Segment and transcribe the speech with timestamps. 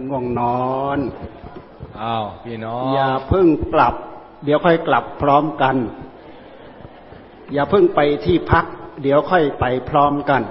[0.00, 0.42] อ้าวอย่าเพิ่งง่วงน
[0.78, 0.98] อน
[2.02, 3.94] อ้าวพี่น้องอย่าเพิ่งกลับ
[4.44, 5.76] เดี๋ยวค่อยกลับพร้อมกัน
[7.52, 8.64] อย่าเพิ่งไปที่พัก
[9.02, 10.42] เดี๋ยวค่อยไปพร้อมกัน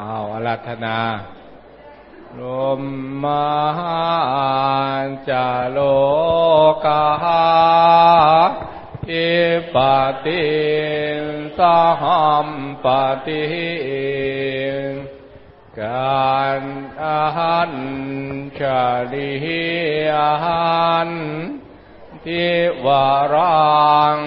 [0.00, 0.96] อ้าวอารัธนา
[2.40, 2.42] ล
[2.80, 2.82] ม
[3.22, 3.26] ม
[3.78, 4.00] หา
[5.28, 5.78] จาโล
[6.84, 7.04] กา
[9.10, 9.30] อิ
[9.74, 9.76] ป
[10.24, 10.42] ติ
[11.58, 11.60] ส
[12.00, 12.48] หัม
[12.84, 12.86] ป
[13.26, 13.42] ติ
[13.97, 16.62] การ
[17.02, 17.72] อาหัน
[18.58, 18.82] ชา
[19.12, 19.32] ลิ
[20.16, 21.10] อาหัน
[22.24, 22.46] ทิ
[22.84, 24.18] วารัง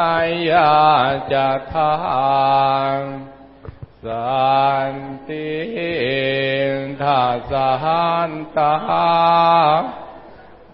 [0.00, 0.16] อา
[0.50, 0.74] ยา
[1.32, 1.94] จะทา
[2.94, 2.98] ง
[4.04, 4.94] สัน
[5.28, 5.50] ติ
[7.02, 8.74] ทัสหันตา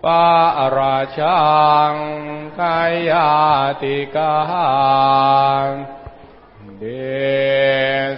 [0.05, 0.29] ปา
[0.77, 1.47] ราชั
[1.93, 1.95] ง
[2.61, 3.31] กายา
[3.83, 4.35] ติกา
[6.79, 6.85] เด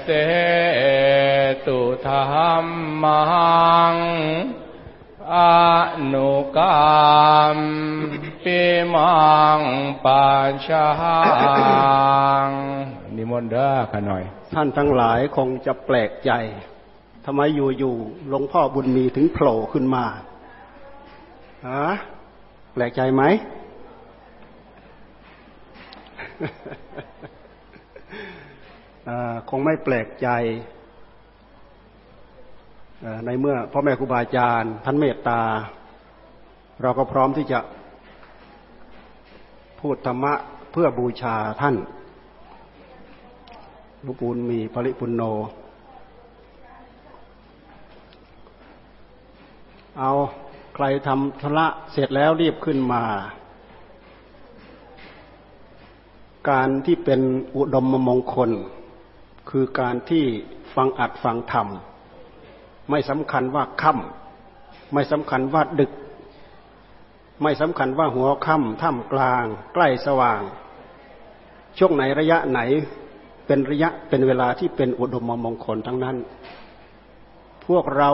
[0.03, 0.09] เส
[1.69, 2.65] ตุธรร
[3.05, 3.23] มั
[3.93, 3.95] ง
[5.35, 5.37] อ
[6.15, 6.99] นุกรร
[7.55, 7.57] ม
[8.45, 8.61] ปิ
[8.95, 9.19] มั
[9.59, 9.61] ง
[10.05, 10.89] ปัญชา
[12.47, 12.49] ง
[13.17, 14.25] นิมนต์เด้อขหน่อย
[14.55, 16.31] ท่านทั้งหลายคงจะแปลกใจ
[17.25, 17.41] ทำไม
[17.79, 20.05] อยู่ๆหลวงพ่อบุญมีถึงโผล่ขึ้นมา
[21.69, 21.87] ฮะ
[22.73, 23.23] แปลกใจไหม
[29.49, 30.29] คงไม่แปลกใจ
[33.27, 35.41] ในเมื่อพ่อแม่ครูบาอาจารย์ท่านเมตตา
[36.83, 37.59] เราก็พร้อมที่จะ
[39.81, 40.35] พูดธรรมะ
[40.73, 41.77] เพื่อบูชาท่าน
[44.03, 45.23] หลวงปู่มีปริปุณโน
[49.99, 50.11] เอา
[50.75, 53.03] ใครทำธุระเสร็จแล้วรีบขึ้นมา
[56.51, 57.21] การที่เป็น
[57.57, 58.51] อุดมมงคล
[59.51, 60.25] คือการที่
[60.75, 61.69] ฟังอัดฟังธรรม
[62.91, 65.93] ไม่สำคัญว่าค่ำไม่สำคัญว่าดึก
[67.43, 69.45] ไม่สำคัญว่าหัวค่ำท่ามกลาง
[69.75, 70.41] ใกล้สว่าง
[71.79, 72.61] ช่วงไหนระยะไหน
[73.47, 76.17] เป็นระยะเป็นเวลาที่เป็นอุดมมงคลทั้งนั้น
[77.67, 78.11] พวกเรา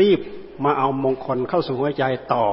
[0.00, 0.20] รีบ
[0.64, 2.46] มาเอามงคลเข้าสู่หัวใจต่อ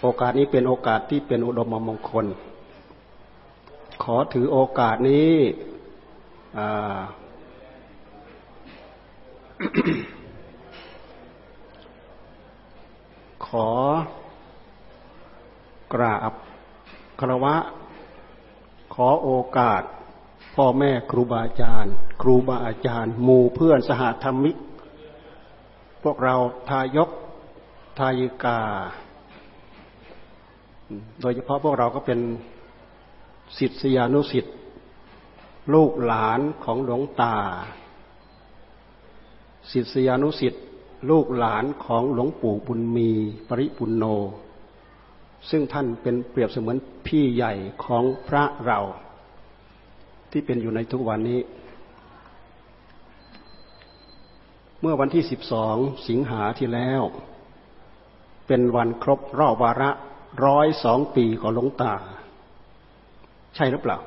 [0.00, 2.26] โอกาสนี้เป็นโอกาสที่เป็นอุดมมงคล
[4.02, 5.32] ขอถือโอกาสนี้
[6.58, 6.98] อ่า
[13.46, 13.68] ขอ
[15.92, 16.32] กราบ
[17.20, 17.56] คารวะ
[18.94, 19.82] ขอโอกาส
[20.54, 24.56] พ่อแม่ครูบาอาจารย์ ครูบาอาจารย์หมู่เพื่อนสหธรรมิก
[26.02, 26.34] พวกเรา
[26.68, 27.10] ทายก
[27.98, 28.60] ทายิกา
[31.20, 32.20] โดยเฉพาะพวกเราก็เป็น
[33.58, 34.54] ศิษยานุศิษย์
[35.74, 37.36] ลูกหลานของหลวงตา
[39.72, 40.64] ศิษยานุศิษย์
[41.10, 43.10] ลูกหลานของหลวงปู่บุญมี
[43.48, 44.04] ปริปุณโน
[45.50, 47.52] ซึ่งท่านเป็นเปรียบเสมือนพี่ใหญ่
[47.84, 48.80] ของพระเรา
[50.30, 51.40] ที่เป็นอยู่ในทุกวันนี้
[54.80, 55.76] เมื่อวันที่สิบสอง
[56.08, 57.02] สิงหาที่แล้ว
[58.46, 59.90] เป็นวันครบรอบวาระ
[60.44, 61.94] ร้อยสองปีของหลวงตา
[63.54, 63.98] ใช่หรือเปล่า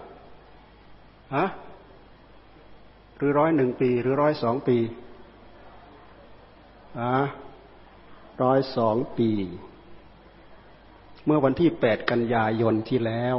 [1.35, 1.47] ฮะ
[3.17, 7.13] หรือร้อยหนึ่งปีหรือร้อยสองปีะ
[8.42, 9.31] ร้อยสองปี
[11.25, 13.36] เมื่อวันที่แปดกันยายนที่แล้ว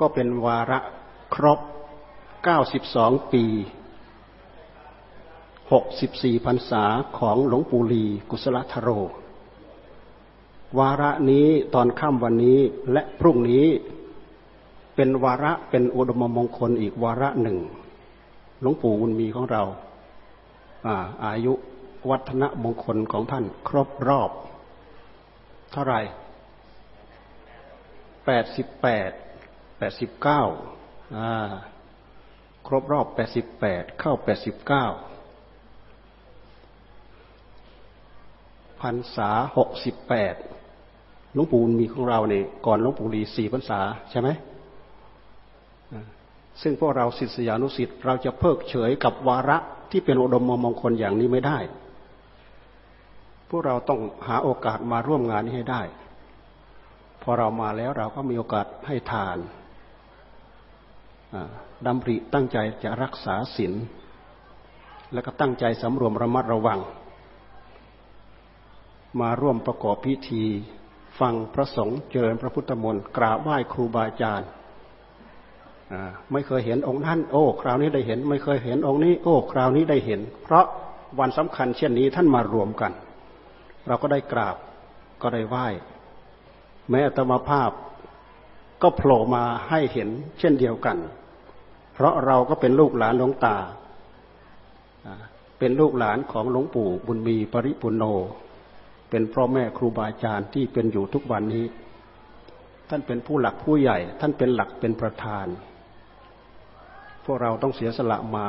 [0.00, 0.78] ก็เป็นวาระ
[1.34, 1.60] ครบ
[2.44, 3.44] เก้าสิบสองปี
[5.72, 6.84] หกสิบสี่พรรษา
[7.18, 8.88] ของหลวงปู่ลีกุศลธโร
[10.78, 12.60] วาระนี้ตอนค่ำวันนี้
[12.92, 13.66] และพรุ่งนี้
[14.96, 17.58] เป็นวาระเป็นอุดมมงคลอีกวาระหนึ่ง
[18.60, 19.62] หลวงปู่บุญมีของเรา
[20.86, 21.52] อาอายุ
[22.10, 24.30] วัฒนมงคลของท่านครบรอบ
[25.72, 26.00] เท่าไหร่
[28.26, 29.10] แปดสิบแปด
[29.78, 30.42] แปดสิบเก้า
[32.66, 34.86] ครบรอบแปดสิบแปดเข้าแปดสิบเก้า
[38.80, 40.34] พรรษาหกสิบแปด
[41.34, 43.80] หลวงปู่มีของเราเนี่ยก่อนหลวงปู่ลีสี่พรรษา
[44.10, 44.28] ใช่ไหม
[46.62, 49.58] ซึ่งพวกเราศิษยานุศิษย์เราจะเพิกเฉยกับวาระ
[49.90, 51.58] ที่เป็นอุดมมงคลอย่างนี้ไม่ได้
[53.54, 55.82] วกเราต้องหาโอกาสมาร่วมงานนี้ให้ได้
[57.22, 59.38] พอเรามาแล้วเราก็มีโอกาสให้ทาน
[61.86, 63.74] ดำริตั้งใจจะรักษาศีล
[65.12, 66.80] แล้วก็ตั้งใจสำรวมระมัดระวัง
[69.20, 70.44] มาร่วมประกอบพิธี
[71.20, 74.48] ฟังพระสงฆ์เจริญพระพุทธมนต์กราบไหว้ครูบาอาจารย์
[76.32, 80.64] ไม่เคยเห็นองค์นั้นโอ้ คราวนี้ได้เห็น ไม่เคยเห็นองค์นี้ โอ้ คราวนี้ได้เห็น เพราะ
[81.20, 82.92] วันสำคัญเช่นนี้ท่านมารวมกัน
[83.86, 84.56] เราก็ได้กราบ
[85.22, 85.66] ก็ได้ไหว้
[86.90, 87.70] แม้ธรรมภาพ
[88.82, 90.08] ก็โผล่มาให้เห็น
[90.38, 90.98] เช่นเดียวกัน
[91.94, 93.56] เพราะเราก็เป็นลูกหลานหลวงตา
[95.58, 98.04] เป็นลูกหลานของหลวงปู่บุญมีปริปุโน
[99.10, 101.66] เป็นพ่อแม่ครูบาอาจารย์ที่เป็นอยู่ทุกวันนี้
[102.88, 105.46] ท่านเป็นผู้หลักผู้ใหญ่ ท่านเป็นหลักเป็นประธาน
[107.24, 108.48] พวกเราต้องเสียสละมา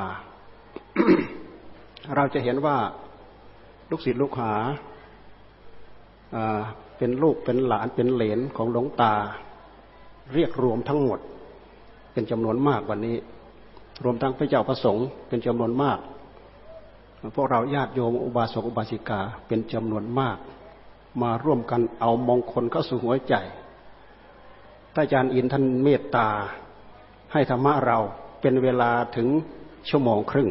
[2.15, 2.77] เราจะเห็นว่า
[3.89, 4.53] ลูกศิษย์ลูกหา
[6.97, 9.13] เป็นลูกเป็นหลานเป็นเหลนของหลวงตา
[10.33, 11.19] เรียกรวมทั้งหมด
[12.13, 13.17] เป็นจำนวนมากวันนี้
[14.03, 15.99] รวมทั้งพระเจ้าประสงค์เป็นจำนวนมาก
[17.35, 20.37] พวกเราญาติโยมอุบาสกอุบาสิกาเป็นจำนวนมาก
[21.21, 23.35] มาร่วมกันเอามงคลเข้าสู่หัวใจ
[24.93, 26.27] ท่านอาจารย์อินท่านเมตตา
[27.33, 27.97] ให้ธรรมะเรา
[28.41, 29.27] เป็นเวลาถึง
[29.89, 30.49] ชั่วโมงครึ่ง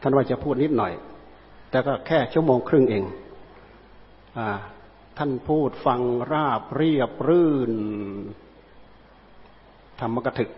[0.00, 0.92] ท่านว่าจะพูดนิดหน่อย
[1.70, 3.04] แต่ก็แค่ชั่วโมงครึ่งเอง
[5.18, 6.00] ท่านพูดฟัง
[6.32, 7.72] ราบเรียบรื่น
[10.00, 10.50] ธรรมกถึก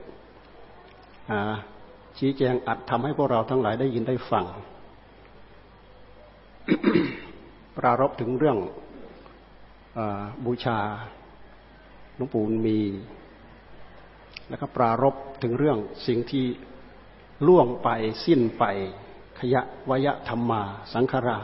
[2.19, 4.47] ชี้แจงอัดทำให้พวกเราทั้งหลายได้ยินได้ฟัง
[7.77, 8.59] ปรารบถึงเรื่อง
[9.99, 10.01] อ
[10.45, 10.79] บูชา
[12.17, 12.81] หลวงปู่มี
[14.49, 16.45] แล้วก็ปรารบถึงเรื่องสิ่งที่
[17.47, 17.89] ล่วงไป
[18.25, 18.65] สิ้นไป
[19.39, 21.39] ขยะวยะธรรมาสังขารา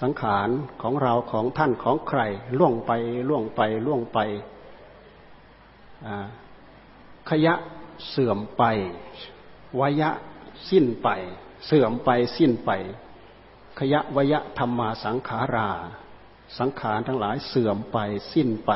[0.00, 0.48] สังขาร
[0.82, 2.20] ของเราของท่านของใคร
[2.58, 2.92] ล่วงไป
[3.28, 4.18] ล่วงไปล่วงไป
[7.30, 7.54] ขยะ
[8.08, 8.62] เสื่อมไป
[9.80, 10.10] วยะ
[10.70, 11.08] สิ้นไป
[11.66, 12.70] เสื่อมไปสิ้นไป
[13.78, 15.70] ขยะวยะธรรมาสังขารา
[16.58, 17.98] สังขารทั้งหลายเสื่อมไป
[18.32, 18.70] สิ้นไป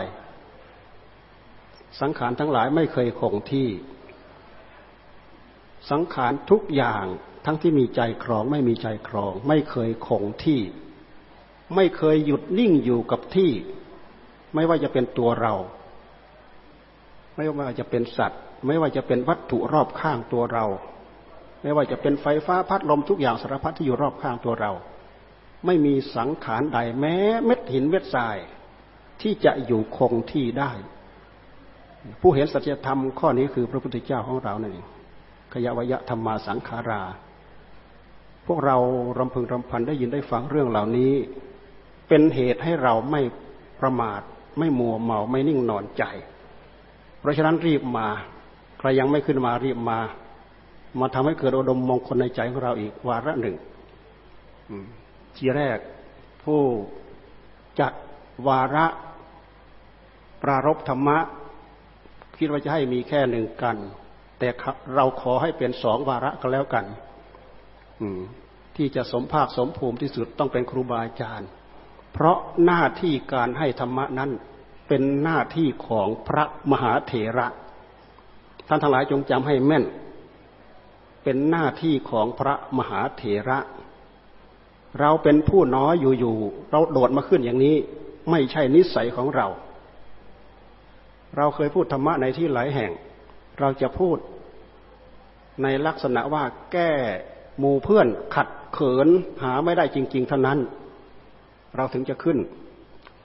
[2.00, 3.68] สังขารทั้งหลายไม่เคยคงที่
[5.90, 7.04] สังขารทุกอย่าง
[7.44, 10.60] ทั้งที่มีใจครองไม่มีใจครอง ไม่เคยคงที่
[11.76, 13.50] ไม่เคยหยุดนิ่งอยู่กับที่
[14.54, 15.54] ไม่ว่าจะเป็นตัวเรา
[17.36, 20.66] ไม่ว่าจะเป็นสัตว์ ไม่ว่าจะเป็นวัตถุรอบข้างตัวเรา
[21.62, 24.72] ไม่ว่าจะเป็นไฟฟ้าพัดลมทุกอย่างสารพัดที่อยู่รอบข้างตัวเรา
[25.66, 28.36] ไม่มีสังขารใดแม้ เม็ดหินเม็ดทราย
[29.22, 30.72] ที่จะอยู่คงที่ได้
[32.20, 34.76] ผู้เห็นสัจธรรมข้อนี้คือพระพุทธเจ้าของเราเนี่ย
[35.52, 37.02] ขยวยะธรรมาสังขารา
[38.46, 38.76] พวกเรา
[39.18, 41.12] รำพึงรำพันได้ยินได้ฟังเรื่องเหล่านี้
[42.14, 43.22] เป็นเหตุให้เราไม่
[43.80, 44.20] ประมาท
[44.58, 46.04] ไม่มัวเมาไม่นิ่งนอนใจ
[47.20, 48.08] เพราะฉะนั้นรีบมา
[48.78, 49.98] ใครยังไม่ขึ้นมารีบมา
[51.00, 53.56] มาทำให้เกิดอดมมงคลในใจของเราอีกวาระหนึ่ง
[55.36, 55.78] ทีแรก
[56.44, 56.60] ผู้
[57.80, 57.92] จัด
[58.48, 58.86] วาระ
[60.42, 61.18] ปรารบธรรมะ
[62.38, 63.76] คิดว่าจะให้มีแค่หนึ่งกัน
[64.38, 64.48] แต่
[64.94, 66.84] เราขอให้เป็นสองวาระก็แล้วกัน
[68.76, 71.50] ที่จะสมภาคสมภูมิที่สุดต้องเป็นครูบาอาจารย์
[72.12, 74.30] เพราะหน้าที่การให้ธรรมะนั้น
[74.88, 77.46] เป็นหน้าที่ของพระมหาเถระ
[78.68, 79.84] ท่านทั้งหลายจงจำให้แม่น
[81.22, 83.58] เป็นหน้าที่ของพระมหาเถระ
[85.00, 87.76] เราเป็นผู้น้อยอยู่ๆเราโดดมาขึ้นอย่างนี้
[88.30, 89.46] ไม่ใช่นิสัยของเรา
[91.36, 92.92] เราเคยพูดธรรมะในที่หลายแห่ง
[93.60, 94.16] เราจะพูด
[95.62, 96.90] ในลักษณะว่าแก้
[97.58, 99.08] หมู่เพื่อนขัดเขิน
[99.42, 100.58] หาไม่ได้จริง ๆ เท่านั้น
[101.76, 102.38] เราถึงจะขึ้น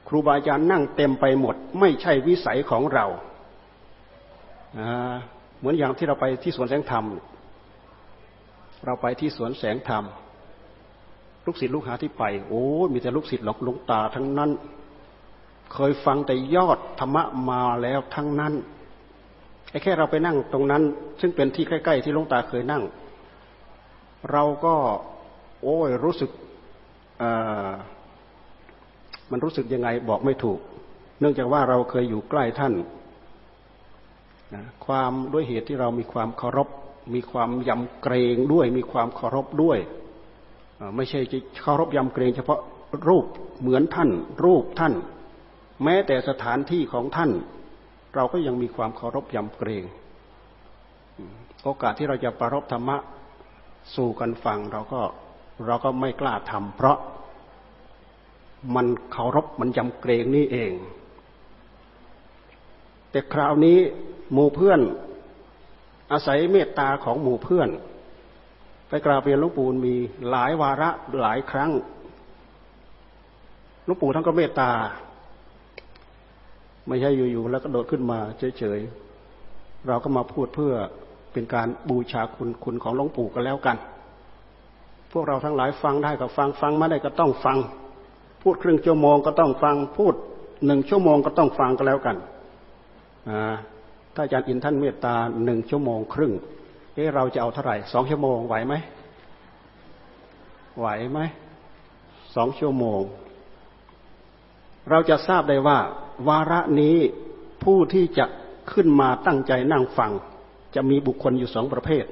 [0.07, 3.05] ครูบาอาจารย์นั่งเต็มไปหมด ไม่ใช่วิสัยของเรา
[5.59, 7.05] เหมือนอย่างที่เราไปที่สวนแสงธรรม
[8.85, 10.03] เราไปที่สวนแสงธรรม
[11.45, 12.63] ลูกศิษย์ลูกหาที่ไป โอ้
[12.93, 14.51] มีแต่ลูกศิษย์หลอกลุงตาทั้งนั้น
[15.73, 18.53] เคยฟังแต่ยอดธรรมะมาแล้วทั้งนั้น
[19.71, 20.83] ไอ้แค่เราไปนั่งตรงนั้น
[21.21, 22.83] ซึ่งเป็นที่ใกล้ ๆ ที่ลุงตาเคยนั่ง
[24.31, 24.75] เราก็
[25.63, 26.31] โอ้ยรู้สึก
[29.31, 30.60] มันรู้สึกยังไงบอกไม่ถูก
[31.19, 32.74] เนื่องจากว่าเราเคยอยู่ใกล้ท่าน
[34.53, 36.67] นะความด้วยเหตุที่เรามีความเคารพ
[37.15, 39.79] มีความยำเกรงด้วย มีความเคารพด้วย
[40.96, 42.60] ไม่ใช่จะเคารพยำเกรงเฉพาะ
[43.07, 43.25] รูป
[43.62, 44.10] เหมือนท่าน
[44.43, 44.93] รูปท่าน
[45.84, 47.31] แม้แต่สถานที่ของท่าน
[48.15, 49.84] เราก็ยังมีความเคารพยำเกรง
[51.63, 52.98] โอกาสที่เราจะประรบธรรมะ
[53.96, 55.01] สู่กันฟังเราก็
[55.65, 56.98] เราก็ไม่กล้าทำเพราะ
[58.75, 60.71] มันเคารพมันยำเกรงนี่เอง
[63.11, 63.77] แต่คราวนี้
[64.33, 64.79] หมู่เพื่อน
[66.11, 67.69] อาศัยเมตตาของหมู่เพื่อน
[68.87, 69.95] ไปกราบเรียนหลวงปู่มี
[70.29, 71.71] หลายวาระหลายครั้ง
[73.85, 74.71] หลวงปู่ท่านก็เมตตา
[76.87, 78.19] ไม่ใช่อยู่ๆแล้วก็โดดขึ้นมา
[78.57, 80.73] เฉยๆเราก็มาพูดเพื่อ
[81.33, 83.77] เป็นการบูชาคุณคุณของหลวงปู่กันแล้วกัน
[85.11, 87.57] พวกเราทั้งหลายฟังได้ก็ฟังฟังไม่ได้ก็ต้องฟัง
[88.49, 90.13] พูดครึ่งชั่วโมงก็ต้องฟังพูด
[90.65, 92.17] หนึ่งชั่วโมงก็ต้องฟังก็แล้วกัน
[94.15, 96.33] ถ้าอาจารย์อินท่านเมตตาหนึ่งชั่วโมงครึ่ง
[96.93, 98.73] เอ๊เราจะเอาเท่าไหร่สองชั่วโมงไหวไหม
[100.79, 101.19] ไหวไหม
[102.35, 103.01] สองชั่วโมง
[104.89, 105.79] เราจะทราบได้ว่า
[106.27, 106.97] วาระนี้
[107.63, 108.25] ผู้ที่จะ
[108.71, 110.11] ขึ้นมาตั้งใจนั่งฟัง
[110.75, 112.05] จะมีบุคคลอยู่สองประเภท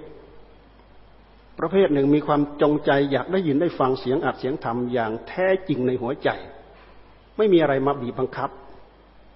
[1.59, 6.29] ประเภทหนึ่งมีความจงใจอยากได้ยินได้ฟังเสียงอัดเสียงธรรมอย่างแท้จริงในหัวใจ
[7.37, 8.49] ไม่มีอะไรมาบีบบังคับ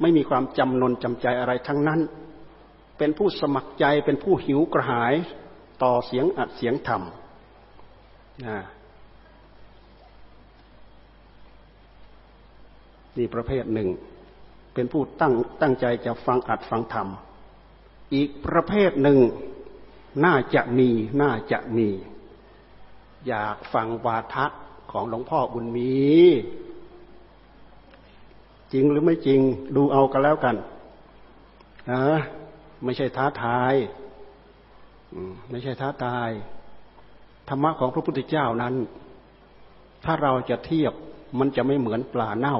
[0.02, 2.00] ไม่มีความจำนนจำใจอะไรทั้งนั้น
[2.98, 5.14] เป็นผู้สมัครใจเป็นผู้หิวกระหาย
[5.84, 7.02] ต่อเสียงอัดเสียงธรรม
[13.18, 13.90] นี่ประเภทหนึ่ง
[14.74, 17.08] เป็นผู้ตั้งตั้งใจจะฟังอัดฟังธรรม
[18.14, 19.20] อีกประเภทหนึ่ง
[20.26, 20.90] น่าจะมี
[21.22, 21.90] น่าจะมี
[23.28, 24.46] อยากฟังวาทะ
[24.92, 25.94] ของหลวงพ่อบุญมี
[28.74, 29.42] จริงหรือไม่จริง
[29.76, 30.56] ดูเอากันแล้วกัน
[31.92, 32.04] นะ
[32.84, 33.74] ไม่ใช่ท้าทาย
[35.50, 36.30] ไม่ใช่ท้าทาย
[37.48, 38.76] ธรรมะของพระพุทธเจ้านั้น
[40.04, 40.94] ถ้าเราจะเทียบ
[41.40, 42.58] มันจะไม่เหมือนปลาเน่า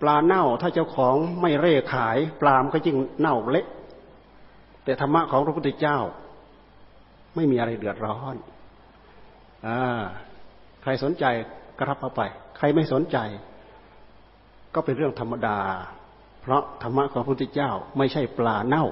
[0.00, 3.66] ปลาเน่าถ้าเจ้าของไม่เร่ขาย ปลามก็ยิ่งเน่าเละ
[4.84, 5.98] แต่ธรรมะของพระพุทธเจ้า
[7.36, 8.34] ไม่มีอะไรเดือดร้อน
[9.66, 9.80] อ่า
[10.82, 11.24] ใครสนใจ
[11.78, 12.22] ก็รับเอาไป
[12.56, 13.18] ใครไม่สนใจ
[14.74, 15.58] ก็เป็นเรื่องธรรมดา
[16.42, 18.84] เพราะธรรมะของพระพุทธเจ้า ไม่ใช่ปลาเน่า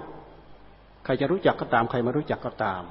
[1.04, 2.82] ใครจะรู้จักก็ตาม ใครไม่รู้จักก็ตาม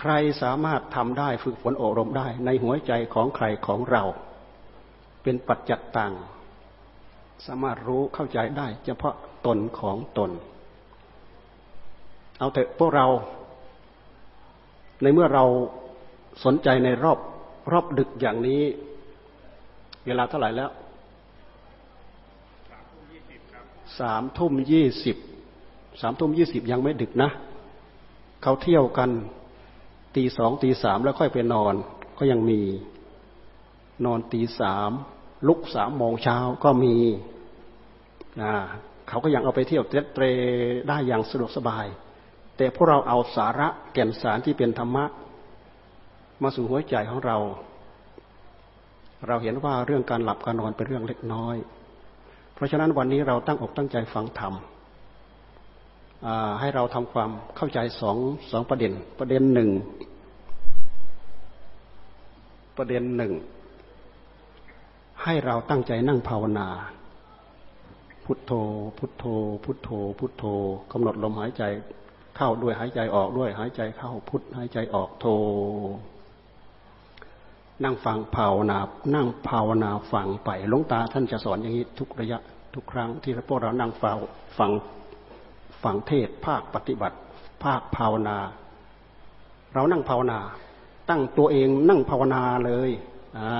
[0.00, 4.02] ใครสามารถทำได้ฝึกฝนอบรมได้ ในหัวใจของใครของเรา
[5.22, 6.12] เป็นปัจจัตตัง
[7.46, 9.14] สามารถรู้เข้าใจได้ เฉพาะ
[9.46, 10.30] ตนของตน
[12.42, 13.06] เอาแต่พวกเรา
[15.02, 15.44] ในเมื่อเรา
[16.44, 17.18] สนใจในรอบ
[17.72, 18.62] รอบดึกอย่างนี้
[20.06, 20.70] เวลาเท่าไหร่แล้ว
[23.98, 25.16] สามทุ่มยี่สิบ
[26.00, 27.30] สามทุ่มยี่สิบยังไม่ดึกนะ
[28.42, 29.10] เขาเที่ยวกัน
[30.16, 31.74] ตีสองตีสามแล้วค่อยไปนอน
[32.18, 32.60] ก็ยังมี
[34.04, 34.90] นอนตีสาม
[35.48, 36.94] ลุกสามโมงเช้าก็มี
[39.08, 40.24] เขาก็ยังเอาไปเที่ยวเตร
[40.88, 41.86] ได้อย่างสะดวกสบาย
[42.56, 45.04] แต่พวกเราเอาสาระแก่นสารที่เป็นธรรมะ
[46.42, 47.36] มาสู่หัวใจของเรา
[49.26, 51.56] เราเห็นว่าเรื่องการหลับการนอนเป็นเรื่องเล็กน้อย
[52.54, 54.54] เพราะฉะนั้นวันนี้เราตั้งอกตั้งใจฟังธรรม
[56.60, 58.16] ให้เราทำความเข้าใจสอง
[58.50, 59.70] สองประเด็น ประเด็นหนึ่ง
[62.76, 63.32] ประเด็นหนึ่ง
[65.22, 66.68] ให้เราตั้งใจนั่งภาวนา
[68.24, 68.52] พุทโธ
[68.98, 69.24] พุทโธ
[69.64, 70.44] พุทโธ พุทโธ
[70.92, 71.62] กำหนดลมหายใจ
[72.36, 75.26] เข้าด้วยหายใจออกด้วย หายใจเข้าพุทหายใจออกโธ
[77.84, 78.78] นั่งฟังภาวนา
[79.14, 82.38] นั่งภาวนาฟังไปหลวงตาท่านจะสอนอย่างนี้ทุกระยะ
[82.74, 84.16] ทุกครั้งที่พวกเรานั่งฟัง
[84.58, 84.70] ฟัง
[85.82, 87.16] ฟังเทศภาคปฏิบัติ
[87.64, 88.38] ภาคภาวนา
[89.74, 90.38] เรานั่งภาวนา
[91.08, 92.90] ตั้งตัวเองนั่งภาวนาเลย
[93.38, 93.50] อ่า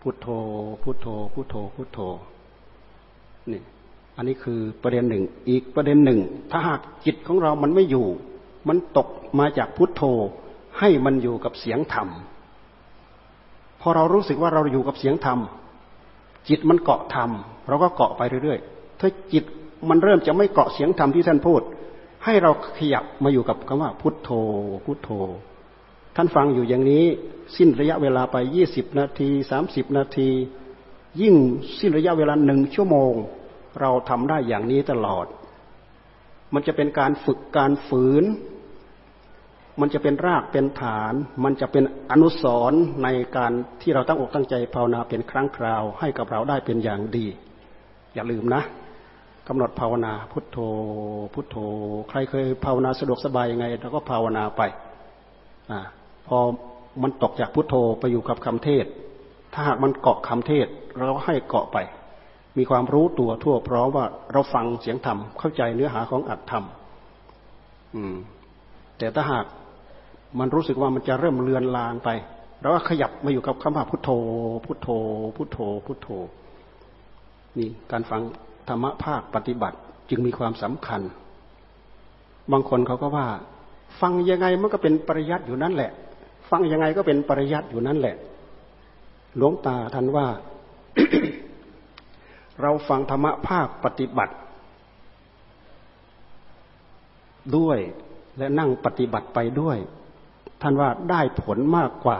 [0.00, 0.28] พุทโธ
[0.82, 2.00] พุทโธ พุทโธ พุทโธ
[3.52, 3.62] นี่
[4.16, 8.06] อันนี้คือประเด็นหนึ่ง อีกประเด็นหนึ่ง ถ้าหากจิตของเรามันไม่อยู่
[8.68, 10.02] มันตกมาจากพุทโธ
[10.78, 12.08] ให้มันอยู่กับเสียงธรรม
[13.80, 15.38] พอเรารู้สึกว่าเราอยู่กับเสียงธรรม
[16.48, 17.30] จิตมันเกาะธรรม
[17.68, 19.44] เราก็เกาะไปเรื่อยๆ ถ้าจิต
[19.88, 21.62] มันเริ่มจะไม่เกาะเสียงธรรมที่ท่านพูด
[22.24, 24.30] ให้เราขยับมาอยู่กับคำว่า พุทโธ
[24.84, 25.10] พุทโธ
[26.16, 27.04] ท่านฟังอยู่อย่างนี้
[27.56, 30.28] สิ้นระยะเวลาไปยี่สิบนาทีสามสิบนาที
[31.20, 31.34] ยิ่ง
[31.78, 33.14] สิ้นระยะเวลาหนึ่งชั่วโมง
[33.80, 35.26] เราทำได้อย่างนี้ตลอด
[36.54, 38.24] มันจะเป็นการฝึกการฝืน
[39.80, 47.26] มันจะเป็นรากเป็นฐาน มันจะเป็นอนุสรณ์ในการที่เราตั้งอกตั้งใจภาวนาเป็นครั้งคราว ให้กับเราได้เป็นอย่างดี
[48.14, 48.62] อย่าลืมนะ
[49.48, 50.58] กำหนดภาวนาพุทโธ
[51.34, 51.56] พุทโธ
[52.08, 54.62] ใครเคยภาวนาสะดวกสบายยังไงเราก็ภาวนาไป
[55.70, 55.72] อ
[56.26, 56.38] พอ
[57.02, 58.86] มันตกจากพุทโธไปอยู่กับคำเทศ
[59.52, 61.78] ถ้าหากมันเกาะคำเทศ เราก็ให้เกาะไป
[62.58, 66.64] มีความรู้ตัวทั่วพร้อมว่าเราฟังเสียงธรรมเข้าใจเนื้อหาของอัตธรรม
[67.96, 68.14] อืม
[68.98, 69.46] แต่ถ้าหาก
[70.38, 72.08] มันรู้สึกว่ามันจะเริ่มเลือนลางไป
[72.60, 74.10] เราก็ขยับมาอยู่กับคำว่าพุทโธ
[74.64, 74.88] พุทโธ
[75.36, 76.08] พุทโธ พุทโธ
[77.58, 78.20] นี่การฟัง
[78.68, 79.76] ธรรมะภาคปฏิบัติ
[80.10, 81.00] จึงมีความสำคัญ
[82.52, 83.26] บางคนเขาก็ว่า
[84.00, 85.90] ฟังยังไงมันก็เป็นปริยัติอยู่นั่นแหละ
[86.50, 88.16] ฟังยังไงก็เป็นปริยัติอยู่นั่นแหละ
[89.36, 90.26] หลวงตาท่านว่า
[92.62, 94.34] เราฟังธรรมะภาคปฏิบัติ
[97.56, 97.78] ด้วย
[98.38, 99.78] และนั่งปฏิบัติไปด้วย
[100.62, 102.18] ท่านว่าได้ผลมากกว่า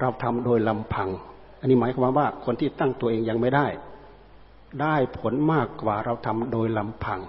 [0.00, 1.08] เราทำโดยลำพัง
[1.60, 3.66] อันนี้หมายความว่าคนที่ตั้งตัวเองยังไม่ได้
[4.82, 7.20] ได้ผลมากกว่าเราทำโดยลำพัง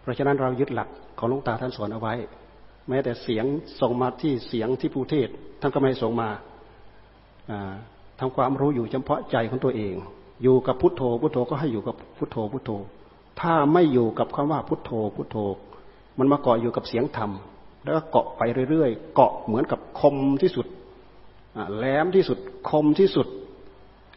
[0.00, 2.14] เพราะฉะนั้นเรายึดหลักของหลวงตาท่านสอนเอาไว้
[2.88, 3.44] แม้แต่เสียง
[3.80, 5.28] ส่งมาที่เสียงที่ผู้เทศ
[5.60, 6.28] ท่านก็ไม่ส่งมา
[8.20, 9.94] ทำความรู้อยู่เฉพาะใจของตัวเอง
[10.42, 12.70] อยู่กับพุทโธพุทโธก็ให้อยู่กับพุทโธพุทโธ
[13.40, 15.36] ถ้าไม่อยู่กับคำว่าพุทโธพุทโธ
[16.18, 17.30] มันมาเกาะอยู่กับเสียงธรรม
[17.84, 20.66] แล้วก็เกาะไปเรื่อยๆ เกาะเหมือนกับคมที่สุด
[21.76, 22.38] แหลมที่สุด
[22.70, 23.26] คมที่สุด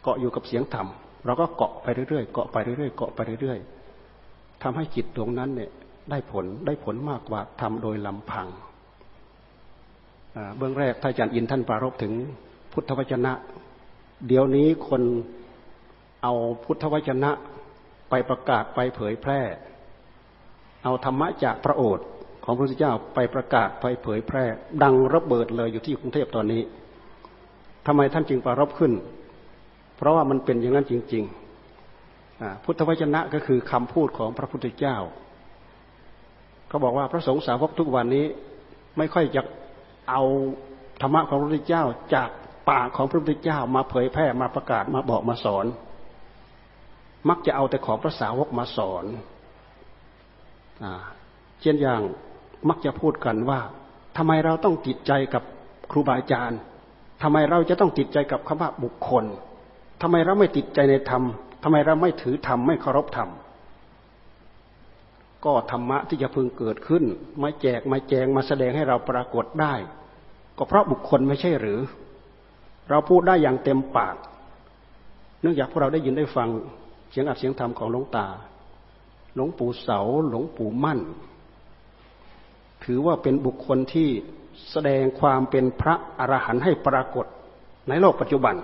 [0.02, 0.86] เกาะอยู่กับเสียงธรรม
[1.26, 5.70] เราก็เกาะไปเรื่อยๆเกาะไปเรื่อยๆเกาะไปเรื่อยๆทำให้จิตดวงนั้นเนี่ย
[6.10, 8.46] ได้ผลได้ผลมากกว่าทำโดยลำพัง
[10.56, 12.12] เบื้องแรกท่านอาจารย์อินท่านปรารบถึง
[12.72, 13.32] พุทธวจนะ
[14.26, 15.02] เดี๋ยวนี้คน
[16.22, 16.32] เอา
[16.64, 17.30] พุทธวจนะ
[18.10, 19.40] ไปประกาศไปเผยแพร่
[20.84, 22.06] เอาธรรมะจากพระโอษฐ์
[22.44, 24.44] ของพระพุทธเจ้าไปประกาศไปเผยแพร่
[24.82, 26.62] ดังระเบิดเลยอยู่ที่กรุงเทพตอนนี้
[27.86, 28.92] ทำไมท่านจึงปรารบขึ้น
[29.96, 34.96] เพราะว่ามันเป็นอย่างนั้นจริงๆพุทธวจนะก็คือคำพูดของพระพุทธเจ้า
[36.68, 38.26] เขาบอกว่าพระสงฆ์สาวกทุกวันนี้
[38.96, 39.42] ไม่ค่อยจะ
[40.10, 40.22] เอา
[41.00, 42.28] ธรรมะของพระพุทธเจ้าจาก
[42.70, 45.66] ปากของพระพุทธเจ้ามาเผยแพร่มาประกาศมาบอกมาสอน
[47.28, 49.04] มักจะเอาแต่ของพระสาวกมาสอน
[51.60, 52.00] เช่นอย่าง
[52.68, 53.60] มักจะพูดกันว่า
[54.16, 55.42] ทำไมเราต้องติดใจกับ
[55.90, 56.58] ครูบาอาจารย์
[57.22, 59.24] ทำไมเราจะต้องติดใจกับคำว่าบุคคล
[60.02, 61.22] ทำไมเราไม่ติดใจในธรรม
[61.62, 63.30] ทำไมเราไม่ถือธรรมไม่เคารพธรรม
[65.44, 67.04] ก็ธรรมะที่จะพึงเกิดขึ้น
[67.42, 69.74] มาแจกมาแจงมาแสดงให้เราปรากฏได้
[70.56, 71.80] ก็เพราะบุคคลไม่ใช่หรือ
[72.90, 74.16] เราพูดได้อย่างเต็มปาก
[75.40, 76.48] เนื่องจากพวกเราได้ยินได้ฟัง
[77.10, 78.26] เสียงอัดเสียงธรรมของหลวงตา
[79.34, 81.00] หลวงปู่เสา หลวงปู่มั่น
[82.84, 84.08] ถือว่าเป็นบุคคลที่
[84.70, 87.26] แสดงความเป็นพระอรหันต์ให้ปรากฏ
[87.88, 88.54] ในโลกปัจจุบัน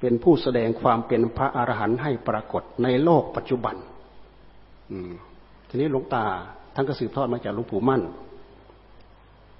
[0.00, 3.76] เป็นผู้แสดงความเป็นพระอรหันต์ให้ปรากฏในโลกปัจจุบัน
[5.68, 6.24] ทีนี้หลวงตา
[6.74, 8.02] ท่านก็สืบทอดมาจากหลวงปู่มั่น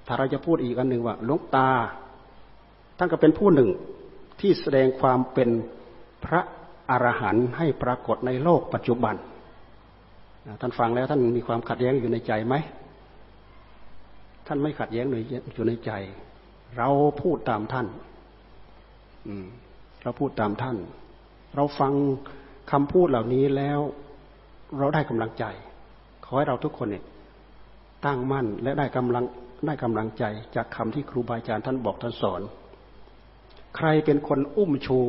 [0.07, 1.69] ถ้าเราจะพูดอีกอันหนึ่งว่าหลวงตา
[2.97, 3.69] ท่านก็เป็นผู้หนึ่ง
[4.39, 5.49] ที่แสดงความเป็น
[6.27, 6.41] พระ
[6.89, 9.15] อรหันต์ให้ปรากฏในโลกปัจจุบัน
[10.61, 12.55] ท่านฟังแล้วท่านมีความขัดแย้งอยู่ในใจไหม
[14.47, 15.05] ท่านไม่ขัดแย้ง
[15.55, 15.91] อยู่ในใจ
[16.77, 16.89] เรา
[17.21, 17.87] พูดตามท่าน
[20.03, 20.77] เราพูดตามท่าน
[21.55, 21.93] เราฟัง
[22.71, 23.79] คำพูดเหล่านี้แล้ว
[24.77, 25.45] เราได้กำลังใจ
[26.25, 27.03] ขอให้เราทุกคนเนี่ย
[28.05, 29.25] ตั้งมั่นและได้กำลัง
[29.65, 30.23] ได้กำลังใจ
[30.55, 32.41] จากคำที่ครูบาอาจารย์ท่านบอกท่านสอน
[33.77, 34.99] ใครเป็นคนอุ้มชู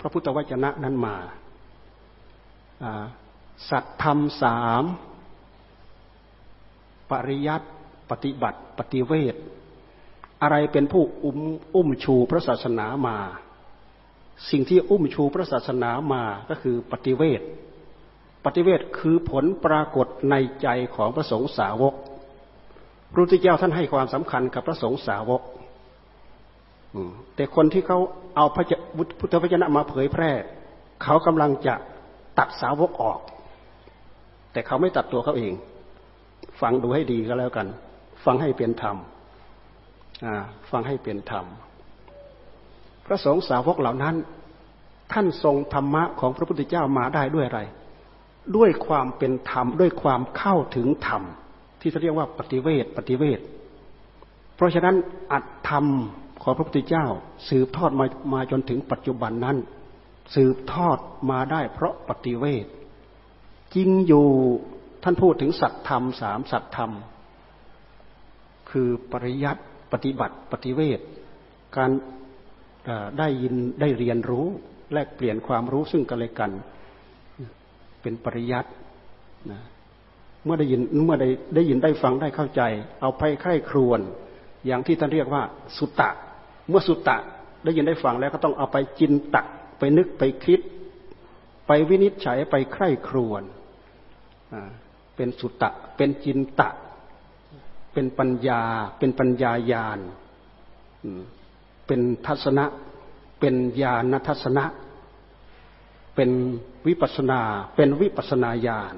[0.00, 1.16] พระพุทธวจนะนั้นมา
[3.70, 4.84] สัตธรรมสาม
[7.10, 7.68] ปริยัติ
[8.10, 9.34] ปฏิบัติปฏิเวท
[10.42, 11.38] อะไรเป็นผู้อุ้ม
[11.74, 13.16] อุ้มชูพระศาสนามา
[14.50, 17.40] สิ่งที่อุ้มชูพระศาสนามาก็คือปฏิเวท
[18.44, 21.94] ปฏิเวทคือผลปรากฏในใจของพระสงฆ์สาวก
[23.10, 25.42] พระพุทธเจ้าท่านให้ความสำคัญกับพระสงฆ์สาวก
[27.34, 27.98] แต่คนที่เขา
[28.36, 28.64] เอาพระ
[29.18, 30.30] พุทธวจนะมาเผยแพร่
[31.02, 31.74] เขากำลังจะ
[32.38, 33.20] ตัดสาวกออก
[34.52, 35.52] แต่เขาไม่ตัดตัวเขาเอง
[36.60, 37.66] ฟังดูให้ดีก็แล้วกัน
[38.24, 38.96] ฟังให้เป็นธรรม
[40.70, 41.46] ฟังให้เป็นธรรม
[43.06, 44.14] พระสงฆ์สาวกเหล่านั้น
[45.12, 47.60] ท่านทรงธรรมะของพระพุทธเจ้ามาได้ด้วยอะไร
[48.56, 51.22] ด้วยความเป็นธรรม ด้วยความเข้าถึงธรรม
[51.80, 53.40] ที่เขาเรียกว่าปฏิเวทปฏิเวท
[54.54, 54.96] เพราะฉะนั้น
[55.32, 55.86] อัตธรรม
[56.42, 57.06] ของพระพุทธเจ้า
[57.48, 59.56] สืบทอดมามาจนถึงปัจจุบันนั้น
[60.34, 60.98] สืบทอด
[61.30, 62.66] มาได้เพราะปฏิเวท
[63.74, 64.26] จริงอยู่
[65.02, 66.92] ท่านพูดถึงสัตธรรมสามสัตธรรม
[68.70, 71.00] คือปริยัติปฏิบัติปฏิเวท
[71.76, 71.90] การ
[73.18, 74.46] ได้ยินได้เรียนรู้
[74.92, 76.50] แลกเปลี่ยนความรู้ซึ่งกันและกัน
[78.02, 78.70] เป็นปริยัติ
[79.50, 79.60] นะ
[80.44, 82.62] เมื่อได้ยินเมื่อได้ได้ยินได้ฟังได้เข้าใจ
[83.00, 84.00] เอาไปใคร่ครวญ
[84.66, 85.42] อย่างที่ท่านเรียกว่า
[85.76, 86.10] สุตตะ
[86.68, 87.16] เมื่อสุตตะ
[87.64, 89.46] ได้ยินได้ฟังแล้วก็ต้องเอาไปจินตัก
[89.78, 90.60] ไปนึกไปคิด
[91.66, 93.42] ไปวินิจฉัยไปใคร่ครวญ
[95.16, 96.68] เป็นสุตตะ เป็นจินตะ
[97.92, 98.62] เป็นปัญญา
[98.98, 99.98] เป็นปัญญายาน
[101.86, 102.64] เป็นทัศนะ
[103.40, 104.64] เป็นญาณทัศนะ
[106.14, 106.30] เป็น
[106.86, 107.40] วิปัสนา
[107.76, 108.96] เป็นวิปัสนาญาณ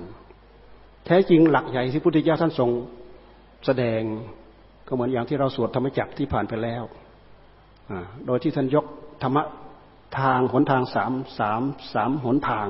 [1.06, 2.70] แท้จริงหลักใหญ่ที่พุทธเจ้าท่านทรง
[3.66, 4.02] แสดง
[4.86, 6.82] ก็เหมือนอย่างที่เราสวดธรรมจักรที่ผ่านไปแล้ว
[8.26, 8.84] โดยที่ท่านยก
[9.22, 9.44] ธรรมะ
[10.18, 11.62] ทางหนทางสามสาม
[11.94, 12.66] สามหนทาง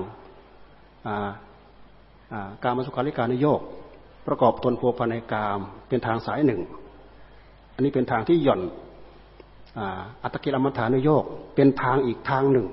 [2.62, 3.61] การมาสุขาริการนโยก
[4.26, 6.61] ประกอบตนพัวพันในกามเป็นทางสายหนึ่ง
[7.74, 8.61] อันนี้เป็นทางที่หย่อน
[10.22, 12.66] อัตกิลมัฐานโยกเป็นทางอีกทางหนึ่ง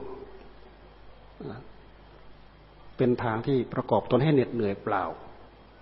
[2.97, 5.03] เป็นทางที่ประกอบตนให้เหน็ดเหนื่อยเปล่า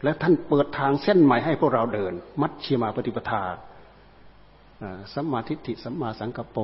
[0.04, 3.44] และท่านเปิดทางเส้นใหม่ให้พวกเราเดิน มัชชีมาปฏิปทา
[5.14, 6.62] สัมมาทิฏฐิสัมมาสังกปร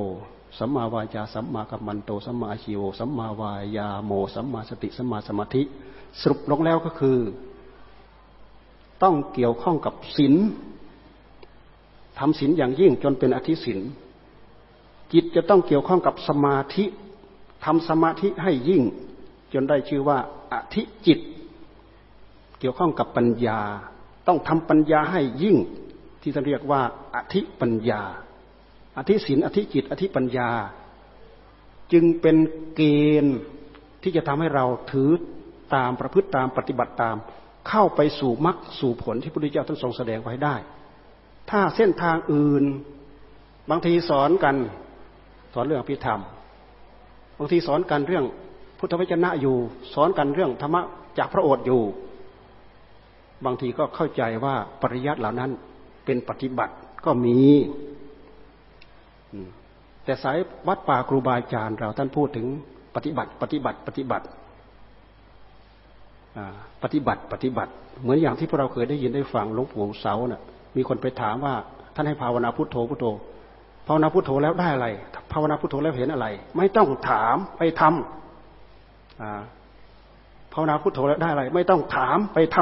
[0.57, 5.61] สัมมาวายาสัมมากัมมันโตสัมมาชิโวสัมมาวายาโมสัมมาสติสัมมาสมาธิ
[6.21, 7.17] สรุปลงแล้วก็คือ
[9.03, 10.35] ต้องเกี่ยวข้องกับศีล
[12.19, 13.79] ทำศีลอย่างยิ่งจนเป็นอธิศีล
[15.13, 16.85] จิตจะต้องเกี่ยวข้องกับสมาธิ
[17.65, 18.81] ทำสมาธิให้ยิ่ง
[19.53, 20.17] จนได้ชื่อว่า
[20.53, 21.19] อธิจิต
[22.59, 23.59] เกี่ยวข้องกับปัญญา
[24.27, 25.57] ต้องทำปัญญาให้ยิ่ง
[26.21, 26.81] ที่จะเรียกว่า
[27.33, 28.03] ธิปัญญา
[28.97, 30.49] อธิศีลอธิจิต อธิปัญญา
[31.93, 32.37] จึงเป็น
[32.75, 32.81] เก
[33.23, 33.37] ณฑ์
[34.03, 35.11] ที่จะทำให้เราถือ
[35.75, 37.15] ตามประพฤติตามปฏิบัติตาม
[37.69, 40.55] เข้าไปสู่มรรคสู่ผลที่พระพุทธเจ้าท่านทรงแสดงไว้ได้
[41.49, 42.63] ถ้าเส้นทางอื่น
[43.69, 44.55] บางทีสอนกัน
[45.53, 46.21] สอนเรื่องพิธรรม
[47.37, 48.25] บางทีสอนกันเรื่อง
[48.79, 49.55] พุทธวจนะอยู่
[49.93, 50.81] สอนกันเรื่องธรรมะ
[51.17, 51.81] จากพระโอษฐ์อยู่
[53.45, 55.51] บางทีก็เข้าใจว่าปริยัติเหล่านั้น
[56.05, 56.73] เป็นปฏิบัติ
[57.05, 57.39] ก็มี
[60.03, 62.45] แต่สายวัดป่าครูบาอาจารย์เราท่านพูดถึง
[62.95, 64.25] ปฏิบัติ ปฏิบัติ ปฏิบัติ
[66.83, 70.41] ปฏิบัติ ปฏิบัติ เหมือนอย่างที่พวกเราเคยได้ยินได้ฟังหลวงปู่เสาเนะ่ะ
[70.75, 71.53] มีคนไปถามว่า
[71.95, 73.05] ท่านให้ภาวนาพุทโธพุทโธ
[73.87, 74.87] ภาวนาพุทโธแล้วได้อะไร
[75.31, 82.57] ภาวนาพุทโธแล้วเห็นอะไร ไม่ต้องถามไปทำภาวนาพุทโธแล้วได้อะไร ไม่ต้องถามไปท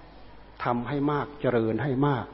[0.00, 2.26] ำทำให้มากเจริญให้มาก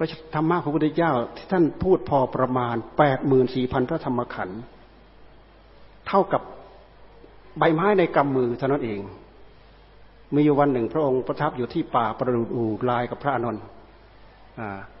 [0.00, 4.60] ระธรรมะของพระพุทธเจ้าที่ท่านพูดพอประมาณแปดหมื่นสี่พันพระธรรมขันธ์
[6.08, 6.42] เท่ากับ
[7.58, 9.00] ใบไม้ในกำมือเท่านั้นเอง
[10.34, 13.56] มีอยู่วันหนึ่ง พระองค์ประทับอยู่ที่ป่าประดูอูลายกับพระอนุน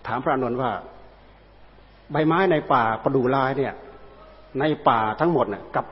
[0.06, 0.70] ถามพระอนุนว่า
[2.12, 3.74] ใบไม้ในป่าประดูลายเนี่ย
[4.60, 5.86] ในป่าทั้งหมดเนี่ยกับ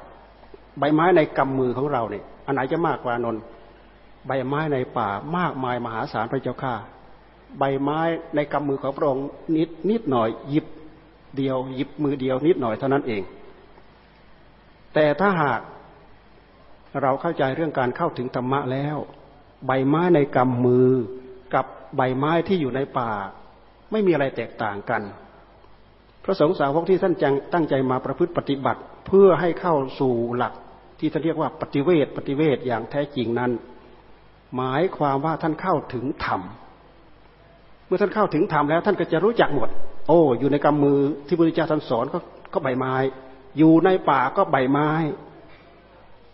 [0.78, 3.36] ใบไม้ในกำมือของเราเนี่ยอันไหนจะมากกว่านน
[4.26, 6.74] ใบไม้ในป่ามากมายมหาศาลพระเจ้าข้า
[7.58, 8.00] ใบไม้
[8.34, 10.66] ในกำมือของพระองค์นิดนิดหน่อยหยิบ
[11.37, 13.22] เดียวหยิบมือเดียวนิดหน่อยเท่านั้นเอง
[14.94, 15.61] แต่ถ้าหาก
[17.02, 18.96] เราเข้าใจเรื่องการเข้าถึงธรรมะแล้ว
[19.66, 20.90] ใบไม้ในกำมือ
[21.54, 23.11] กับใบไม้ที่อยู่ในป่า
[23.90, 25.02] ไม่มีอะไรแตกต่างกัน
[26.24, 30.54] พระสงฆ์สาวกที่ท่านจังตั้งใจมาประพฤติปฏิบัติเพื่อให้เข้าสู่หลัก
[30.98, 33.52] ที่ท่านเรียกว่าปฏิเวทปฏิเวทอย่างแท้จริงนั้น
[34.56, 36.40] หมายความว่าท่านเข้าถึงธรรม
[37.88, 39.68] เมื่อท่านเข้าถึงธรรมแล้วท่านก็จะรู้จักหมด
[40.09, 42.18] โอ้ อยู่ในกำมือที่พระพุทธเจ้าท่านสอนก็
[42.55, 42.94] ก็ใบไม้
[43.59, 44.90] อยู่ในป่าก็ใบไม้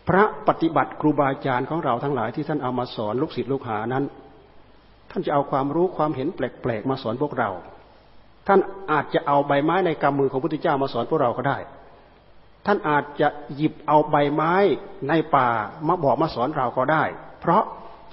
[0.08, 4.04] พระปฏิบัติครูบาอาจารย์ของเราทั้งหลายที่ท่านเอามาสอนลูกศิษย์ลูกหานั้น
[5.10, 7.50] ท่านจะเอาความรู้ความเห็นแปลกๆมาสอนพวกเรา
[8.48, 8.60] ท่าน
[8.92, 11.58] อาจจะเอาใบไม้ในกำมือของพระพุทธเจ้ามาสอนพวกเราก็ได้
[12.66, 14.54] ท่านอาจจะหยิบเอาใบไม้
[15.08, 15.48] ในป่า
[15.88, 17.04] มาบอกมาสอนเราก็ได้
[17.40, 17.62] เพราะ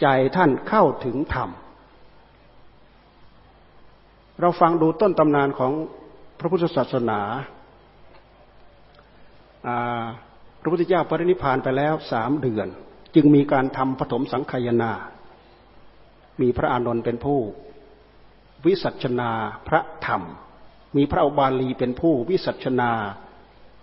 [0.01, 1.49] ใจท่านเข้าถึงธรรม
[4.41, 5.71] เราฟังดูต้นตำนานของ
[6.39, 7.19] พระพุทธศาสนา
[10.61, 12.67] พระพุทธเจ้าปรินิพานไปแล้วสามเดือน
[13.15, 14.91] จึงมีการทำปฐมสังขยนา
[16.41, 17.39] มีพระอานนท์เป็นผู้
[18.65, 19.31] วิสัชนา
[19.67, 20.21] พระธรรม
[20.97, 22.91] มีพระอบาลีเป็นผู้วิสัชนา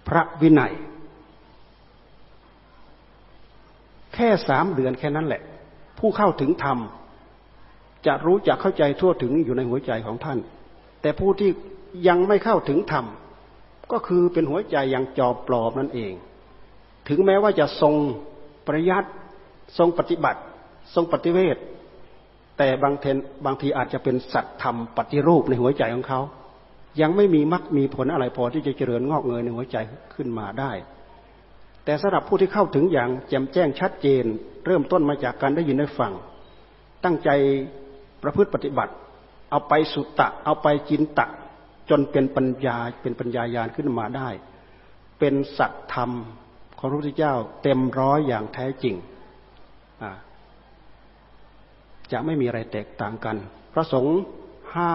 [0.09, 0.75] พระวินัย
[4.15, 5.43] แค่สามเดือนแค่นั้นแหละ
[5.99, 6.79] ผู้เข้าถึงธรรม
[8.09, 10.39] จะรู้จะเข้าใจทั่วถึงอยู่ในหัวใจของท่าน
[11.03, 11.51] แต่ผู้ที่
[12.09, 13.07] ยังไม่เข้าถึงธรรม
[13.93, 16.13] ก็คือเป็นหัวใจยังจอบปลอบนั่นเอง
[17.09, 17.95] ถึงแม้ว่าจะทรง
[18.67, 19.09] ปริยัติ
[19.79, 20.41] ทรงปฏิบัติ
[20.95, 21.57] ทรงปฏิเวท
[22.59, 26.21] แต่บางเทนบางทีอาจจะเป็นสัตธรรมปฏิรูปในหัวใจของเขา
[27.01, 29.77] ยังไม่มีมรรคมีผลอะไรพอที่จะเจริญงอกเงยในหัวใจ
[30.15, 30.73] ขึ้นมาได้
[31.85, 34.25] แต่สำหรับผู้ที่เข้าถึงอย่างแจ่มแจ้งชัดเจน
[34.67, 36.13] เริ่มต้นมาจากการได้ยินได้ฟัง
[37.05, 37.31] ตั้งใจ
[38.23, 38.93] ประพฤติปฏิบัติ
[39.51, 41.27] เอาไปสุตตะ เอาไปจินตะ
[41.91, 44.29] จนเป็นปัญญาเป็นปัญญายาณขึ้นมาได้
[45.19, 46.11] เป็นสัตธรรม
[46.79, 48.95] ของพระพุทธเจ้าเต็มร้อยอย่างแท้จริง
[52.13, 53.37] จะไม่มีอะไรแตกต่างกัน
[53.73, 54.19] พระสงฆ์
[54.77, 54.93] ห้า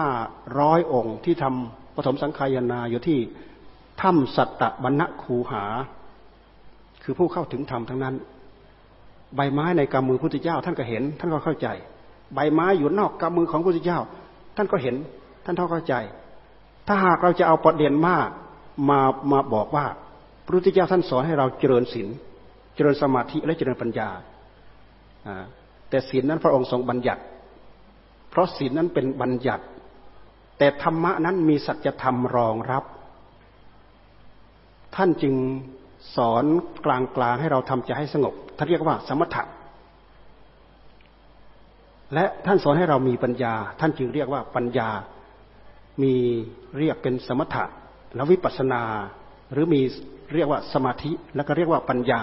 [0.58, 3.18] ร้อยองค์ที่ทำปฐมสังขายนาอยู่ที่
[4.02, 5.64] ถ้ำสัตตบรรณคูหา
[7.02, 8.14] คือผู้เข้าถึงธรรมทั้งนั้น
[9.36, 11.68] ใบไม้ในกำมือพุทธเจ้าท่านก็เห็น ท่านก็เข้าใจ
[12.34, 14.00] ใบไม้อยู่นอกกำมือของพระพุทธเจ้า
[14.56, 14.96] ท่านก็เห็น
[15.44, 15.94] ท่านเท่าเข้าใจ
[16.86, 18.28] ถ้าหากเราจะเอาประเด็นมาก
[18.88, 19.00] มา
[19.32, 19.86] มาบอกว่า
[20.44, 22.08] พระพุทธเจ้าท่านสอนให้เราเจริญศีล
[22.74, 24.08] เจริญสมาธิและเจริญปัญญา
[25.88, 27.22] แต่ศีลนั้นพระองค์ทรงบัญญัติ
[28.30, 29.64] เพราะศีลนั้นเป็นบัญญัติ
[30.58, 32.84] แต่ธรรมะนั้นมีสัจธรรมรองรับ
[34.96, 35.34] ท่านจึง
[36.16, 36.44] สอน
[36.84, 39.42] กลางๆให้เราทำใจให้สงบท่านเรียกว่าสมถะ
[42.14, 44.88] และท่านสอนให้เรามีปัญญา ท่านจึงเรียกว่าปัญญา
[46.02, 46.14] มี
[46.78, 47.64] เรียกเป็นสมถะ
[48.14, 48.82] แล้ววิปัสนา
[49.52, 49.80] หรือมี
[50.34, 52.20] เรียกว่าสมาธิ แล้วก็เรียกว่าปัญญา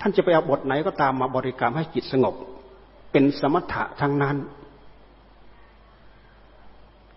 [0.00, 2.34] ท่านจะไปเอาบทไหนก็ตามมาบริกรรมให้จิตสงบ
[3.12, 4.36] เป็นสมถะทั้งนั้น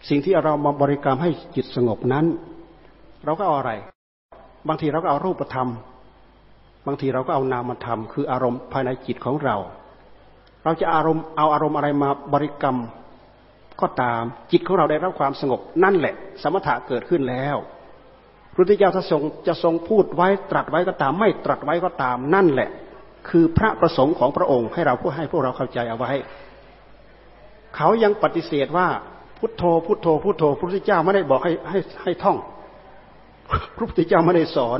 [0.09, 2.25] สิ่งที่เรามาบริกรรมให้จิตสงบนั้น
[3.25, 3.71] เราก็เอาอะไร
[4.67, 5.69] บางทีเราก็เอารูปธรรม
[6.87, 9.55] บางทีเราก็เอานามธรรม คืออารมณ์ภายในจิตของเรา
[10.67, 12.77] เราจะอารมณ์เอาอารมณ์อะไรมาบริกรรม
[13.81, 17.55] ก็ตามจิตของเราได้รับความสงบนั่นแหละ สมถะเกิดขึ้นแล้ว
[18.51, 22.69] พระพุทธเจ้าถ้าทรงจะทรงพูดไว้ตรัสไว้ก็ตาม ไม่ตรัสไว้ก็ตามนั่นแหละ
[23.29, 26.11] คือพระประสงค์ของพระองค์ให้เราผู้ให้พวกเราเข้าใจเอาไว้
[27.75, 28.87] เขายังปฏิเสธว่า
[29.37, 32.37] พุทโธพุทโธพุทโธพระพุทธเจ้าไม่ได้บอกให้ให้ให้ท่อง
[33.75, 34.79] พระพุทธเจ้าไม่ได้สอน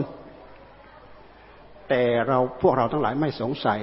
[1.89, 3.81] แต่เราพวกเราทั้งหลายไม่สงสัย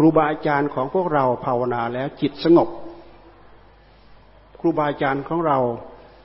[0.00, 2.68] ครูบาอาจารย์ของพวกเราภาวนาแล้วจิตสงบ
[4.60, 5.58] ครูบาอาจารย์ของเรา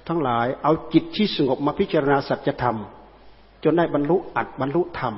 [0.08, 2.78] ทั้งหลายเอาจิตที่สงบมาพิจารณาสัจธรรม
[3.64, 5.16] จนได้บรรลุอัดบรรลุธรรม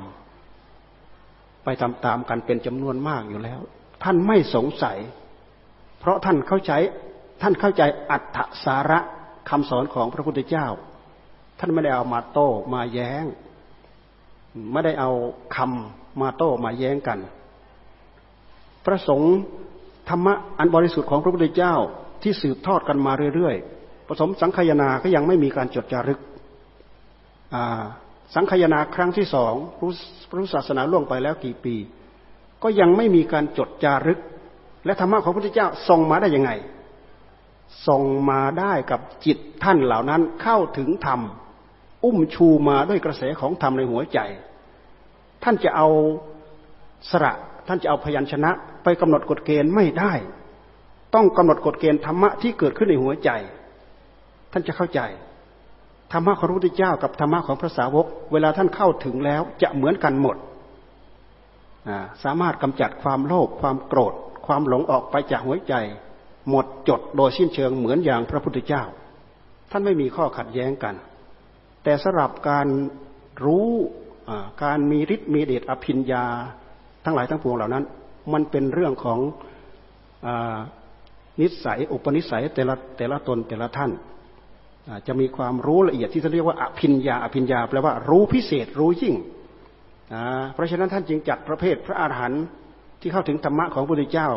[1.64, 3.60] ไปตามๆกันเป็นจำนวนมากอยู่แล้ว
[4.02, 4.98] ท่านไม่สงสัย
[5.98, 6.72] เพราะท่านเข้าใจ
[7.42, 9.00] ท่านเข้าใจอัตถสาระ
[9.48, 10.66] คำสอนของพระพุทธเจ้า
[11.58, 13.24] ท่านไม่ได้เอามาโต้มาแย้ง
[14.72, 15.10] ไม่ได้เอา
[15.56, 17.18] คำมาโต้มาแย้งกัน
[18.86, 19.34] พระสงฆ์
[20.08, 21.74] ธรรมะอันบริสุทธิ์ของพระพุทธเจ้า
[22.22, 26.20] ที่สืบทอดกันมาเรื่อยๆผสมสังขยาก็ยังไม่มีการจดจารึก
[28.34, 29.54] สังขยาครั้งที่สอง
[30.28, 31.74] พระศาสนาล่วงไปแล้วกี่ปี
[32.62, 34.20] ก็ยังไม่มีการจดจารึก
[34.86, 36.50] และธรรมะของพระพุทธเจ้าส่งมาได้ยังไง
[37.88, 41.20] ส่งมาได้กับจิตท่านเหล่านั้นเข้าถึงธรรม
[42.04, 44.18] อุ้มชูมาด้วยกระแสของธรรมในหัวใจ
[45.44, 45.88] ท่านจะเอา
[47.10, 47.32] สระ
[47.68, 48.50] ท่านจะเอาพยัญชนะ
[48.86, 50.12] ไปกำหนดกฎเกณฑ์ไม่ได้
[51.14, 53.30] ต้องกำหนดกฎเกณฑ์ธรรมะที่เกิดขึ้นในหัวใจ
[54.52, 55.00] ท่านจะเข้าใจ
[56.12, 60.36] ธรรมะของพระพุทธเจ้ากับธรรมะของพระสาวก เวลาท่านเข้าถึงแล้วจะเหมือนกันหมด
[62.24, 64.14] สามารถกำจัดความโลภความโกรธ
[64.46, 65.74] ความหลงออกไปจากหัวใจ
[66.50, 68.82] หมดจดโดยสิ้นเชิงเหมือนอย่างพระพุทธเจ้า
[69.70, 70.94] ท่านไม่มีข้อขัดแย้งกัน
[71.82, 72.66] แต่สำหรับการ
[73.44, 73.70] รู้
[74.64, 76.24] การมีฤทธิ์มีเดชอภิญญา
[77.04, 77.84] ทั้งหลายทั้งปวงเหล่านั้น
[78.32, 79.18] มันเป็นเรื่องของ
[80.26, 80.28] อ
[81.40, 83.90] นิสัยอุปนิสัยแต่ละแต่ละตนแต่ละท่าน
[85.06, 89.14] จะมีความรู้ละเอียดที่เขาเรียกว่าอภิญญาอภิญญาแปลว่ารู้พิเศษรู้ยิ่ง
[90.54, 92.44] เพราะฉะนั้นท่านจึงจัดประเภทพระอาหารหันต์
[93.00, 94.30] ที่เข้าถึงธรรมะของพระพุทธเจ้า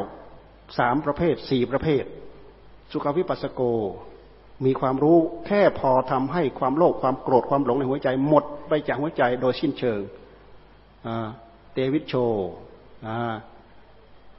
[0.77, 2.03] สามประเภทสี่ประเภท
[2.91, 3.61] สุขวิปัสสโก
[4.65, 9.99] มีความรู้แค่พอทำให้ความโลภความโกรธความหลงในหัวใจหมดไปจากหัวใจโดยสิ้นเชิง
[11.73, 12.13] เตวิชโช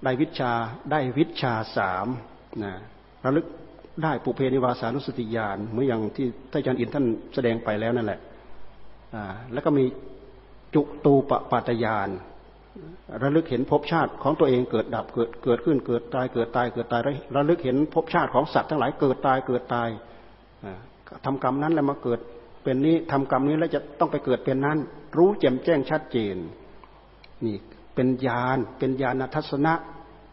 [0.05, 0.53] ได้วิชา
[0.91, 2.07] ได้วิชาสาม
[2.65, 2.73] นะ
[3.25, 3.47] ระลึก
[4.03, 8.21] ได้ปุเพนิวาสานุสติญาณเมื่ออย่างที่ท่านอาจารย์อินท่านแสดงไปแล้วนั่นแหละ
[9.53, 9.85] แล้วก็มี
[10.75, 12.09] จุตูปปาตยาน
[13.23, 17.01] ระลึกเห็นภพชาติของตัวเองเกิดดับเกิดเกิดขึ้นเกิดตายเกิดตายเกิดตาย
[17.37, 19.89] ระลึกเห็นภพชาติของสัตว์ทั้งหลายเกิดตายเกิดตาย
[21.25, 22.21] ทำกรรมนั้นแล้วมาเกิด
[22.63, 24.79] เป็นนี้ทำกรรมนี้แล้วจะต้องไปเกิดเป็นนั้น
[25.17, 26.37] รู้แจ่มแจ้งชัดเจน
[27.47, 27.57] นี่
[28.01, 29.75] เป็นญาณเป็นญาณทัศนะ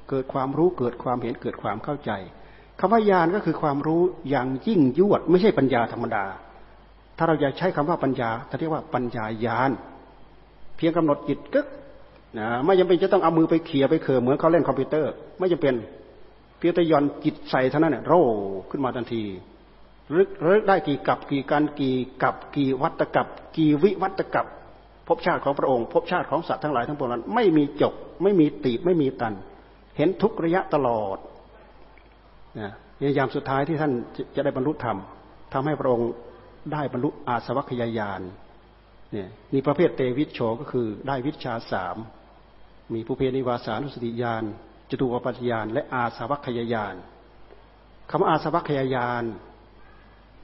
[0.10, 2.12] เกิดความรู้เกิดความเห็นเกิดความเข้าใจ
[2.80, 6.26] คำว่าญาณก็คือความรู้อย่างยิ่งยวด ไม่ใช่ปัญญาธรรมดา
[7.18, 9.72] ถ้าเราอยากใช้คำว่าปัญญาจะเรียกว่าปัญญาญาณ
[10.78, 11.68] เพียงกำหนดจิตกึก
[12.40, 15.76] นะไม่จำเป็นจะต้องเอามือไปเขี่ยไปเขื่อเหมือนเขาเล่นคอมพิวเตอร์ ไม่จำเป็น
[16.58, 18.24] เพียงแต่ย่อนจิตใส่เท่านั้นเนี่ยโร่
[18.70, 19.24] ขึ้นมาทันที
[20.16, 23.28] รึกรึกได้กี่กับกี่การกี่กับกี่วัตกับ
[23.58, 24.46] กี่วิวัตกับ
[25.08, 27.94] ภพชาติของพระองค์ภพชาติของสัตว์ทั้งหลายทั้งปวงนั้น ไม่มีจบ
[28.24, 29.34] ไม่มีตีบไม่มีตัน
[29.98, 31.18] เห็นทุกระยะตลอด
[32.60, 32.72] นะ
[33.18, 33.92] ยามสุดท้ายที่ท่าน
[34.36, 34.98] จะได้บรรลุธรรม
[35.54, 36.10] ทำให้พระองค์
[36.74, 38.22] ได้บรรลุอาสวัคยายาน
[39.12, 41.98] เนี่ยมีประเภทเตวิชโชก็คือได้วิชาสาม
[42.94, 44.44] มีภูเพนิวาสานุสติญาณ
[44.90, 46.96] จตุวปัญญาณและอาสวัคยายาน
[48.12, 49.24] คำอาสวัคยายาน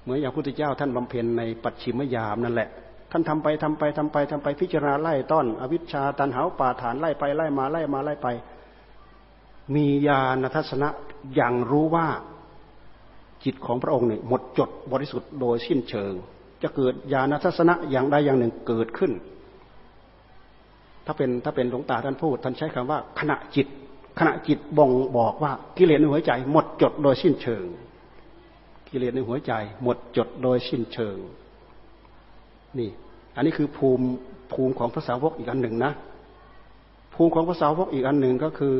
[0.02, 2.70] เหมือนอย่างพระพุทธเจ้าท่านบำเพ็ญในปัจฉิมยามนั่นแหละ
[3.16, 8.28] ท่านทำไปทำไปทำไปทำไปพิจารณาไล่ต้อน อวิชชาตันหาป่าฐานไล่ไปไล่มาไล่มาไล่ไป
[9.76, 10.90] มีญาณทัศนะ
[11.36, 12.08] อย่างรู้ว่า
[13.44, 16.14] จิตของพระองค์เนี่ยหมดจดบริสุทธิ์โดยสิ้นเชิง
[16.64, 19.12] จะเกิดญาณทัศนะอย่างใดอย่างหนึ่งเกิดขึ้น
[21.06, 23.68] ถ้าเป็นถ้าเป็นหลวงตาท่านพูดท่านใช้คำว่า ขณะจิต
[24.20, 27.66] ขณะจิตบ่งบอกว่ากิเลสในหัวใจ หมดจดโดยสิ้นเชิง
[28.90, 31.18] กิเลสในหัวใจ หมดจดโดยสิ้นเชิง
[32.80, 32.90] นี่
[33.36, 34.06] อันนี้คือภูมิ
[34.54, 35.92] ภูมิของพระสาวกอีกอันหนึ่งนะ
[37.14, 38.76] ภูมิของพระสาวกอีกอันหนึ่งก็คือ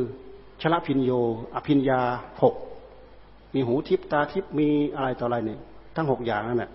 [0.62, 1.10] ชละพินโย
[1.54, 2.00] อภินยา
[2.42, 2.54] หก
[3.54, 5.60] มีหูทิพตาทิพมีอะไรต่ออะไรเนี่ย
[5.96, 6.70] ทั้งหกอย่างนั่นแหละ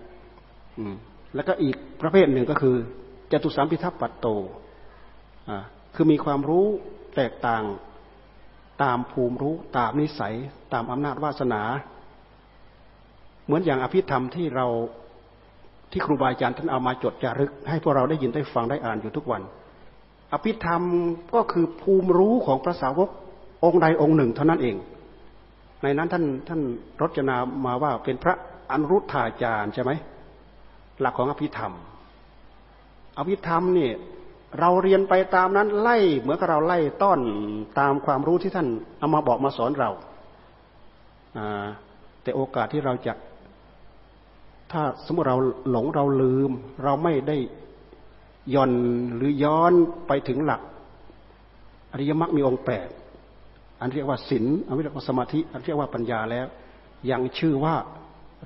[1.34, 2.76] แล้วก็อีกประเภทหนึ่งก็คือ
[3.32, 4.26] จตุสามพิทัพปัตโต
[5.48, 5.58] อ่า
[5.94, 6.66] คือมีความรู้
[7.16, 7.64] แตกต่าง
[8.82, 10.34] ตามภูมิรู้ตามนิสัย
[10.72, 11.62] ตามอำนาจวาสนา
[13.44, 14.66] เหมือนอย่างอภิธรรมที่เรา
[15.90, 19.42] ที่ครูบาอาจารย์ท่านเอามาจดจารึก ให้พวกเราได้ยินได้ฟังได้อ่านอยู่ทุกวัน
[20.32, 20.82] อภิธรรม
[21.34, 23.08] ก็คือภูมิรู้ของพระสาวก
[23.64, 24.76] องค์ใดองค์หนึ่งเท่านั้นเอง
[25.82, 26.60] ในนั้นท่านท่าน
[27.00, 28.34] รจนามาว่าเป็นพระ
[28.70, 29.90] อนุรุทธาจารย์ใช่ไหม
[31.00, 31.72] หลักของอภิธรรม
[33.18, 33.92] อภิธรรมเนี่ย
[34.60, 37.20] เราเรียนไปตามนั้นไล่เหมือนกับเราไล่ต้อน
[37.78, 39.90] ตามความรู้ที่ท่านเอามาบอกมาสอนเรา
[42.22, 43.12] แต่โอกาสที่เราจะ
[44.72, 45.38] ถ้าสมมติเรา
[45.70, 46.50] หลงเราลืม
[46.84, 47.36] เราไม่ได้
[48.54, 48.72] ย่อน
[49.16, 49.72] หรือย้อน
[50.06, 50.60] ไปถึงหลัก
[51.92, 52.88] อริยมรรคมีองค์แปด
[53.80, 56.46] อันเรียกว่าศีลอันเรียกว่าสมาธิ อันเรียกว่าปัญญาแล้ว
[57.10, 57.74] ยังชื่อว่า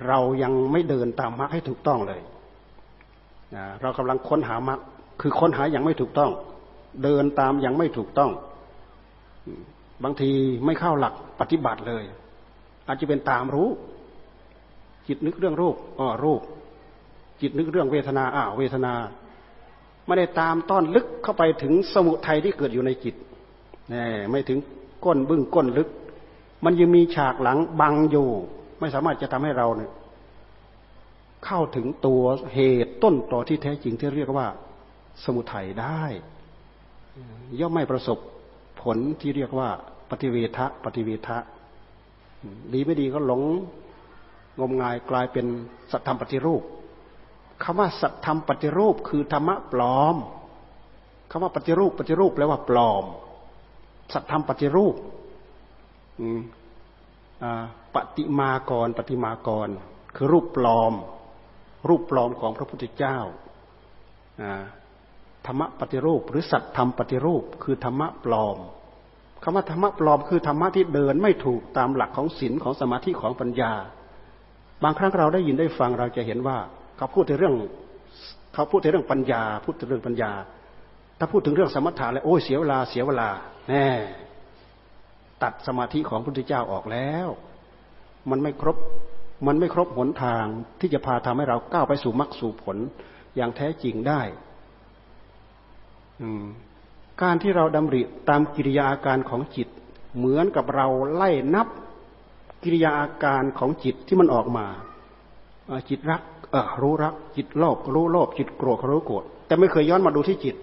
[0.06, 2.20] เรายังไม่เดินตามมรรคให้ถูกต้องเลย
[3.80, 4.80] เรากำลังค้นหามรรค
[5.20, 6.30] คือค้นหาอย่างไม่ถูกต้อง
[7.02, 8.30] เดินตามอย่างไม่ถูกต้อง
[10.04, 10.30] บางที
[10.66, 12.04] ไม่เข้าหลักปฏิบัติเลย
[12.87, 13.68] อาจจะเป็นตามรู้
[15.09, 16.40] จิตนึกเรื่องรูปอ๋อรูป
[17.40, 18.93] จิตนึกเรื่องเวทนาอ้าวเวทนา
[20.07, 23.14] ไม่ได้ตามต้อนลึกเข้าไปถึงสมุทัยที่เกิดอยู่ในจิต
[23.93, 24.59] นี่ไม่ถึง
[25.05, 25.88] ก้นบึ้งก้นลึก
[26.64, 28.29] มันยังมีฉากหลังบังอยู่
[28.81, 29.90] ไม่สามารถจะทำให้เราเนี่ย
[31.45, 32.23] เข้าถึงตัว
[32.55, 34.49] เหตุต้นต่อที่แท้จริงที่เรียกว่า
[35.25, 36.03] สมุทัยได้
[37.61, 38.19] ย่อมไม่ประสบ
[38.81, 39.69] ผลที่เรียกว่า
[40.11, 41.37] ปฏิเวทะปฏิเวทะ
[42.73, 43.43] ดีไม่ดีก็หลง
[44.61, 45.47] งมงายกลายเป็น
[45.90, 46.62] สัตธรรมปฏิรูป
[47.62, 50.17] คำว่าสัตธรรมปฏิรูปคือธรรมะปลอม
[51.31, 53.05] คำว่าปฏิรูปปฏิรูปแปลว่าปลอม
[54.12, 54.95] สัตธรรมปฏิรูป
[57.95, 59.69] ปฏิมากรปฏิมากร
[60.17, 60.93] คือรูปปลอม
[61.88, 63.19] รูปปลอมของพระพุทธเจ้า
[65.47, 68.57] ธรรมะปฏิรูป หรือสัตธรรมปฏิรูป คือธรรมะปลอม
[69.43, 73.73] คำว่าธรรมะปลอมคือธรรมะที่เดินไม่ถูกตามหลักของศีลของสมาธิของปัญญา
[74.82, 76.58] บางครั้งเราได้ยินได้ฟังเราจะเห็นว่า
[76.96, 77.54] เขาพูดถึงเรื่อง
[78.54, 80.32] เขาพูดถึงเรื่องปัญญา พูดถึงเรื่องปัญญา
[81.18, 83.28] ถ้าพูดถึงเรื่องสมถะแล้วโอ้ยเสียเวลาเสียเวลา
[83.68, 83.87] แน่
[85.42, 87.28] ตัดสมาธิของพระพุทธเจ้าออกแล้ว
[88.30, 88.76] มันไม่ครบ
[89.46, 90.44] มันไม่ครบหนทาง
[90.80, 92.76] ที่จะพาทำให้เราก้าวไปสู่มรรคสู่ผล
[93.37, 94.20] อย่างแท้จริงได้
[97.22, 99.68] การที่เราดำริตามกิริยาอาการของจิต
[100.16, 101.68] เหมือนกับเราไล่นับ
[102.64, 104.66] กิริยาอาการของจิตที่มันออกมา
[105.88, 106.22] จิตรัก
[106.53, 110.56] เอรู้รัก จิตโลภรู้โลภจิตโกรธรู้โกรธแต่ไม่เคยย้อนมาดูที่จิต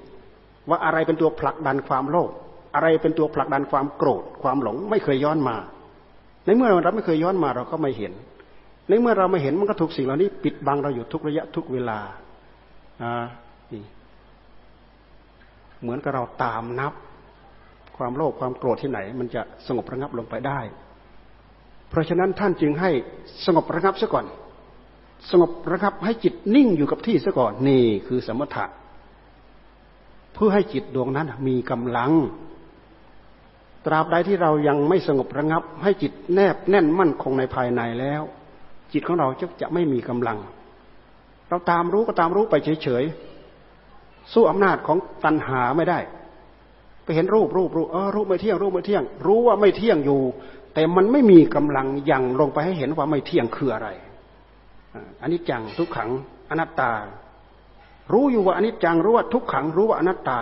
[0.70, 2.30] ว่าอะไรเป็นตัวผลักดันความโลภ
[2.76, 5.56] อะไรเป็นตัวผลักดันความโกรธความหลง ไม่เคยย้อนมา
[6.46, 8.14] ในเมื่อเราไม่เคยย้อนมาเราก็ไม่เห็น
[8.88, 12.00] ในเมื่อเราไม่เห็นมันก็ถูกสิ่งเหล่านี้ ปิดบังเราอยู่ทุกระยะทุกเวลา
[13.74, 13.84] นี่
[15.82, 16.94] เหมือนกับเราตามนับ
[17.98, 20.60] ความโลภความโกรธที่ไหน มันจะสงบระงับลงไปได้
[21.92, 22.92] เพราะฉะนั้นท่านจึงให้
[23.46, 24.26] สงบระงับซะก่อน
[25.32, 28.66] สงบระงับให้จิตนิ่งอยู่กับที่ซะก่อนนี่คือสมถะ
[30.34, 32.12] เพื่อให้จิตดวงนั้นมีกำลัง
[33.86, 38.22] ตราบใดที่เรายังไม่สงบระงับ ให้จิตแนบแน่นมั่นคงในภายในแล้ว
[38.94, 40.38] จิตของเราจะจะไม่มีกำลัง
[41.50, 46.00] เราตามรู้ก็ตามรู้ไปเฉยๆสู้อำนาจของตัณหาไม่ได้
[47.04, 50.22] ไปเห็นรูปรูปรูปเออรูปไม่เที่ยงรูปไม่เที่ยง รู้ว่าไม่เที่ยงอยู่
[50.74, 53.90] แต่มันไม่มีกำลังยังลงไปให้เห็นว่าไม่เที่ยงคืออะไร
[55.22, 56.10] อันนี้จังทุกขัง
[56.50, 56.92] อนัตตา
[58.12, 60.40] รู้อยู่ว่าอนิจจังรู้ว่าทุกขังรู้ว่าอนัตตา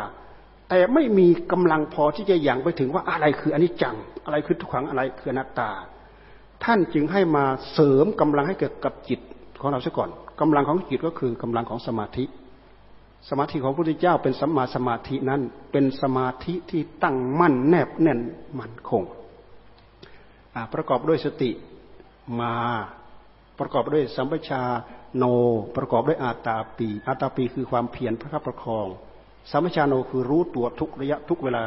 [0.70, 5.70] แต่ไม่มีกำลังพอที่จะยังไปถึงว่าอะไรคืออนิจจัง อะไรคือทุกขังอะไรคืออนัตตา
[6.64, 9.20] ท่านจึงให้มาเสริมกำลังให้เกิดกับจิต
[9.62, 10.10] ของเราซะก่อน
[10.42, 12.26] กำลังของจิตก็คือกำลังของสมาธิ
[13.30, 18.20] สมาธิของพระพุทธเจ้าเป็นสัมมาสมาธินั้นเป็นสมาธิที่ตั้งมั่นแนบแน่น
[18.60, 19.04] มั่นคง
[20.74, 21.52] ประกอบด้วยสติ
[22.42, 22.54] มา
[23.60, 24.62] ประกอบด้วยสัมปชา
[25.16, 25.24] โน
[25.78, 28.88] ประกอบด้วยอาตาปี อาตาปีคือความเพียรพระคับประคอง
[29.52, 31.66] สัมปชาโนคือรู้ตัวทุกระยะทุกเวลา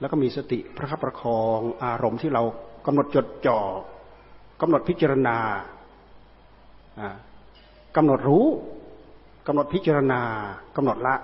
[0.00, 2.42] แล้วก็มีสติพระคับประคอง อารมณ์ที่เรา
[2.86, 3.58] กำหนดจดจ่อ
[4.60, 5.36] กำหนดพิจารณา
[7.96, 8.46] กำหนดรู้
[9.46, 10.20] กำหนดพิจารณา
[10.76, 11.14] กำหนดละ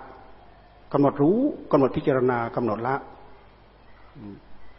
[0.92, 1.38] กำหนดรู้
[1.72, 2.94] กำหนดพิจารณากำหนดละ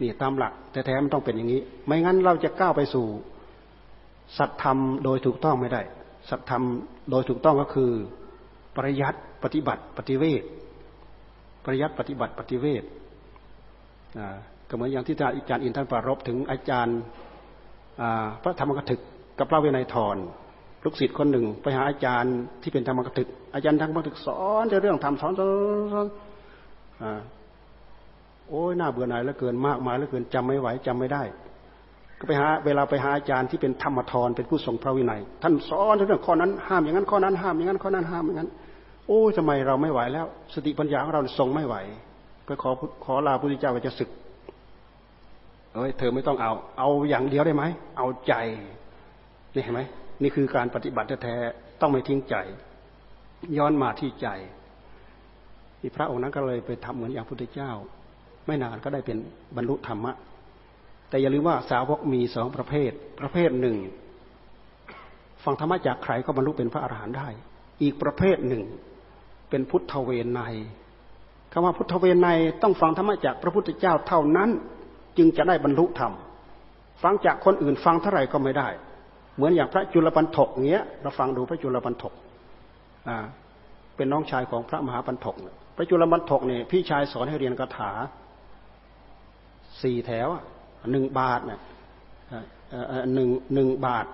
[0.02, 3.06] นี่ตามหลักแต่แท้มันต้องเป็นอย่างนี้ ไม่งั้นเราจะก้าวไปสู่
[4.38, 5.82] สัตธรรมโดยถูกต้องไม่ได้
[6.30, 6.64] สัตธรรม
[7.12, 7.92] โดยถูกต้องก็คือ
[8.76, 10.44] ปริยัติปฏิบัติปฏิเวท
[11.66, 12.84] ปริยัติปฏิบัติปฏิเวท
[14.70, 16.98] ก็เหมือนอย่างที่อาจารย์อินท่านปรารบถึงอาจารย์
[18.44, 19.00] พระธรรมกถึก
[19.40, 20.18] กับพระเวนัยทร
[20.84, 25.42] ลูกศิษย์คนหนึ่ง ไปหาอาจารย์ที่เป็นธรรมกถึก อาจารย์ธรรมกถึกสอนเรื่องธรรมสอนส
[26.00, 26.08] อน
[28.50, 31.24] โอ้ยน่าเบื่อหน่ายเหลือเกินมากมายเหลือเกินจำไม่ไหวจำไม่ได้
[32.20, 38.50] ก็ไปหาเวลาไปหาอาจารย์ที่เป็นธรรมทรเป็นผู้ทรงพระวินัย ท่านสอนเรื่องข้อนั้นห้ามอย่างนั้นข้อนั้นห้ามอย่างนั้นข้อนั้นห้ามอย่างนั้น
[39.08, 41.76] โอ้ยทำไมเราไม่ไหวแล้ว สติปัญญาของเราทรงไม่ไหว
[42.46, 42.70] ไปขอ
[43.06, 44.10] ขอลาพระพุทธเจ้าไปจะศึก
[45.76, 47.64] เอ้ยเธอไม่ต้องเอา เอาอย่างเดียวได้ไหม
[47.98, 48.34] เอาใจ
[49.54, 49.82] นี่เห็นไหม
[50.22, 51.36] นี่คือการปฏิบัติแท้
[51.82, 52.36] ต้องไม่ทิ้งใจ
[53.58, 54.28] ย้อนมาที่ใจ
[55.80, 57.72] ที่พระองค์นั้นก็เลยไปทำเหมือนอย่างพุทธเจ้า
[58.48, 59.18] ไม่นานก็ได้เป็น
[59.56, 60.14] บรรลุธรรมะ
[61.10, 63.78] แต่อย่าลืมว่าสาวกมีสองประเภท ประเภทหนึ่ง
[65.44, 67.28] ฟังธรรมะจากใครก็บรรลุเป็นพระอรหันต์ได้
[67.82, 68.64] อีกประเภทหนึ่ง
[69.50, 70.42] เป็นพุทธเวไน
[71.52, 72.28] คำว่าพุทธเวไน
[72.62, 74.50] ต้องฟังธรรมะจากพระพุทธเจ้าเท่านั้น
[75.18, 76.14] จึงจะได้บรรลุธรรม
[77.04, 78.68] ฟังจากคนอื่นฟังเท่าไหร่ก็ไม่ได้
[79.36, 82.14] เหมือนอย่างพระจุลปันถกเงี้ย เราฟังดูพระจุลปันถก
[83.10, 83.18] อ่า
[83.96, 85.36] เป็นน้องชายของพระมหาปันถก
[85.76, 87.92] พระจุลปันถกเนี่ยพี่ชายสอนให้เรียนคาถา
[89.84, 90.28] สี่แถว
[90.92, 91.60] หนึ่งบาทเนี่ย
[93.14, 94.06] หนึ่งหนึ่งบาท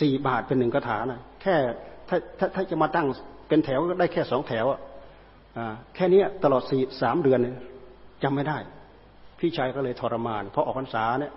[0.00, 1.54] สี่บาทเป็นหนึ่งคาถานะแค่
[2.08, 3.06] ถ้าถ้าถ้าจะมาตั้ง
[3.48, 4.80] เป็นแถวก็ได้แค่สองแถวอะ
[5.94, 7.38] แค่นี้ตลอดสี่สามเดือน
[8.22, 8.58] จำไม่ได้
[9.38, 11.32] พี่ชายก็เลยทรมานเพราะออกพรรษาเนี่ย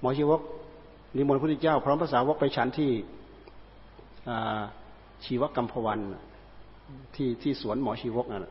[0.00, 0.40] หมอชีวก
[1.16, 2.90] นิมนต์พระพุทธเจ้า พร้อมภาษาวกไปฉันที่
[5.24, 6.00] ชีวกรรมพวัน
[7.14, 8.46] ที่ที่สวนหมอชีวกนั่น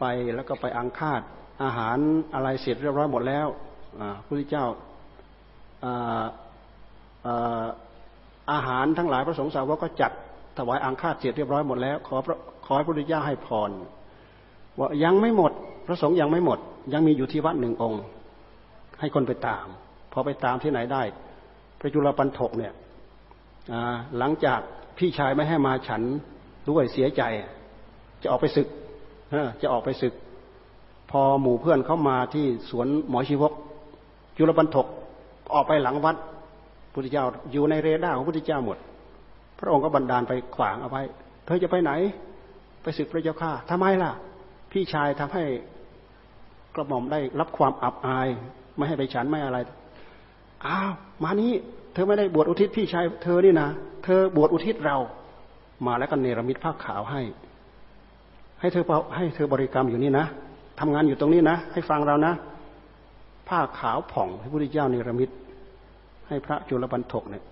[0.00, 0.04] ไป
[0.34, 1.22] แล้วก็ไปอังคาด
[1.62, 1.98] อาหาร
[2.34, 3.46] อะไรเสร็จเรียบร้อยหมดแล้ว
[3.98, 4.66] พระพุทธเจ้า
[8.52, 10.12] อาหารทั้งหลายพระสงฆ์สาวกก็จัด
[10.58, 12.16] ถวายอังคาดเสร็จเรียบร้อยหมดแล้ว ขอ
[12.66, 13.70] ขอให้พระพุทธเจ้าให้พร
[14.78, 15.52] ว่ายังไม่หมด
[15.86, 16.58] พระสงฆ์ยังไม่หมด
[16.92, 18.02] ยังมีอยู่ที่วัดหนึ่งองค์
[19.00, 19.66] ให้คนไปตาม
[20.12, 21.02] พอไปตามที่ไหนได้
[21.80, 22.72] พระจุลปันถกเนี่ย
[24.18, 24.60] หลังจาก
[24.98, 26.02] พี่ชายไม่ให้มาฉัน
[26.70, 27.22] ด้วยเสียใจ
[28.22, 28.68] จะออกไปศึก
[29.62, 30.12] จะออกไปศึก
[31.10, 33.52] พอหมู่เพื่อนเข้ามาที่สวนหมอชีวก
[34.36, 34.86] จุลปันถก
[35.54, 36.16] ออกไปหลังวัด
[36.92, 38.78] พุทธเจ้าอยู่ในเรดาร์ของพุทธเจ้าหมด
[39.58, 41.02] พระองค์ก็บันดาลไปขวางเอาไว้
[41.46, 41.92] เธอจะไปไหน
[42.82, 44.12] ไปศึกพระเจ้าข้าทำไมล่ะ
[44.72, 45.44] พี่ชายทำให้
[46.74, 48.28] กระหม่อมได้รับความอับอาย
[48.76, 49.58] ไม่ให้ไปฉันไม่อะไร
[50.66, 50.92] อ้าว
[51.22, 51.52] มานี้
[51.94, 53.68] เธอไม่ได้บวชอุทิศพี่ชาย เธอนี่นะ
[54.04, 54.96] เธอบวชอุทิศเรา
[55.86, 57.22] มาแล้วก็เนรมิตผ้าขาวให้
[58.60, 58.84] ให้เธอ
[59.16, 60.26] ให้เธอบริกรรมอยู่นี่นะ
[60.80, 62.34] ทำงานอยู่ตรงนี้นะ ให้ฟังเรานะ
[63.48, 65.30] ผ้าขาวผ่องให้พระพุทธเจ้าเนรมิต
[66.28, 67.44] ให้พระจุลปันถกเนี่ย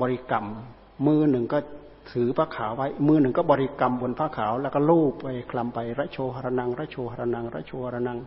[0.00, 0.46] บริกรรม
[1.06, 1.58] มือหนึ่งก็
[2.12, 8.18] ถือผ้าขาวไว้ มือหนึ่งก็บริกรรมบนผ้าขาว แล้วก็ลูบไปคลำไป ระโชหรนัง ระโชหรนัง ระโชหรนัง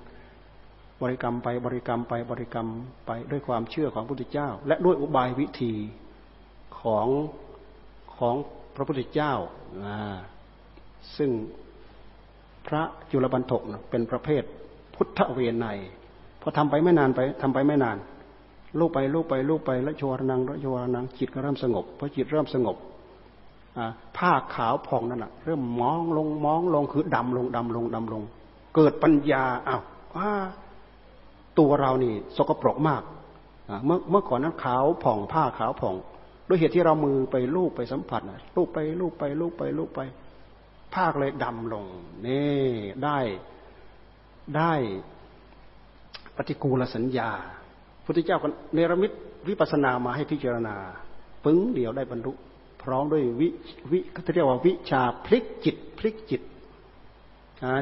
[1.01, 2.67] บริกรรมไปบริกรรมไปบริกรรม
[3.05, 5.73] ไปด้วยความเชื่อของพระพุทธเจ้า และด้วยอุบายวิธี
[6.79, 7.07] ของ
[8.17, 8.35] ของ
[8.75, 9.33] พระพุทธเจ้า
[11.17, 11.29] ซึ่ง
[12.67, 12.81] พระ
[13.11, 14.43] จุลบรรทกเป็นประเภท
[14.95, 15.67] พุทธเวไน
[16.41, 17.97] พอทำไปไม่นานไปทำไปไม่นาน
[18.79, 22.77] ลูกไปลูกไปลูกไปล้วโชวนังล้วโชวนังจิตก็เริ่มสงบพอจิตเริ่มสงบ
[24.17, 28.23] ผ้าขาวผ่องนั่นแหะเริ่มมองลงมองลงคือดำลงดำลงดำลง
[28.75, 29.81] เกิดปัญญาอ้าว
[31.59, 33.03] ตัวเรานี่ สกปรกมาก
[33.85, 35.95] เมื่อเมื่อก่อนนั้นขาวผ่องผ้าขาวผ่อง
[36.47, 38.21] ด้วยเหตุที่เรามือไปลูบไปสัมผัส
[38.55, 39.99] ลูบไปลูบไปลูบไปลูบไป
[40.93, 41.85] ผ้าเลยดำลง
[42.27, 42.61] นี่
[43.03, 43.19] ได้
[44.57, 44.73] ได้
[46.35, 47.29] ปฏิกูลสัญญา
[48.05, 49.11] พุทธเจ้าก็เนรมิต
[49.47, 50.75] วิปัสนามาให้พิจารณา
[51.45, 52.31] ปึ้งเดียวได้บรรลุ
[52.83, 53.47] พร้อมด้วยวิ
[53.91, 56.41] วิเขาเรียกว่าวิชาพลิกจิตพลิกจิต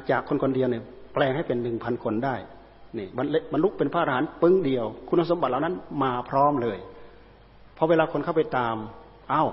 [0.09, 0.83] จากคนคนเดียวเนี่ย
[1.13, 2.35] แปลงให้เป็นหนึ่งพันคนได้
[2.97, 3.07] นี่
[3.51, 6.77] บรรลุเป็นพระอรหันต์ปึ้งเดียว คุณสมบัติเหล่านั้นมาพร้อมเลย
[7.77, 8.75] พอเวลาคนเข้าไปตาม
[9.31, 9.49] อา้าว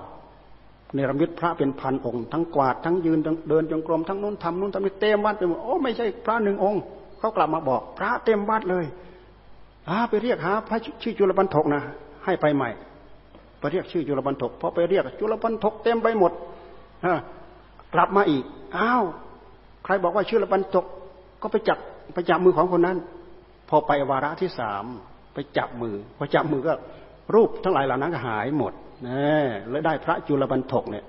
[0.93, 6.81] เนรมิตพระเป็นพันองค์ ทั้งกวาดทั้งยืนทั้งเดินจงกรมทั้งนู้นทำนู้นทำนี้เต็มวัดไปหมดโอ้ไม่ใช่พระหนึ่งองค์
[7.19, 8.85] เขากลับมาบอก พระเต็มวัดเลย
[9.89, 11.81] อาไปเรียกหาพระชื่อจุลปันทกนะ
[12.25, 12.69] ให้ไปใหม่
[13.59, 16.31] ไปเรียกชื่อจุลปันทกพอไปเรียกจุลปันทกเต็มไปหมด
[17.93, 18.43] กลับมาอีก
[18.77, 19.03] อ้าว
[19.83, 20.85] ใครบอกว่าชื่อจุลปันทก
[21.41, 21.77] ก็ไปจับ
[22.13, 22.97] ไปจับมือของคนนั้น
[23.69, 24.85] พอไปวาระที่สาม
[25.33, 26.73] ไปจับมือพอจับมือก็
[27.35, 28.73] รูปทั้งหลายเหล่านั้นก็หายหมด
[29.05, 29.21] นะ
[29.69, 31.05] แล้วได้พระจุลบรรทกเนี่ย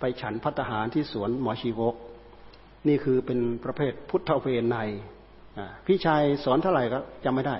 [0.00, 1.94] ไปฉันพัฒหารที่สวนหมอชีวก
[2.88, 4.76] นี่คือเป็นประเภทพุทธเวไน
[5.86, 7.56] พี่ชายสอนเท่าไหร่ก็จำไม่ได้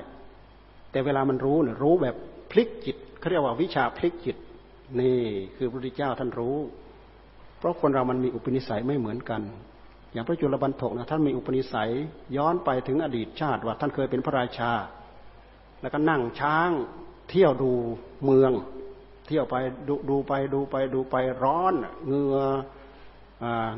[0.91, 2.17] แต่เวลามันรู้เนี่ยรู้แบบ
[2.51, 4.37] พลิกจิตเขาเรียกว่าวิชาพลิกจิต
[5.01, 5.19] นี่
[5.57, 6.57] คือพระพุทธเจ้าท่านรู้
[7.59, 9.43] เพราะคนเรามันมีอุปนิสัยไม่เหมือนกัน
[10.13, 11.91] อย่างพระจุลบรรทกนะท่านมีอุปนิสัย
[12.37, 14.73] ย้อนไปถึงอดีตชาติว่าท่านเคยเป็นพระราชา
[15.81, 16.71] แล้วก็นั่งช้าง
[17.31, 17.73] เที่ยวดู
[18.25, 18.53] เมือง
[19.31, 19.57] เที่ยวไป
[19.89, 21.75] ดูดูไปดูไปดูไปร้อน
[22.09, 22.37] เงือ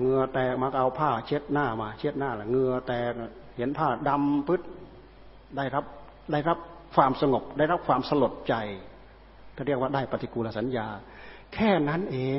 [0.00, 3.12] เงือแตกมาเอาผ้าเช็ดหน้ามา เช็ดหน้าแหละเงือแตก
[3.56, 4.62] เห็นผ้าดำปึ๊ด
[5.56, 5.84] ได้รับ
[6.32, 6.58] ได้รับ
[6.94, 8.54] ความสงบ ได้รับความสลดใจ
[9.54, 10.86] เขาเรียกว่าได้ปฏิกูลสัญญา
[11.54, 12.38] แค่นั้นเอง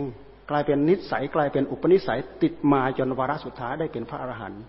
[0.50, 4.64] กลายเป็นนิสัยกลายเป็นอุปนิสัยติดมาจนวาระสุดท้ายได้เป็นพระอรหันต์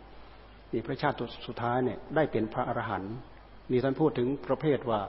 [0.73, 1.17] นี่พระชาติ
[1.47, 3.15] สุดท้ายเนี่ยได้เป็นพระอรหันต์
[3.71, 5.01] นี่ท่านพูดถึงประเภทว่า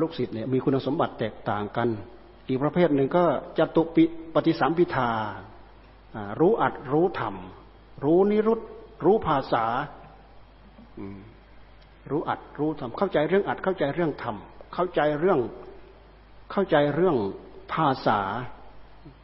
[0.00, 1.88] ลูกศิษย์เนี่ยมีคุณสมบัติแตกต่างกัน
[2.48, 3.24] อีกประเภทหนึ่งก็
[3.58, 5.10] จตุปิปฏิสัมพิทา
[6.40, 7.34] รู้อัดรู้ธรรม
[8.04, 8.60] รู้นิรุต
[9.04, 9.64] รู้ภาษา
[12.10, 14.36] รู้อัดรู้ธรรมเข้าใจเรื่องอัดเข้าใจเรื่องธรรม
[14.74, 15.38] เข้าใจเรื่อง
[16.52, 17.16] เข้าใจเรื่อง
[17.72, 18.20] ภาษา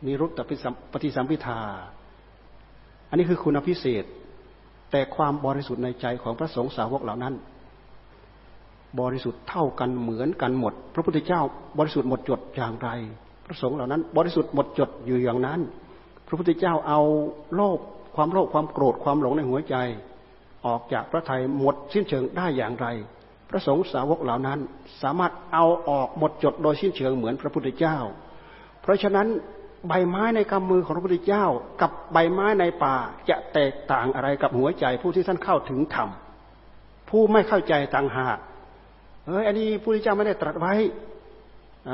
[0.06, 0.40] นิรุตต
[0.92, 1.60] ปฏิสัมพิทา
[3.08, 4.04] อันนี้คือคุณพิเศษ
[4.90, 7.34] แต่ความบริสุทธิ์ในใจของพระสงฆ์สาวกเหล่านั้น
[9.00, 11.40] บริสุทธิ์เท่ากันเหมือนกันหมด พระพุทธเจ้า
[11.78, 12.88] บริสุทธิ์หมดจดอย่างไร
[13.46, 15.60] พระสงฆ์เหล่านั้น บริสุทธิ์หมดจดอยู่อย่างนั้น
[16.26, 17.00] พระพุทธเจ้าเอา
[17.54, 17.78] โลภ
[18.16, 19.76] ความโลภความโกรธความหลงในหัวใจ
[20.66, 22.86] ออกจากพระทัยหมดสิ้นเชิงได้อย่างไร
[23.50, 24.58] พระสงฆ์สาวกเหล่านั้น
[25.02, 27.96] สามารถเอาออกหมดจดโดยสิ้นเชิงเหมือนพระพุทธเจ้า
[28.82, 29.28] เพราะฉะนั้น
[29.88, 31.44] ใบไม้ในกำมือของพระพุทธเจ้า
[31.80, 32.96] กับใบไม้ในป่า
[33.28, 36.08] จะแตกต่างอะไรกับหัวใจผู้ที่ท่านเข้าถึงธรรม
[37.10, 38.38] ผู้ไม่เข้าใจต่างหาก
[39.26, 40.74] เฮ้ยอันนี้พระพุทธเจ้าไม่ได้ตรัสไว้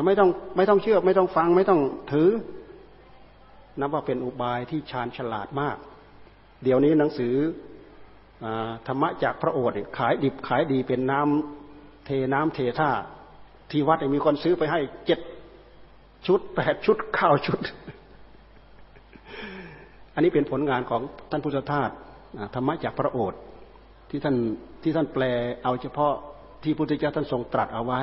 [0.06, 1.80] ไม่ต้องไม่ต้องเชื่อไม่ต้องฟังไม่ต้อง
[2.12, 2.30] ถือ
[3.80, 5.76] นับว่าเป็นอุบายที่ชาญฉลาดมาก
[6.62, 7.34] เดี๋ยวนี้หนังสือ
[8.86, 12.90] ธรรมะจากพระโอษฐ์ขายดิบขายดีเป็นน้ำเทน้ำเทท่า
[13.70, 15.20] ที่วัดมีคนซื้อไปให้เจ็ด
[16.26, 17.60] ชุดแปดชุดข้าวชุด
[20.14, 21.90] อันนี้เป็นผลงานของท่านพุทธทาส
[22.54, 23.40] ธรรมะจากพระโอษฐ์
[24.10, 24.36] ที่ท่าน
[24.82, 25.24] ที่ท่านแปล
[25.62, 26.14] เอาเฉพาะ
[26.62, 28.02] ที่พุทธเจ้าท่านทรงตรัสเอาไว้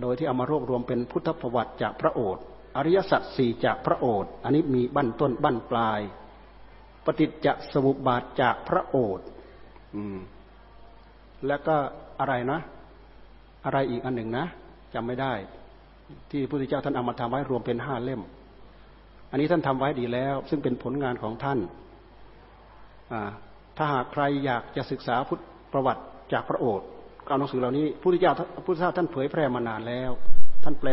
[0.00, 2.42] โดยที่เอามารวบรวมเป็นพุทธประวัติจากพระโอษฐ์
[2.76, 6.00] อริยสัจสี่จากพระโอษฐ์อันนี้มีบั้นต้นบั้นปลาย
[7.04, 9.26] ปฏิจจสมุปบาทจากพระโอษฐ์
[11.46, 11.76] แล้วก็
[12.20, 12.58] อะไรนะ
[13.64, 14.44] อะไรอีกอันหนึ่งนะ
[14.94, 15.32] จำไม่ได้
[16.30, 18.22] ที่พระพุทธเจ้าท่านเอามาทำไว้รวมเป็นห้าเล่ม
[19.30, 21.58] อันนี้ท่านทำไว้ดีแล้ว ซึ่งเป็นผลงานของท่าน
[23.76, 25.42] ถ้าหากใครอยากจะศึกษาพุทธ
[25.72, 26.02] ประวัติ
[26.32, 26.86] จากพระโอษฐ์
[27.26, 28.32] เอาหนังสือเหล่านี้พุทธเจ้า
[28.64, 30.10] พุทธเจ้าท่านเผยแพร่มานานแล้ว
[30.64, 30.90] ท่านแปล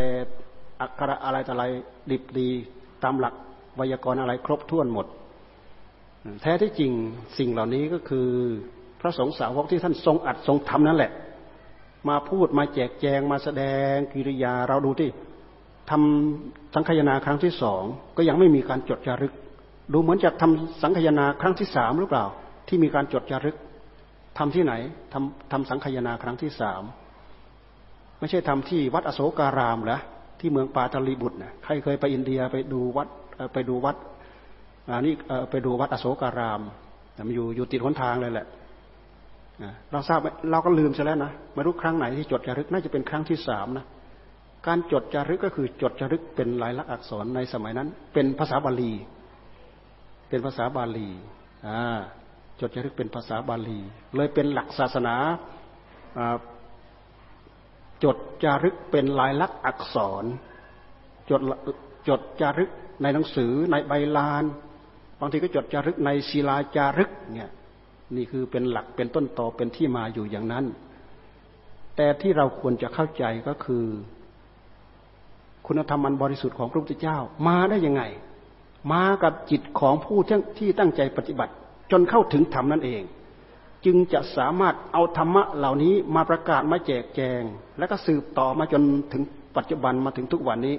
[0.80, 1.64] อักขระอะไรต่ออะไร
[2.10, 2.50] ดิบดี
[3.02, 3.34] ตามหลัก
[3.76, 5.06] ไวยากรณ์อะไรครบถ้วนหมด
[6.42, 6.92] แท้ที่จริง
[7.38, 8.28] สิ่งเหล่านี้ก็คือ
[9.00, 11.12] พระสงฆ์สาวกที่ท่านทรงอัดทรงทำนั่นแหละ
[12.08, 13.62] มาพูดมาแจกแจงมาแสด
[13.92, 15.10] งกิริยาเราดูที่
[15.90, 17.82] ทำสังคยนาครั้งที่สอง
[18.16, 19.34] ก็ยังไม่มีการจดจารึก
[19.92, 22.24] ดูเหมือนจะทำสังคยนาครั้งที่สามหรือเปล่า
[22.68, 23.56] ที่มีการจดจารึก
[24.38, 24.74] ทำที่ไหน
[25.12, 26.82] ทำทำสังคยาครั้งที่สาม
[28.18, 30.00] ไม่ใช่ทำที่วัดอโศการามเหรอ
[30.40, 33.08] ที่เมืองปาตลีบุตรนะใครเคยไปอินเดียไปดูวัด
[33.52, 33.96] ไปดูวัด
[34.88, 35.14] อันนี้
[35.50, 36.60] ไปดูวัดอโศการาม
[37.26, 38.46] มันอยู่อยู่ติดหนทางเลยแหละ
[39.92, 40.20] เราทราบ
[40.50, 43.84] เราก็ลืมซะแล้วนะไม่รู้ครั้งไหนที่จดจารึกน่าจะเป็นครั้งที่สามนะ
[44.66, 48.92] การจดจารึกก็คือจดจารึกเป็นลายลักษณ์อักษรในสมัยนั้น เป็นภาษาบาลี
[50.28, 51.10] เป็นภาษาบาลี
[51.66, 51.98] อ่า
[52.60, 53.80] จดจารึกเป็นภาษาบาลี
[54.16, 55.16] เลยเป็นหลักศาสนา
[58.04, 60.24] จดจารึกเป็นลายลักษณ์อักษร
[61.30, 61.40] จด
[62.08, 62.70] จดจารึก
[63.02, 64.44] ในหนังสือในใบลาน
[65.20, 67.50] บางทีก็จดจารึกในศิลาจารึกเนี่ย
[68.16, 70.64] นี่คือเป็นหลักเป็นต้นตอเป็นที่มาอยู่อย่างนั้น
[71.96, 73.84] แต่ที่เราควรจะเข้าใจก็คือ
[75.66, 78.02] คุณธรรมอันบริสุทธิ์ของพระพุทธเจ้า มาได้ยังไง
[78.92, 80.18] มากับจิตของผู้
[80.58, 81.54] ที่ตั้งใจปฏิบัติ
[81.90, 83.02] จนเข้าถึงธรรมนั่นเอง
[83.84, 87.42] จึงจะสามารถเอาธรรมะเหล่านี้มาประกาศมาแจกแจง
[87.78, 88.82] แล้วก็สืบต่อมาจน
[89.12, 89.22] ถึง
[89.56, 90.76] ปัจจุบันมาถึงทุกวันนี้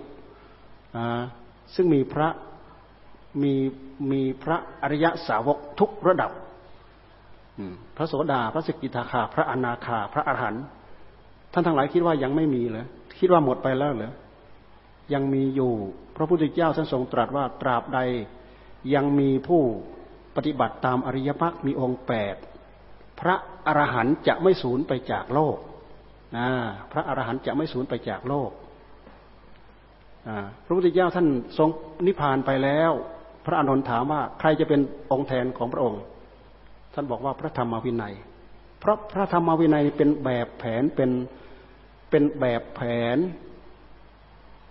[1.75, 2.27] ซึ่งมีพระ
[3.43, 3.53] มี
[4.11, 6.31] มีพระอริยสาวกทุกระดับ
[7.97, 10.63] พระโสดาพระสกิทาคา พระอนาคา พระอรหันต์
[11.53, 12.85] ท่านทั้งหลายคิดว่ายังไม่มีเลย
[13.19, 14.13] คิดว่าหมดไปแล้วเหรอ
[15.13, 15.71] ยังมีอยู่
[16.15, 17.99] พระพุทธเจ้าท่านทรงตรัสว่าตราบใด
[18.93, 19.61] ยังมีผู้
[20.37, 22.35] ปฏิบัติตามอริยมรรคมีองค์แปด
[23.19, 23.35] พระ
[23.67, 25.57] อรหันต์จะไม่สูญไปจากโลก
[26.37, 26.47] นะ
[26.91, 28.51] พระอรหันต์จะไม่สูญไปจากโลก
[30.65, 31.27] พระพุทธเจ้าท่าน
[31.57, 31.69] ทรง
[32.07, 32.91] นิพพานไปแล้ว
[33.45, 34.81] พระอานนท์ถามว่าใครจะเป็น
[35.11, 36.01] องค์แทนของพระองค์
[36.93, 38.13] ท่านบอกว่าพระธรรมวินัย
[38.79, 41.11] เพราะพระธรรมวินัยเป็นแบบแผนเป็น
[42.09, 42.81] เป็นแบบแผ
[43.15, 43.17] น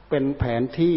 [0.09, 0.97] เป็นแผนที่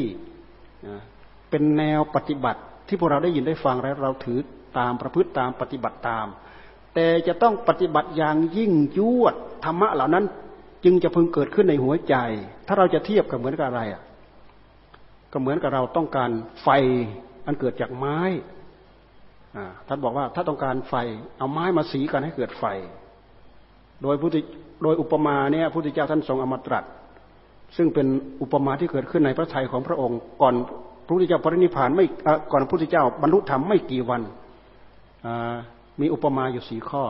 [1.49, 4.39] เป็นแนวปฏิบัติที่พวกเราได้ยินได้ฟังแล้วเราถือ
[4.79, 6.27] ตามประพฤติตามปฏิบัติตาม
[6.93, 10.25] แต่จะต้องปฏิบัติอย่างยิ่งยวดธรรมะเหล่านั้น
[10.83, 12.15] จึงจะพึงเกิดขึ้นในหัวใจ
[12.67, 14.01] ถ้าเราจะเทียบกับเหมือนกับอะไรอะ
[15.31, 16.31] ก็เหมือนกับเราต้องการ
[16.63, 16.69] ไฟ
[17.45, 18.19] อันเกิดจากไม้
[19.87, 20.95] ท่านบอกว่าถ้าต้องการไฟ
[21.37, 22.65] เอาไม้มาสีกันให้เกิดไฟ
[24.01, 24.37] โดยพุทธ
[24.83, 26.83] โดยอุปมาเนี่ยพุทธเจ้าท่านทรงอมตรัส
[27.77, 28.07] ซึ่งเป็น
[28.41, 30.55] อุปมาที่เกิดขึ้นในพระทัยของพระองค์ ก่อน
[31.05, 32.05] พระพุทธเจ้าปรินิพานไม่
[32.51, 34.21] ก่อนพระพุทธเจ้าบรรลุธรรมไม่กี่วัน
[35.99, 37.03] มีอุปมาอยู่สี่ข้อ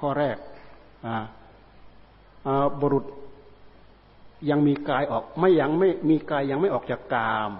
[0.00, 0.36] ข้อแรก
[2.80, 3.04] บุรุษ
[4.50, 7.50] ยังมีกายออก ไม่ยังไม่มีกายยังไม่ออกจากกาม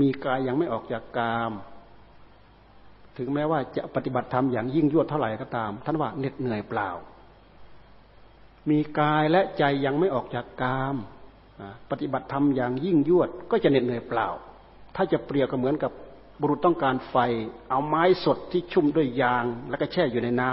[0.00, 1.52] มีกายยังไม่ออกจากกาม
[3.16, 6.88] ถึงแม้ว่าจะปฏิบัติธรรมอย่างยิ่งยวดเท่าไหร่ก็ตาม ท่านว่าเหน็ดเหนื่อยเปล่า
[8.70, 10.96] มีกายและใจยังไม่ออกจากกาม
[11.90, 14.28] ปฏิบัติธรรมอย่างยิ่งยวดก็จะเหน็ดเหนื่อยเปล่า
[14.96, 15.92] ถ้าจะเปรียบก็เหมือนกับ
[16.40, 17.16] บุรุษต้องการไฟ
[17.70, 20.50] เอาไม้สดที่ชุ่มด้วยยาง แล้วก็แช่อยู่ในน้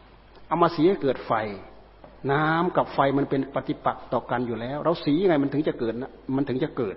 [0.00, 1.32] ำเอามาสีให้เกิดไฟ
[2.32, 6.96] น้ำกับไฟมันเป็นปฏิปักษ์ต่อกันอยู่แล้ว เราสียังไงมันถึงจะเกิดนะมันถึงจะเกิด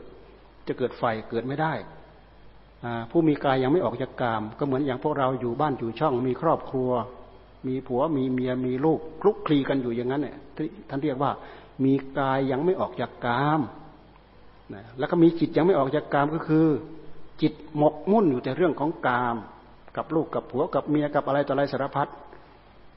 [0.67, 1.73] จะเกิดไฟเกิดไม่ได้
[3.11, 6.91] ผู้มีกายยังไม่ออกจากกาม ก็เหมือนอย่างพวกเราอยู่บ้านอยู่ช่องมีครอบครัว
[7.67, 10.37] มีผัวมีเมียมีลูกคลุกคลีกันอยู่อย่างนั้นเนี่ย
[10.89, 11.31] ท่านเรียกว่า
[11.85, 13.61] มีกายยังไม่ออกจากกาม
[14.99, 16.67] แล้วก็มีจิตยังไม่ออกจากกามก็คือ
[17.41, 19.37] จิตหมกมุ่นอยู่แต่เรื่องของกาม
[19.97, 22.07] กับลูกกับผัวกับเมียกับอะไรต่ออะไรสารพัด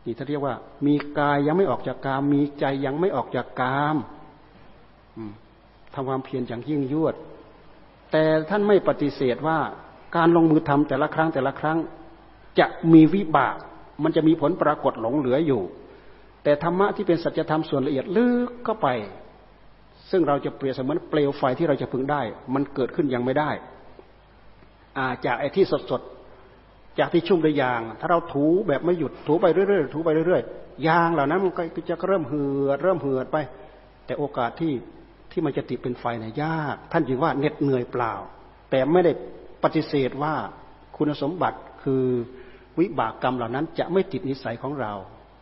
[0.05, 0.55] นี่ท่านเรียกว่า
[0.87, 3.97] มีกายยังไม่ออกจากกาม มีใจยังไม่ออกจากกาม
[5.95, 7.15] ทำความเพียรอย่างยิ่งยวด
[8.13, 9.59] แต่ท่านไม่ปฏิเสธว่า
[10.17, 11.79] การลงมือทำแต่ละครั้งแต่ละครั้ง
[12.59, 13.57] จะมีวิบาก
[14.03, 15.63] มันจะมีผลปรากฏหลงเหลืออยู่
[16.45, 18.89] แต่ธรรมะที่เป็นสัจธรรมส่วนละเอียดลึกเข้าไป
[20.11, 22.23] ซึ่งเราจะเปรียบเสมือนเปลวไฟที่เราจะพึงได้
[22.55, 23.51] มันเกิดขึ้นยังไม่ได้
[25.27, 33.37] จากไอ้ที่สดๆจากที่ชุ่มด้วยยาง ถ้าเราถูแบบไม่หยุดถูไปเรื่อยๆถูไปเรื่อยๆยางเหล่านั้นมันก็จะเริ่มเหือดเริ่มเหือดไป
[34.07, 34.73] แต่โอกาสที่
[35.31, 38.13] ที่มันจะติดเป็นไฟเนี่ยยาก ท่านจึงว่าเหน็ดเหนื่อยเปล่า
[38.71, 39.13] แต่ไม่ได้
[39.63, 40.35] ปฏิเสธว่า
[40.97, 42.05] คุณสมบัติคือ
[42.79, 44.93] วิบากกรรมเหล่านั้นจะไม่ติดนิสัยของเรา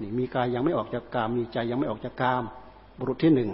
[0.00, 2.42] นี่มีกายยังไม่ออกจากกาม มีใจยังไม่ออกจากกาม
[2.98, 3.50] บุรุษที่หนึ่ง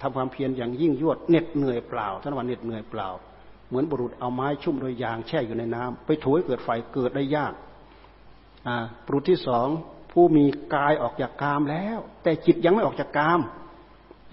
[0.00, 3.08] ทำความเพียรอย่างยิ่งยวดเหน็ดเหนื่อยเปล่าท่านว่าเหน็ดเหนื่อยเปล่า
[3.74, 7.52] เหมือนบุรุษเอาไม้ชุ่มโดยยางแช่อยู่ในน้ำไปถูให้เกิดไฟเกิดได้ยาก
[9.06, 9.68] บุรุษที่สอง
[10.12, 10.44] ผู้มี
[10.74, 13.40] กายออกจากกามแล้ว แต่จิตยังไม่ออกจากกาม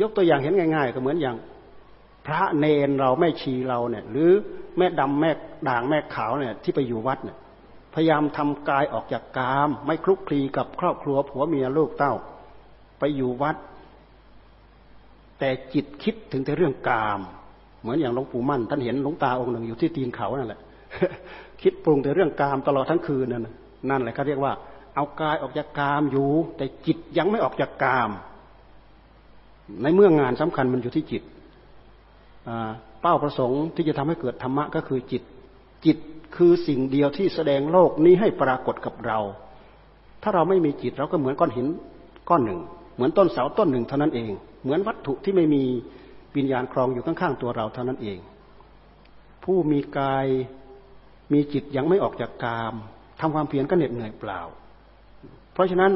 [0.02, 1.36] ยกตัวอย่างเห็นง่าย ๆ ก็เหมือนอย่าง
[2.26, 4.32] พระเนนเราแม่ชีเราเนี่ย หรือ
[4.78, 5.32] แม่ดำแม่
[5.70, 7.38] ด่างแม่ขาวเนี่ย ที่ไปอยู่วัดเนี่ย
[7.94, 12.14] พยายามทำกายออกจากกาม ไม่คลุกคลีกับครอบครัวผัวเมียลูกเต้า
[13.00, 13.56] ไปอยู่วัด
[15.40, 17.22] แต่จิตคิดถึงแต่เรื่องกาม
[17.82, 20.62] เหมือนอย่างหลวงปู่มั่น ท่านเห็นหลวงตาองค์หนึ่งอยู่ที่ตีนเขานั่นแหละ
[21.62, 23.48] คิดปรุงแต่เรื่องกามตลอดทั้งคืนนั่น
[23.90, 24.54] นั่นแหละเขาเรียกว่า
[24.96, 28.10] เอากายออกจากกามอยู่ แต่จิตยังไม่ออกจากกาม
[29.82, 31.24] ในเมื่องานสำคัญมันอยู่ที่จิต
[33.02, 35.24] เป้าประสงค์ที่จะทำให้เกิดธรรมะก็คือจิต
[35.86, 35.98] จิต
[36.36, 39.20] คือสิ่งเดียวที่แสดงโลกนี้ให้ปรากฏกับเรา
[40.24, 41.68] ถ้าเราไม่มีจิตเราก็เหมือนก้อนหิน
[42.30, 42.60] ก้อนหนึ่ง
[42.96, 44.32] เหมือนต้นเสาต้นหนึ่งเท่านั้นเอง
[44.64, 45.64] เหมือนวัตถุที่ไม่มี
[46.36, 48.20] วิญญาณครองอยู่ข้างๆตัวเราเท่านั้นเอง
[49.44, 50.26] ผู้มีกาย
[51.34, 52.74] มีจิตยังไม่ออกจากกาม
[53.20, 54.40] ทำความเพียรก็เหน็ดเหนื่อยเปล่า
[55.54, 55.92] เพราะฉะนั้น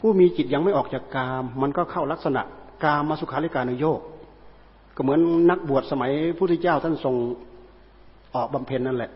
[0.00, 2.42] ผู้มีจิตยังไม่ออกจากกาม มันก็เข้าลักษณะ
[2.84, 4.00] กามมาสุขาริการนโยก
[4.96, 7.14] ก็เหมือนนักบวชสมัยพระพุทธเจ้าท่านทรง
[8.34, 9.10] ออกบำเพ็ญนั่นแหละ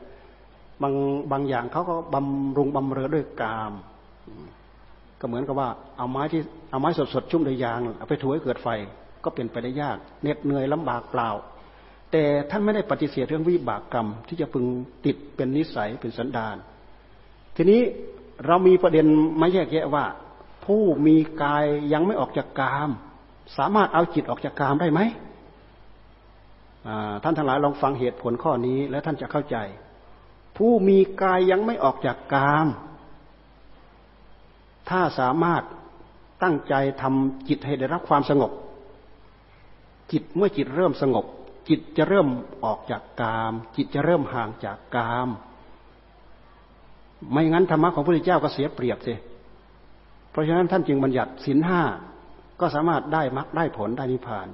[0.83, 0.95] บาง
[1.33, 3.73] บางอย่างเขาก็บำรุงบำเรอด้วยกาม
[5.21, 6.41] ก็เหมือนกับว่าเอาไม้ที่
[6.71, 8.69] เอาไม้สดๆชุ่มด้วยยางเอาไปถูให้เกิดไฟ
[9.25, 11.31] ก็เป็นไปได้ยากเหน็ดเหนื่อยลำบากเปล่า
[12.13, 14.65] แต่ท่านไม่ได้ปฏิเสธเรื่องวิบากกรรม ที่จะพึง
[15.05, 16.57] ติดเป็นนิสัยเป็นสันดาน
[17.57, 17.83] ทีนี้
[18.47, 19.07] เรามีประเด็น
[19.41, 20.05] มาแยกแยะว่า
[20.65, 22.91] ผู้มีกายยังไม่ออกจากกาม
[23.57, 25.01] สามารถเอาจิตออกจากกามได้ไหม
[27.23, 29.57] ท่านทั้งหลายลองฟังเหตุผลข้อนี้แล้วท่านจะเข้าใจ
[30.57, 32.67] ผู้มีกายยังไม่ออกจากกาม
[34.91, 35.63] ถ้าสามารถ
[36.43, 38.51] ตั้งใจทำจิตให้ได้รับความสงบ
[40.13, 41.25] จิตเมื่อจิตเริ่มสงบ
[41.69, 42.29] จิตจะเริ่ม
[42.65, 45.29] ออกจากกาม จิตจะเริ่มห่างจากกาม
[47.33, 49.15] ไม่งั้นธรรมะของพระพุทธเจ้าก็เสียเปรียบสิ
[50.31, 51.83] เพราะฉะนั้นท่านจึงบัญญัติศีลห้า
[52.61, 54.49] ก็สามารถได้มรรคได้ผลได้นิพพาน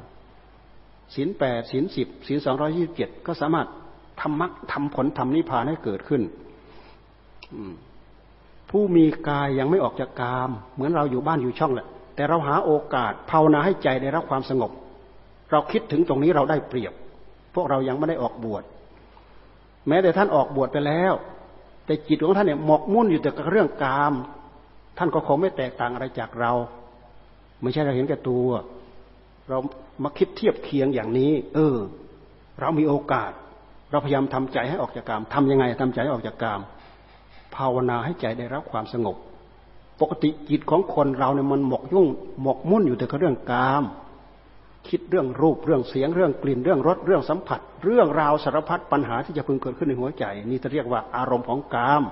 [1.14, 3.68] ศีลแปดศีลสิบศีลสองร้อยี่สิบเจ็ดก็สามารถ
[4.20, 6.22] ทำมรรคทำผลทำนิพพานให้เกิดขึ้น
[8.70, 11.86] ผู้มีกายยังไม่ออกจากกาม เหมือนเราอยู่บ้านอยู่ช่องแหละ
[12.16, 14.70] แต่เราหาโอกาสภาวนาให้ใจได้รับความสงบ
[15.52, 16.92] เราคิดถึงตรงนี้เราได้เปรียบ
[17.54, 18.62] พวกเรายังไม่ได้ออกบวช
[19.88, 21.12] แม้แต่ท่านออกบวชไปแล้ว
[21.86, 24.12] แต่จิตของท่านเนี่ยหมกมุ่นอยู่แต่กับเรื่องกาม
[24.98, 26.52] ท่านก็คงไม่แตกต่างอะไรจากเรา
[27.62, 28.48] ไม่ใช่เราเห็นแก่ตัว
[29.48, 29.58] เรา
[30.02, 31.76] มาคิดเทียบเคียงอย่างนี้ เออ
[32.60, 33.30] เรามีโอกาส
[33.90, 36.60] เราพยายามทำใจให้ออกจากกามทำยังไงทำใจให้ออกจากกาม
[37.54, 39.16] ภาวนาให้ใจได้รับความสงบ
[40.00, 42.06] ปกติจิตของคนเราเนี่ยมันหมกยุ่ง
[42.42, 43.84] หมกมุ่นอยู่แต่กับเรื่องกาม
[44.88, 52.02] คิดเรื่องรูปเรื่องเสียงเรื่องกลิ่นเรื่องรสเรื่องสัมผัส เรื่องราวสารพัดปัญหาที่จะพึงเกิดขึ้นในหัวใจ นี่จะเรียกว่าอารมณ์ของกาม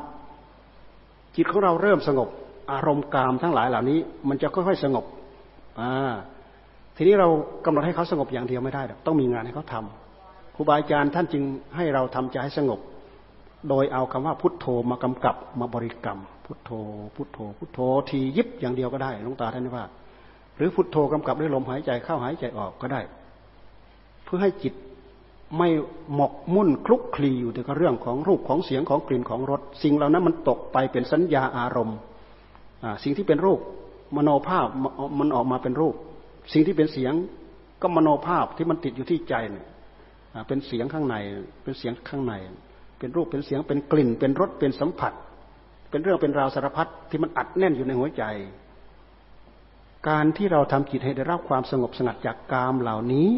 [1.37, 2.29] จิตของเราเริ่มสงบ
[2.73, 3.99] อารมณ์กามทั้งหลายเหล่านี้
[4.29, 5.05] มันจะค่อยๆสงบ
[5.81, 5.93] อ่า
[6.97, 7.29] ทีนี้เรา
[7.65, 9.85] กำหนดให้เขาสงบอย่างเดียวไม่ได้ต้องมีงานให้เขาทา
[10.55, 11.43] ครูบาอาจารย์ท่านจึง
[11.77, 12.81] ให้เราทำใจให้สงบ
[13.69, 16.71] โดยเอาคำว่าพุทโธมากำกับมาบริกรรม พุทโธ
[17.17, 17.79] พุทโธ พุทโธ
[18.11, 19.85] ทียิบอย่างเดียวก็ได้ลุงตาท่านว่า
[20.61, 23.01] รือพุทโธกำกับด้วยลมหายใจเข้าหายใจออกก็ได้
[24.25, 24.75] เพื่อให้จิต
[25.57, 25.69] ไม่
[26.15, 31.99] หมกมุ่นคลุกคลีอยู่แต่กับเรื่องของรูปของเสียงของกลิ่นของรสสิ่งเหล่านั้นมันตกไปเป็นสัญญาอารมณ์
[33.05, 33.61] สิ่งที่เป็นรูป
[34.17, 34.67] มโนภาพ
[35.19, 35.95] มันออกมาเป็นรูป
[36.53, 37.13] สิ่งที่เป็นเสียง
[37.83, 39.67] ก็มโนภาพที่มันติดอยู่ที่ใจเนี่ย
[40.49, 41.17] เป็นเสียงข้างใน
[41.63, 42.35] เป็นเสียงข้างใน
[42.99, 45.13] เป็นรูปเป็นเสียงเป็นกลิ่น เป็นรสเป็นสัมผัส
[45.91, 48.25] เป็นเรื่องเป็นราวสารพัดที่มันอัดแน่นอยู่ในหัวใจ
[50.09, 53.31] การที่เราทำจิตให้ได้รับความสงบสงัดจากกามเหล่านี้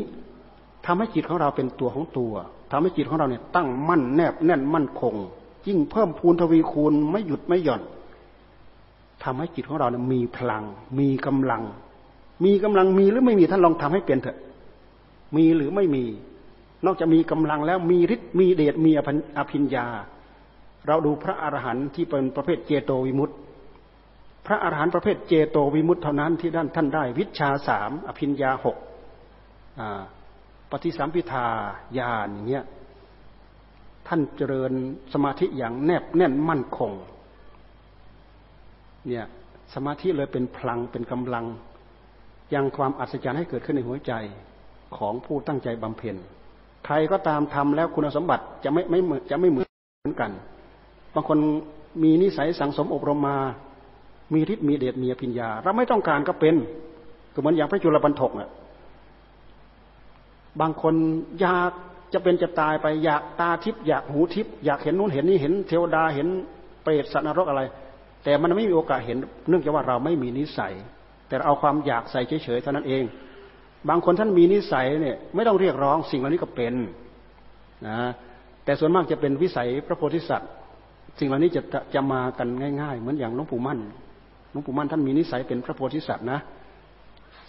[0.86, 2.34] ทำให้จิตของเราเป็นตัวของตัว
[2.70, 5.14] ทำให้จิตของเราเนี่ยตั้งมั่นแนบแน่นมั่นคง
[5.66, 7.82] ยิ่งเพิ่มพูนทวีคูณไม่หยุดไม่หย่อน
[9.24, 10.64] ทำให้จิตของเราเนี่ยมีพลัง
[10.98, 11.62] มีกำลัง
[12.44, 14.38] มีกำลังมีหรือไม่มีท่านลองทำให้เปลี่ยนเถอะ
[15.36, 16.04] มีหรือไม่มี
[16.84, 18.90] นอกจากมีกำลังแล้วมีฤทธิ์มีเดชมี
[19.38, 19.86] อภิญญา
[20.86, 23.36] เราดูพระอรหันต์ที่เป็นประเภทเจโตวิมุตต์
[24.46, 28.76] พระอรหันต์ประเภทเจโตวิมุตต์เท่านั้นที่ท่านท่านได้ วิชาสามอภิญญาหก
[30.70, 31.46] ปฏิสัมพิทา
[31.98, 32.64] ญาณอย่างเงี้ย
[34.08, 34.72] ท่านเจริญ
[35.12, 36.92] สมาธิอย่างแนบแน่นมั่นคง
[39.06, 39.26] เนี่ย
[39.74, 41.44] สมาธิเลยเป็นพลังเป็นกำลัง
[42.54, 44.12] ยังความอัศจรรย์ให้เกิดขึ้นในหัวใจ
[44.96, 46.16] ของผู้ตั้งใจบำเพ็ญ
[46.84, 48.98] ใครก็ตามทำแล้วคุณสมบัติจะไม่ไม่
[49.30, 49.66] จะไม่เหมือ
[50.10, 50.30] นกัน
[51.14, 51.38] บางคน
[52.02, 53.38] มีนิสัยสังสมอบรมมา
[54.34, 56.54] มีฤทธิ์มีเดชมีปัญญา เราไม่ต้องการก็เป็น
[57.34, 58.50] ก็เหมือนอย่างพระจุลปันถกอะ
[60.60, 60.94] บางคน
[61.40, 61.70] อยาก
[62.12, 66.28] จะเป็นจะตายไปอยากตาทิพย์อยากหูทิพย์อยากเห็นนู้นเห็นนี่เห็นเทวดาเห็น
[66.82, 67.62] เปรตสัตว์นรกอะไร
[68.24, 69.18] แต่มันไม่มีโอกาสเห็น
[69.48, 70.72] เนื่องจากว่าเราไม่มีนิสัย
[71.28, 73.04] แต่เราเอาความอยากใส่เฉยๆเท่านั้นเอง
[73.88, 76.74] บางคนท่านมีนิสัยเนี่ย ไม่ต้องเรียกร้องสิ่งเหล่านี้ก็เป็น
[77.86, 77.98] นะ
[78.64, 80.50] แต่ส่วนมากจะเป็นวิสัยพระโพธิสัตว์
[81.18, 81.62] สิ่งเหล่านี้จะ
[81.94, 82.48] จะมากัน
[82.80, 83.78] ง่าย ๆ เหมือนอย่างหลวงปู่มั่น
[84.52, 86.38] หลวงปู่มั่นท่านมีนิสัยเป็นพระโพธิสัตว์นะ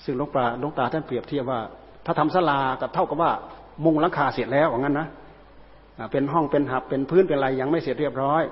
[0.04, 1.60] ซึ่งหลวงตาหลวงตาท่านเปรียบเทียบว่า
[2.06, 3.32] ถ้าทำศาลากับเท่ากับว่า
[3.86, 5.08] มุงหลังคาเสร็จแล้วอย่างนั้นนะ
[6.12, 8.44] เป็นห้องเป็นหับเป็นพื้นเป็นอะไรยังไม่เสร็จเรียบร้อย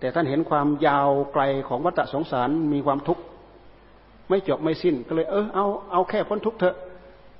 [0.00, 3.22] แต่ท่านเห็นความยาวไกลของวัฏสงสารมีความทุกข์
[4.28, 6.76] ไม่จบไม่สิ้นก็เลยเออเอาเอาแค่พ้นทุกเถอะ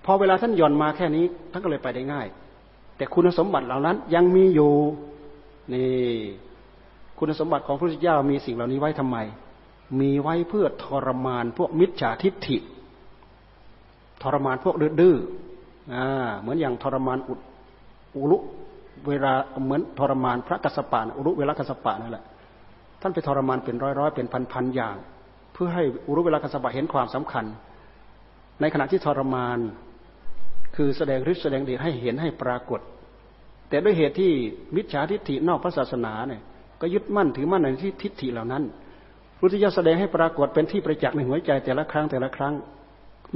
[0.04, 2.26] พอเวลาท่านหย่อนมาแค่นี้ท่านก็เลยไปได้ง่าย
[2.96, 4.72] แต่คุณสมบัติเหล่านั้นยังมีอยู่
[5.72, 5.86] นี่
[7.18, 9.18] คุณสมบัติของพระพุทธเจ้ามีสิ่งเหล่านี้ไว้ทำไม
[10.00, 12.56] มีไว้เพื่อทรมานพวกมิจฉาทิฏฐิ
[14.22, 15.16] ทรมานพวกดื้อ
[16.40, 17.34] เหมือนอย่างทรมานอุ
[18.16, 18.38] อุลุ
[19.08, 19.32] เวลา
[19.64, 22.24] เหมือนทรมานพระกัสสปะอุลุเวลากัสสปะนั่นแหละ
[23.00, 24.96] ท่านไปทรมานเป็นร้อยร้อยเป็นพันพันอย่าง
[25.52, 27.44] เพื่อให้อุรุเวลากัสบะเห็นความสำคัญ
[28.60, 29.58] ในขณะที่ทรมาน
[30.76, 32.80] คือแสดงฤทธิ์แสดงเดชให้เห็นให้ปรากฏ
[33.68, 34.32] แต่ด้วยเหตุที่
[34.76, 36.42] มิจฉาทิฏฐินอกพระศาสนาเนี่ย
[36.80, 38.62] ก็ยึดมั่นถือมั่นในที่ทิฏฐิเหล่านั้น
[39.44, 42.54] พุทธิยถาแสดงให้ปรากฏเป็นที่ประจักษ์ในหัวใจแต่ละครั้งแต่ละครั้ง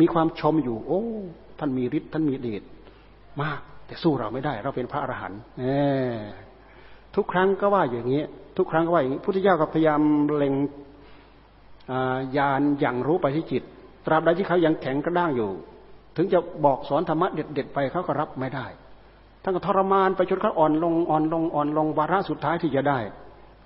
[0.01, 1.03] มีความชมอยู่ โอ้
[1.59, 2.63] ท่านมีฤทธิ์ท่านมีเดช
[3.43, 5.41] มาก แต่สู้เราไม่ได้ เราเป็นพระอรหันต์
[7.17, 8.23] ทุกครั้งก็ว่าอย่างนี้
[8.57, 10.01] ทุกครั้งก็ว่าอย่างนี้พุทธิยถาก็พยายาม
[10.37, 10.55] เล็ง
[12.37, 13.63] ญาณอย่างรู้ไปที่จิต
[14.07, 15.51] ตราบใดที่เขายังแข็งกระด้างอยู่
[16.17, 18.67] ถึงจะบอกสอนธรรมะเด็ดๆไปเขาก็รับไม่ได้
[19.43, 22.99] ท่านก็ทรมานไปจนเขาอ่อนลงอ่อนลงอ่อนลงวาระสุดท้ายที่จะได้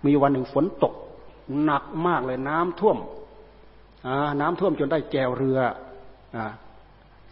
[0.06, 0.94] มีวันหนึ่งฝนตก
[1.62, 2.98] หนักมากเลยน้ำท่วม
[4.40, 5.58] น้ำท่วมจนได้แจวเรือ
[6.36, 6.38] อ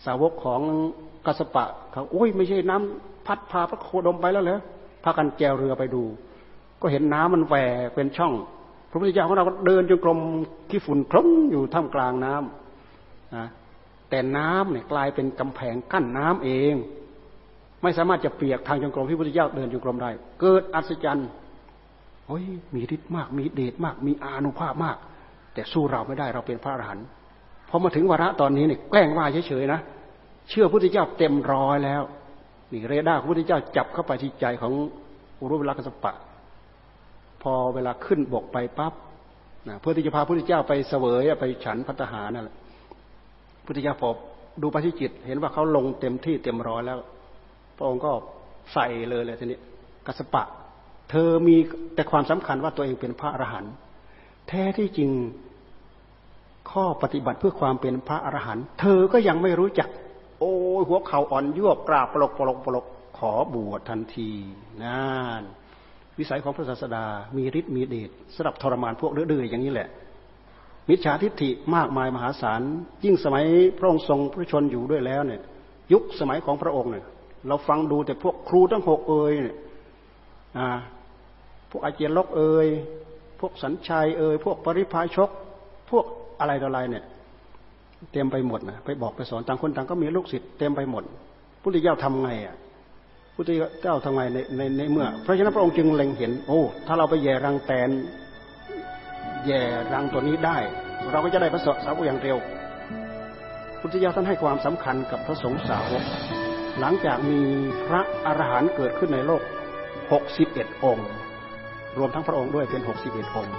[0.04, 0.60] สาวกของ
[1.26, 4.60] กัสปะเขาโอ้ยไม่ใช่น้ำพัดพาพระโคดมไปแล้วเหรอ
[5.04, 6.02] พากันแจวเรือไปดู
[6.80, 7.56] ก็เห็นน้ำมันแหว
[7.86, 8.34] กเป็นช่อง
[8.90, 10.18] พระพุทธเจ้าของเราเดินจงกรม
[10.70, 13.46] ที่ฝุ่นคลุ้งอยู่ท่ามกลางน้ำนะ
[14.10, 16.74] แต่น้ำเนี่ยกลายเป็นกำแพงกั้นน้ำเอง
[17.82, 20.10] ไม่สามารถจะเปียกทางจงกรมที่พระพุทธเจ้าเดินจงกรมได้
[20.40, 21.28] เกิดอัศจรรย์
[22.28, 24.96] โอ้ยมีฤทธิ์มากมีเดชมาก มีอานุภาพมาก
[25.54, 27.06] แต่สู้เราไม่ได้เราเป็นพระอรหันต์
[27.68, 29.80] พอมาถึงวาระตอนนี้เนี่ยแกล้งว่าเฉยๆนะ
[30.48, 32.02] เชื่อพระพุทธเจ้าเต็มร้อยแล้ว
[32.72, 34.72] นี่เรดาร์พระพุทธเจ้าจับเข้าไปที่ใจของ
[35.40, 36.14] อุรุเวลากัสปะ
[37.42, 38.94] พอเวลาขึ้นบกไปปั๊บ
[39.68, 42.56] นะเพื่อที่จะพาพระพุทธเจ้าไปเสวยไปฉันพัฒหานั่นแหละ
[43.66, 44.08] พุทธเจ้าพอ
[44.62, 46.98] ดูไปที่จิต เห็นว่าเขาลงเต็มที่เต็มร้อยแล้ว
[47.76, 48.12] พระองค์ก็
[48.72, 49.58] ใส่เลยเลยทีนี้
[50.06, 50.44] กัสปะ
[51.10, 51.56] เธอมี
[51.94, 53.72] แต่ความสำคัญว่าตัวเองเป็นพระอรหันต์
[54.48, 55.10] แท้ที่จริง
[56.70, 59.88] ข้อปฏิบัติเพื่อความเป็นพระอรหันต์เธอก็ยังไม่รู้จัก
[60.38, 60.52] โอ้
[60.88, 62.84] หัวเข่าอ่อนยวบกราบปลกปลกปลก
[63.18, 64.30] ขอบวชทันที
[64.82, 65.02] นั่
[65.40, 65.42] น
[66.18, 67.04] วิสัยของพระศาสดา
[67.36, 69.88] มีฤทธิ์มีเดชสำหรับทรมานพวกเดือดอย่างนี้แหละ
[70.88, 72.60] มิจฉาทิฏฐิมากมายมหาศาล
[73.04, 73.44] ยิ่งสมัย
[73.78, 75.42] พระองค์ทรงพระชนอยู่ด้วยแล้วเนี่ย
[75.92, 77.04] ยุคสมัยของพระองค์เนี่ย
[77.48, 79.56] เราฟังดูแต่พวกครูทั้งหกเอ่ยเนี่ย
[81.70, 82.68] พวกอาเจียนลกเอ่ย
[83.40, 85.30] พวกสัญชัยเอ่ยพวกปริพายชก
[85.90, 86.04] พวก
[86.40, 87.04] อะไรต่ออะไรเนี่ย
[88.12, 91.02] เต็มไปหมดนะไปบอกไปสอนต่างคนต่างก็มีลูกศิษย์เต็มไปหมด
[91.62, 92.56] พุทธเจ้าทำไงอะ
[93.34, 93.50] พุทธ
[93.82, 97.90] เจ้าทำไงในในในเมื่อ เพราะฉะนั้นพระองค์จึงเล็งเห็น โอ้ ถ้าเราไปแย่รังแตน
[99.46, 99.60] แย่
[99.92, 100.58] รังตัวนี้ได้
[101.12, 102.38] เราก็จะได้พระสาวกอย่างเร็ว
[103.80, 106.04] พุทธเจ้าท่านให้ความสำคัญกับพระสงฆ์สาวก
[106.80, 107.40] หลังจากมี
[107.86, 109.42] พระอรหันต์เกิดขึ้นในโลก
[110.12, 111.08] หกสิบเอ็ดองค์
[111.98, 113.56] รวมทั้งพระองค์ด้วยเป็นหกสิบเอ็ดองค์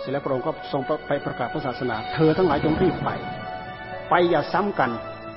[0.00, 3.10] เสร็จแล้วพระองค์ก็ทรงไปประกาศพระศาสนา เธอทั้งหลายจงรีบไป
[4.10, 4.90] ไปอย่าซ้ำกัน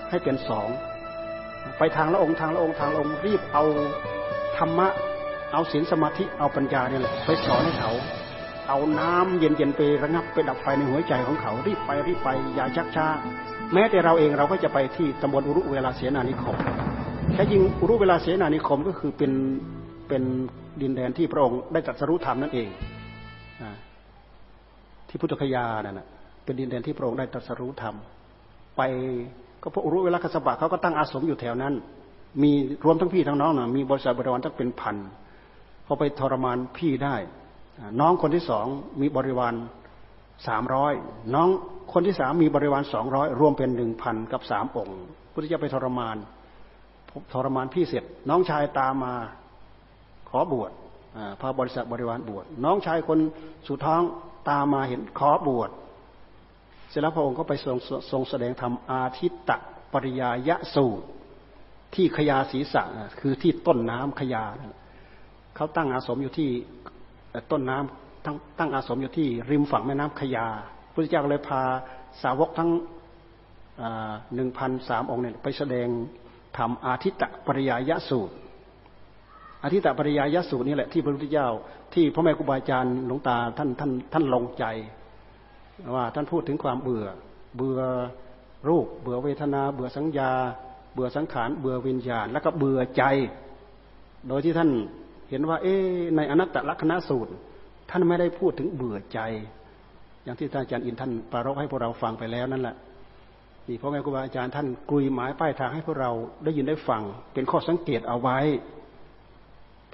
[0.09, 0.67] ให้เป็นสอง
[1.77, 3.63] ไปทางละองค์ทางละองค์ทางละองค์รีบเอา
[4.57, 4.87] ธรรมะ
[5.53, 7.91] เอาศีลสมาธิเอาปัญญาเนี่ยแหละไปสอนให้เขา
[8.69, 13.07] เอาน้ำเย็นๆไประงับไปดับไฟในหัวใจของเขา รีบไปรีบไปอย่าชักช้า
[13.73, 16.57] แม้แต่เราเองเราก็จะไปที่ตำบลอุรุเวลาเสนานิคม
[17.33, 19.31] แค่ยิงอุรุเวลาเสนานิคมก็คือเป็น
[20.07, 20.23] เป็น
[20.81, 22.67] ดินแดนที่พระองค์ได้ตรัสรู้ธรรมนั่นเอง
[25.07, 26.07] ที่พุทธคยานั่นนะ
[26.43, 27.95] เป็นดินแดนที่พระองค์ได้ตรัสรู้ธรรม
[28.77, 28.81] ไป
[29.61, 31.73] ก็พระอุรุเวลาคสบะเขาก็ตั้งอาสมอยู่แถวนั้น
[32.43, 32.51] มี
[32.85, 34.95] รวมทั้งพี่ทั้งน้องนะมีบริษัทบริวารตั้งเป็นพัน
[35.85, 37.15] เขาไปทรมานพี่ได้
[37.99, 38.65] น้องคนที่สอง
[39.01, 39.53] มีบริวาร
[40.47, 40.93] สามร้อย
[41.35, 41.49] น้อง
[41.93, 45.01] คนที่สามมีบริวารสองร้อยรวมเป็นหนึ่งพันกับสามองค์
[45.33, 46.15] พุทธเจ้าไปทรมาน
[47.33, 49.15] ทรมานพี่เสร็จ น้องชายตามมา
[50.37, 50.71] อบวช
[51.41, 53.19] พาบริษัทบริวารบวชน้องชายคน
[53.67, 54.01] สุท้อง
[54.49, 55.69] ตามมาเห็นขอบวช
[56.89, 57.77] เสร็จแล้วพระองค์ก็ไปทรง
[58.11, 59.57] ทรงแสดงธรรมอาทิตตะ
[59.93, 61.05] ปริยายะสูตร
[61.95, 64.43] ที่ขยาศีสังคือที่ต้นน้ำขยา
[65.55, 66.49] เขาตั้งอาสมอยู่ที่
[67.51, 70.47] ต้นน้ำตั้งตั้งอาสมอยู่ที่ริมฝั่งแม่น้ำขยา
[70.93, 71.61] พระเจ้าเลยพา
[72.23, 72.69] สาวกทั้ง
[74.35, 75.87] หนึ่งพันสามองค์เนี่ยไปแสดง
[76.57, 78.33] ทำอาทิตตะปริยายะสูตร
[79.65, 81.49] อาทิตตปริยายสูตรนี่แหละที่พระพุทธเจ้า
[81.93, 84.65] ที่พระแม่ครูบาอาจารย์หลวงตาท่านท่านท่านลงใจ
[85.95, 87.05] ว่าท่านพูดถึงความเบื่อ
[87.57, 87.79] เบื่อ
[88.69, 90.31] รูป เบื่อเวทนา เบื่อสัญญา
[90.93, 93.03] เบื่อสังขารเบื่อวิญญาณ แล้วก็เบื่อใจ
[94.27, 94.69] โดยที่ท่าน
[95.29, 95.75] เห็นว่า เอ๊
[96.15, 97.31] ในอนัตตลักษณสูตร
[97.91, 99.19] ท่านไม่ได้พูดถึงเบื่อใจ
[100.23, 102.75] อย่างที่อาจารย์อินท่านปรารภให้พวกเราฟังไปแล้วนั่นแหละ
[103.67, 106.11] นี่พ่อแม่ครูบาอาจารย์ท่านกลุยหมายป้ายทางให้พวกเรา
[106.43, 107.01] ได้ยินได้ฟัง
[107.33, 108.39] เป็นข้อสังเกตเอาไว้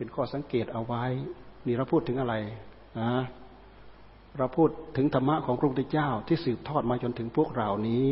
[0.02, 1.06] เป็นข้อสังเกตเอาไว้
[1.66, 2.36] นี่เราพูดถึงอะไร
[3.00, 3.12] นะ
[4.38, 8.10] เราพูดถึงธรรมะของพระพุทธเจ้าที่สืบทอดมาจนถึงพวกเรานี้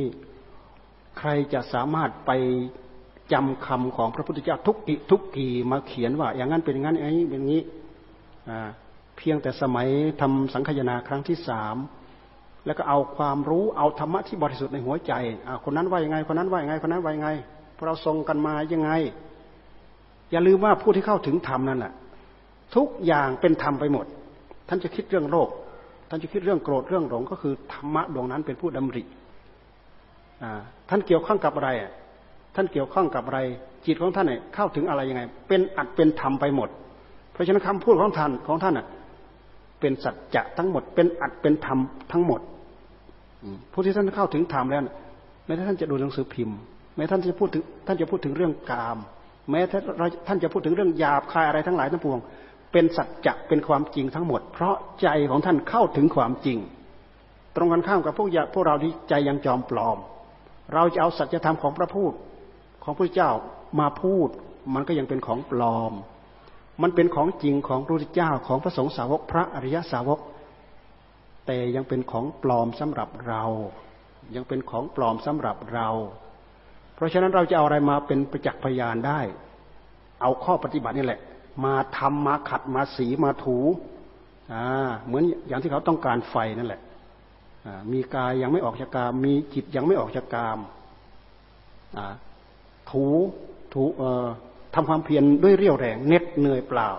[1.20, 2.32] ใครจะสามารถไป
[3.34, 7.64] จำคำของพระพุทธเจ้าทุกอิทุกกีมาเขียนว่า อย่างนั้นเป็นอย่างนั้นอย่างนี้เป็นอย่างนี้
[9.18, 9.88] เพียงแต่สมัย
[10.22, 11.76] ทำสังคยนาครั้งที่สาม
[12.66, 15.14] แล้วก็เอาความรู้เอาธรรมะที่บริสุทธิ์ในหัวใจ
[15.64, 17.30] คนนั้นว่ายังไงคนนั้นว่ายังไงคนนั้นว่ายังไง
[17.76, 18.92] พวกเราทรงกันมายังไง
[20.32, 21.94] อย่าลืมว่าผู้ที่เข้าถึงธรรมนั่นแหละ
[22.76, 24.06] ทุกอย่างเป็นธรรมไปหมด
[24.70, 25.50] ท่านจะคิดเรื่องโลก
[26.10, 29.04] ท่านจะคิดเรื่องโกรธเรื่องหลงก็คือธรรมะดวงนั้นเป็นผู้ดำริ
[30.90, 31.70] ท่านเกี่ยวข้องกับอะไร
[32.56, 33.40] ท่านเกี่ยวข้องกับอะไร
[33.86, 36.70] จิตของท่านเนี่ยเข้าถึงอะไรยังไง เป็นอัดเป็นธรรมไปหมด
[37.32, 38.88] เพราะฉะนั้นคำพูดของท่านของท่านอะ
[39.80, 41.80] เป็นสัจจะทั้งหมด เป็นอัดเป็นธรรม
[42.12, 42.42] ทั้งหมด
[43.72, 44.82] ผู้ที่ท่านเข้าถึงธรรมแล้ว
[45.46, 46.58] แม้ท่านจะดูหนังสือพิมพ์
[46.96, 48.98] แม้ท่านจะพูดถึงท่านจะพูดถึงเรื่องกาม
[49.50, 49.62] แม้
[50.28, 52.20] ท่านจะพูดถึงเรื่องหยาบคายอะไรทั้งหลายทั้งปวง
[52.72, 56.58] เป็นสัจจะเป็นความจริงทั้งหมด เพราะใจของท่านเข้าถึงความจริง
[57.56, 59.98] ตรงกันข้ามกับพวกพวกเราที่ใจยังจอมปลอม
[60.74, 62.14] เราจะเอาสัจธรรมของพระพูด
[62.84, 63.32] ของพระเจ้า
[63.80, 64.30] มาพูด
[64.74, 65.94] มันก็ยังเป็นของปลอม
[66.82, 70.20] มันเป็นของจริงของพระพุทธเจ้าของพระสงฆ์สาวกพระอริยสาวก
[71.46, 73.44] แต่ยังเป็นของปลอมสำหรับเรา
[74.36, 75.90] ยังเป็นของปลอมสำหรับเรา
[77.00, 79.20] เพราะฉะนั้นเราจะเอาอะไรมาเป็นประจักษ์พยานได้
[80.22, 81.22] เอาข้อปฏิบัตินี่แหละ
[81.66, 83.58] มาทำมาขัดมาสีมาถู
[84.54, 84.66] อ่า
[85.06, 86.82] เหมือนอย่างที่เขาต้องการไฟนั่นแหละ
[87.92, 90.60] มีกายยังไม่ออกจากกามมีจิตยังไม่ออกจากกาม
[92.92, 93.06] ถู
[93.74, 94.28] ถูเอ่อ
[94.76, 96.90] ทำความเพียรด้วยเรี่ยวแรงเน็ดเหนื่อยเปล่า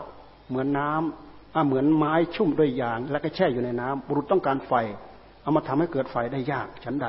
[0.48, 4.72] เหมือนน้ำเหมือนไม้ชุ่มด้วยยาง แล้วก็แช่อยู่ในน้ำบุรุษต้องการไฟ
[5.42, 7.08] เอามาทำให้เกิดไฟได้ยากชั้นใด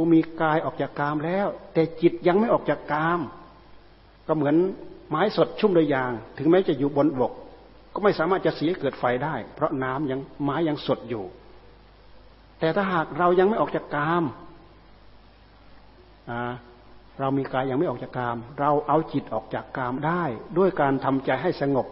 [0.00, 3.20] ผู้มีกายออกจากกามแล้ว แต่จิตยังไม่ออกจากกาม
[4.28, 4.56] ก็เหมือน
[5.10, 7.32] ไม้สดชุ่มด้วยยาง ถึงแม้จะอยู่บนบก
[7.94, 11.24] ก็ไม่สามารถจะเสียเกิดไฟได้ เพราะน้ำยังไม้ยังสดอยู่
[12.60, 14.24] แต่ถ้าหากเรายังไม่ออกจากกาม
[17.20, 20.22] เรามีกายยังไม่ออกจากกาม เราเอาจิตออกจากกามได้
[20.58, 21.86] ด้วยการทำใจให้สงบ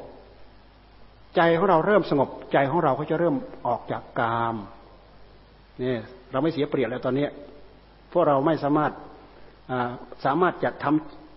[1.36, 3.34] ใจของเราเริ่มสงบ ใจของเราก็จะเริ่ม
[3.66, 4.54] ออกจากกาม
[5.80, 6.00] เนี่ย
[6.32, 7.28] เราไม่เสียเปรียบแล้วตอนนี้
[8.12, 8.92] พวกเราไม่สามารถ
[10.24, 10.86] สามารถจะท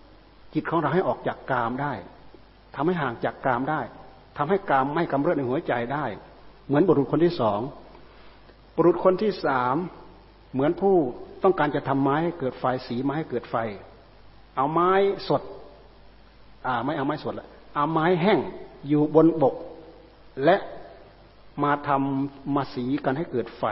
[0.02, 1.92] ำจิตของเราให้ออกจากกามได้
[2.74, 3.80] ทำให้ห่างจากกามได้
[4.36, 6.06] ทำให้กามไม่กำเริบในหัวใจได้
[6.66, 7.60] เหมือนบุรุษคนที่สอง
[8.76, 9.76] บุรุษคนที่สาม
[10.52, 10.96] เหมือนผู้
[11.42, 13.56] ต้องการจะทำไม้ให้เกิดไฟสีไม้ให้เกิดไฟ
[14.56, 14.90] เอาไม้
[15.28, 15.42] สด
[16.66, 18.38] อ่าไม่เอาไม้สดละเอาไม้แห้ง
[18.88, 19.54] อยู่บนบก
[20.44, 20.56] และ
[21.62, 23.64] มาทำมาสีกันให้เกิดไฟ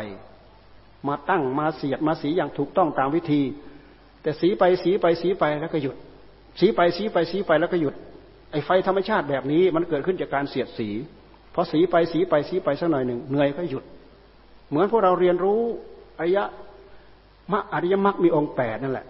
[1.06, 3.42] มาตั้งมาเสียดมาสีอย่างถูกต้องตามวิธี
[4.22, 5.96] แต่สีไปสีไปสีไปแล้วก็หยุด
[6.60, 7.94] สีไปสีไปสีไปแล้วก็หยุด
[8.52, 10.88] ไอ้ไฟธรรมชาติแบบนี้มันเกิดขึ้นจากการเสียดสี
[11.54, 13.84] พอสีไปสีไปสีไปสักหน่อยหนึ่งเหนื่อยก็หยุด
[14.68, 15.60] เหมือนพวกเราเรียนรู้
[16.18, 16.44] อริยะ
[17.52, 19.06] มรรคอริยมรรคมีองค์แปดนั่นแหละ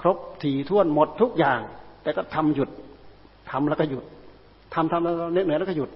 [0.00, 1.60] ครบถี่ท่วนหมดทุกอย่าง
[2.02, 2.68] แต่ก็ทำหยุด
[3.50, 4.04] ทำแล้วก็หยุด
[4.74, 5.90] ทำทำแล้วเนื้อเหนือแล้วก็หยุด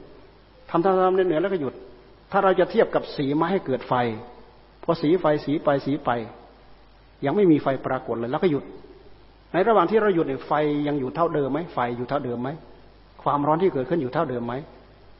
[0.71, 1.75] ทำทำทำเนื้อเนือแล้วก็หยุด
[2.33, 3.95] ถ้าเราจะเทียบกับสีมาให้เกิดไฟ
[4.85, 6.11] พอสีไฟสีไปสีไป
[7.25, 8.65] ยังไม่มีไฟปรากฏเลย แล้วก็หยุด
[9.53, 10.53] ในระหว่างที่เราหยุดเนี่ยไฟ
[10.89, 12.49] ยังอยู่เท่าเดิมไหมไฟอยู่เท่าเดิมไหม
[13.23, 14.55] ความร้อนที่เกิดขึ้นอยู่เท่าเดิมไหม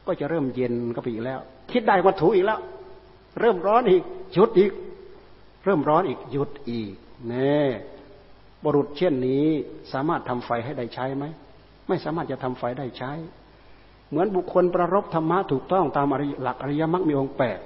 [0.07, 1.39] ก็จะเริ่มเย็นก็ไปอีกแล้ว
[1.71, 2.59] คิดได้วัตถุอีกแล้ว
[3.39, 4.03] เริ่มร้อนอีก
[4.33, 4.71] หยุดอีก
[5.63, 6.93] เริ่มร้อนอีกหยุดอีก
[7.27, 7.55] เน่
[8.63, 9.45] บรุษเช่นนี้
[9.93, 11.25] สามารถทำไฟให้ได้ใช้ไหม
[11.87, 13.11] ไม่สามารถจะทำไฟได้ใช้
[14.09, 16.05] เหมือนบุคคลประรบธรรมะถูกต้องตาม
[16.43, 17.59] หลักอริยมรรคมีองค์แปด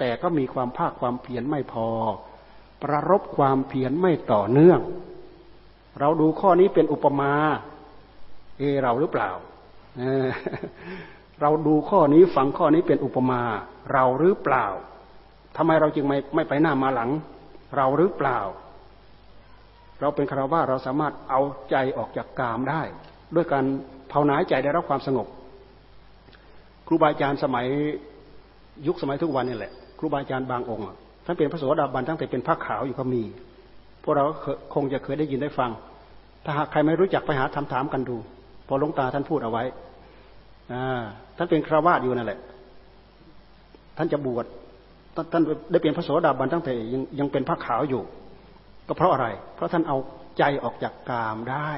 [0.00, 1.88] แต่ก็มีความภาคความเพียรไม่พอ
[2.82, 4.80] ประรบความเพียรไม่ต่อเนื่อง
[6.00, 7.32] เราดูข้อนี้เป็นอุปมา
[8.58, 9.30] เอเราหรือเปล่า
[11.40, 13.40] เราดูข้อนี้ฟังข้อนี้เป็นอุปมา
[13.92, 14.66] เราหรือเปล่า
[15.56, 17.10] ทำไมเราจึงไม่ไม่ไปหน้ามาหลัง
[17.76, 18.38] เราหรือเปล่า
[20.00, 21.40] เราเป็นคารวะเราสามารถเอา
[21.70, 22.82] ใจออกจากกามได้
[23.34, 23.64] ด้วยการ
[24.12, 25.26] ภาวนาใจได้รับความสงบ
[26.86, 27.66] ครูบาอาจารย์สมัย
[28.86, 30.84] ยุคสมัยทุกวันนี่แหละ ครูบาอาจารย์บางองค์
[31.24, 33.22] ท่านเป็นพระโสดาบันตั้งแต่เป็นพระขาวอยู่ก็มี
[34.02, 34.24] พวกเรา
[34.74, 35.70] คงจะเคยได้ยินได้ฟัง
[36.44, 38.16] ถ้าหากใครไม่รู้จักไปหาถามถามกันดู
[38.68, 39.64] พอลงตาท่านพูดเอาไว้
[41.36, 42.40] ท่านเป็นคราวาสอยู่นั่นแหละ
[43.96, 44.46] ท่านจะบวช
[45.32, 48.02] ท่านได้เป็นพระโสดาบันตั้งแต่ยังยังเป็นพระขาวอยู่
[48.88, 49.98] ก็เพราะอะไร เพราะท่านเอา
[50.38, 51.70] ใจออกจากกามได้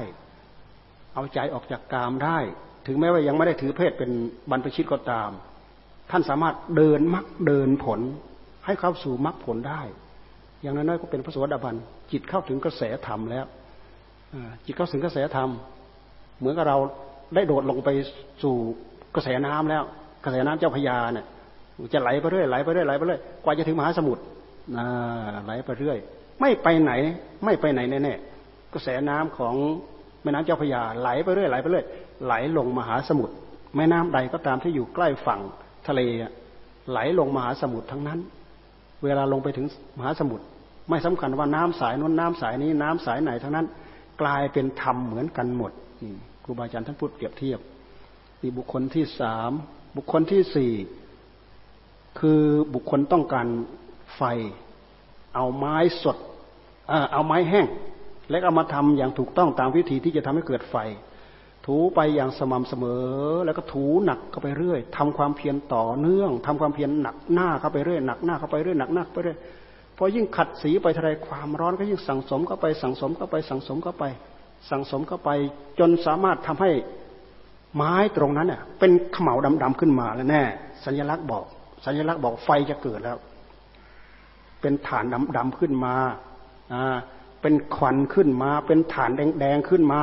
[1.15, 2.37] เอาใจออกจากกามได้
[2.87, 4.11] ถึงแม้ว่ายังไม่ได้ถือเพศเป็น
[4.49, 5.29] บรรพชิตก็ตาม
[6.15, 7.99] ท่านสามารถเดินมรรคเดินผล
[8.65, 9.81] ให้เข้าสู่มรรคผลได้
[10.61, 11.75] อย่างน้อยๆก็เป็นพระโสดาบัน
[12.11, 13.45] จิตเข้าถึงกระแสธรรมแล้ว
[14.65, 15.49] จิตเข้าถึงกระแสธรรม
[16.39, 16.77] เหมือนกับเรา
[17.35, 17.89] ได้โดดลงไป
[18.43, 18.55] สู่
[19.15, 19.83] กระแสน้ำแล้ว
[20.23, 21.25] กระแสน้ำเจ้าพยาเนี่ย
[21.93, 24.23] จะไหลไปเรื่อยไหลไปเรื่อยไหลไปเรื่อยกว่าจะถึงมหาสมุทร
[25.45, 25.97] ไหลไปเรื่อย
[26.41, 26.91] ไม่ไปไหน
[27.45, 29.55] ไม่ไปไหนแน่ๆกระแสน้ำของ
[30.23, 31.85] แม่น้ำเจ้าพระยาไหลไปเรื่อยไหลไปเรื่อย
[32.25, 33.33] ไหลลงมหาสมุทร
[33.75, 35.41] แม่น้ำใดก็ตามที่อยู่ใกล้ฝั่ง
[35.87, 36.01] ทะเล
[36.89, 38.19] ไหลลงมหาสมุทรทั้งนั้น
[39.03, 39.65] เวลาลงไปถึง
[39.97, 40.45] มหาสมุทร
[40.89, 43.67] ไม่สำคัญว่าน้ำสายนู้นน้ำสายนี้น้ำสายไหนทั้งนั้น
[44.21, 45.71] กลายเป็นธรรมเหมือนกันหมด
[46.43, 47.59] ครูบาอาจารย์ท่านพูดเปรียบเทียบ
[48.41, 49.51] มีบุคคลที่สาม
[49.95, 50.71] บุคคลที่สี่
[52.19, 52.41] คือ
[52.73, 53.47] บุคคลต้องการ
[54.15, 54.21] ไฟ
[55.35, 56.17] เอาไม้สด
[57.13, 57.67] เอาไม้แห้ง
[58.29, 60.75] และเอามาทำอย่างถูกต้องตามวิธีที่จะทำให้เกิดไฟ
[61.65, 63.05] ถูไปอย่างสม่ำเสมอ
[63.45, 69.37] แล้วก็ถูหนักเข้าไปเรื่อยทำความเพียรต่อเนื่องทำความเพียรหนักหน้าเข้าไปเรื่อยหนักหน้าเข้าไปเรื่อยหนักหน้าไปเรื่อย
[69.97, 74.03] พอยิ่งขัดสีไปเท่าไรความร้อนก็ยิ่งสั่งสมเข้าไปสั่งสมเข้าไปสั่งสมเข้าไป
[74.69, 75.29] สั่งสมเข้าไป
[75.79, 76.71] จนสามารถทำให้
[77.75, 80.43] ไม้ตรงนั้นเน่ยเป็นขมเหลาดำๆขึ้นมาแล้วแน่
[80.85, 81.43] สัญลักษณ์บอก
[81.85, 83.17] สัญลักษณ์บอกไฟจะเกิดแล้ว
[84.61, 85.95] เป็นฐานดำดำขึ้นมา
[86.73, 86.97] อ่า
[87.41, 90.01] เป็นควันขึ้นมา เป็นฐานแดงแดงขึ้นมา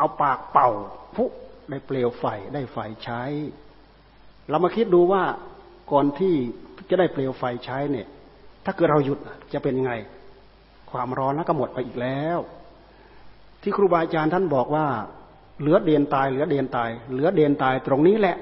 [0.00, 0.70] เอาปากเป่า
[1.16, 1.24] พุ
[1.70, 2.24] ได้เปลวไฟ
[2.54, 3.22] ได้ไฟใช้
[4.48, 5.22] เรามาคิดดูว่า
[5.92, 6.34] ก่อนที่
[6.90, 8.06] จะได้เปลวไฟใช้เนี่ย
[8.64, 9.18] ถ้าเกิดเราหยุด
[9.52, 9.92] จะเป็นยังไง
[10.90, 12.38] ความร้อนแล้วก็หมดไปอีกแล้ว
[13.62, 14.86] ที่ครูบาอาจารย์ท่านบอกว่า
[15.60, 18.36] เหลือเดียนตาย เหลือเดียนตาย เหลือเดียนตายตรงนี้แหละ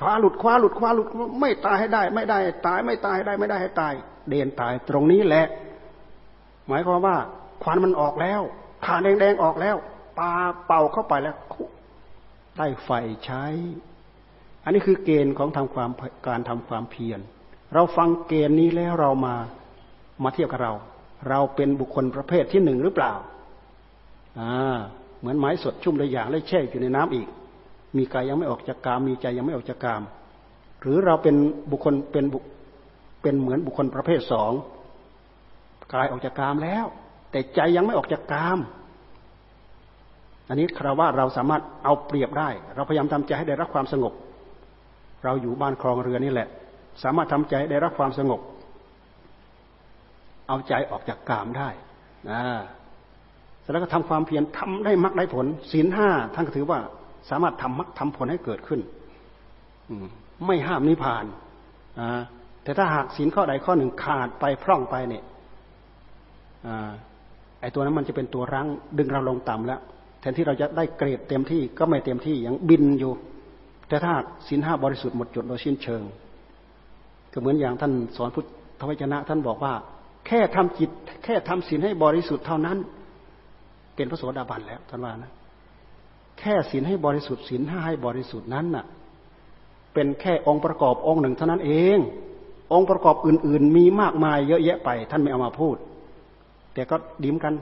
[0.00, 1.08] คว้าหลุดคว้าหลุดคว้าหลุด
[1.40, 3.94] ไม่ตายให้ได้ ไม่ได้ตายไม่ตายได้ไม่ได้ให้ตาย
[4.28, 5.46] เดียนตายตรงนี้แหละ
[6.68, 7.16] หมายความว่า
[7.62, 8.40] ควันมันออกแล้ว
[8.84, 9.76] ฐานแดงๆออกแล้ว
[10.18, 10.32] ปา
[10.66, 11.36] เป่าเข้าไปแล้ว
[12.58, 12.90] ได้ไฟ
[13.24, 13.44] ใช้
[14.64, 15.90] อันนี้คือเกณฑ์ของทำความ
[16.26, 17.20] การทำความเพียร
[17.74, 19.34] เราฟังเกณฑ์นี้แล้วเรามา
[20.22, 20.72] มาเทียบกับเรา
[21.28, 23.12] เราเป็นบุคคลประเภทที่หนึ่งหรือเปล่า
[24.40, 24.76] อ่า
[25.18, 27.28] เหมือนไม้สดชุ่มระอย่างและแช่อยู่ในน้ำอีก
[27.96, 30.02] มีกายยังไม่ออกจากกาม มีใจยังไม่ออกจากกาม
[30.80, 31.36] หรือเราเป็น
[31.70, 32.38] บุคคลเป็นบุ
[33.22, 34.52] เป็นเหมือนบุคคลประเภทสอง
[35.94, 36.86] กายออกจากกามแล้ว
[37.30, 38.58] แต่ใจยังไม่ออกจากกาม
[40.48, 44.12] อันนี้คราว่าเราสามารถเอาเปรียบได้ เราพยายามทำใจให้ได้รับความสงบ
[45.24, 46.48] เราอยู่บ้านครองเรือนี่แหละ
[47.02, 48.40] สามารถทำใจได้รับความสงบ
[50.48, 51.68] เอาใจออกจากกามได้
[52.30, 52.42] นะ
[53.72, 56.78] แล้วก็ทำความเพียรทำได้มรรคได้ผลศีลห้าท่านก็ถือว่า
[57.30, 58.80] สามารถทำมรรคทำผลให้เกิดขึ้น
[60.46, 61.24] ไม่ห้ามนิพพาน
[62.62, 65.24] แต่ถ้าหากศีลข้อใดข้อหนึ่งขาดไปพร่องไปเนี่ย
[67.60, 68.66] ไอ้ตัวนั้นมันจะเป็นตัวรั้ง
[68.98, 69.80] ดึงเราลงต่ำแล้ว
[70.20, 73.12] แทนที่เราจะได้เกรดเต็มที่ก็ไม่เต็มที่ยังบินอยู่
[73.88, 74.14] แต่ถ้า
[74.48, 76.02] สินห้าบริสุทธิ์หมดจดโดยสิ้นเชิง
[77.32, 78.44] ก็เหมือนอย่างท่านสอนพุท
[78.80, 79.74] ธวจนะ ท่านบอกว่า
[80.26, 80.90] แค่ทำจิต
[81.24, 82.78] แค่ทำศีลให้บริสุทธิ์เท่านั้น
[83.94, 85.32] เป็นพระโสดาบันแล้วท่านว่านะ
[86.38, 88.84] แค่ศีลให้บริสุทธิ์ศีลห้าให้บริสุทธิ์นั้นน่ะ
[89.94, 91.98] เป็นแค่องค์ประกอบองค์หนึ่งเท่านั้นเอง
[92.72, 95.76] องค์ประกอบอื่น ๆ มีมากมายเยอะแยะไป ท่านไม่เอามาพูด
[96.74, 97.54] แต่ก็ดิ้มกัน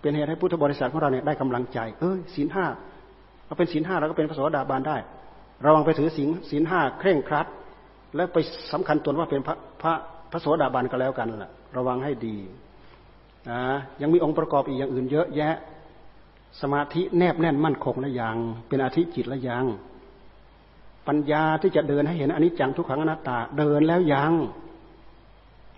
[0.00, 2.66] เป็นเหตุให้พุทธบริษัทของเราเนี่ยได้กำลังใจ เอ้ยศีลห้า
[3.46, 4.96] เราเป็นศีลห้าเราก็เป็นพระโสดาบันได้
[5.66, 7.46] ระวังไปถือศีลศีลห้าเคร่งครัด
[8.16, 8.38] แล้วไป
[8.72, 9.92] สำคัญตนว่าเป็นพระพระ
[10.30, 12.36] พระโสดาบันก็แล้วกันล่ะ ระวังให้ดี
[13.50, 13.60] นะ
[14.00, 15.54] ยังมีองค์ประกอบอีกอย่างอื่นเยอะแยะ
[16.60, 18.36] สมาธิแนบแน่นมั่นคงและยัง
[18.68, 19.64] เป็นอาธิจิตและยัง
[21.08, 24.32] ปัญญาที่จะเดินให้เห็นอนิจจังทุกขังอนัตตาเดินแล้วยัง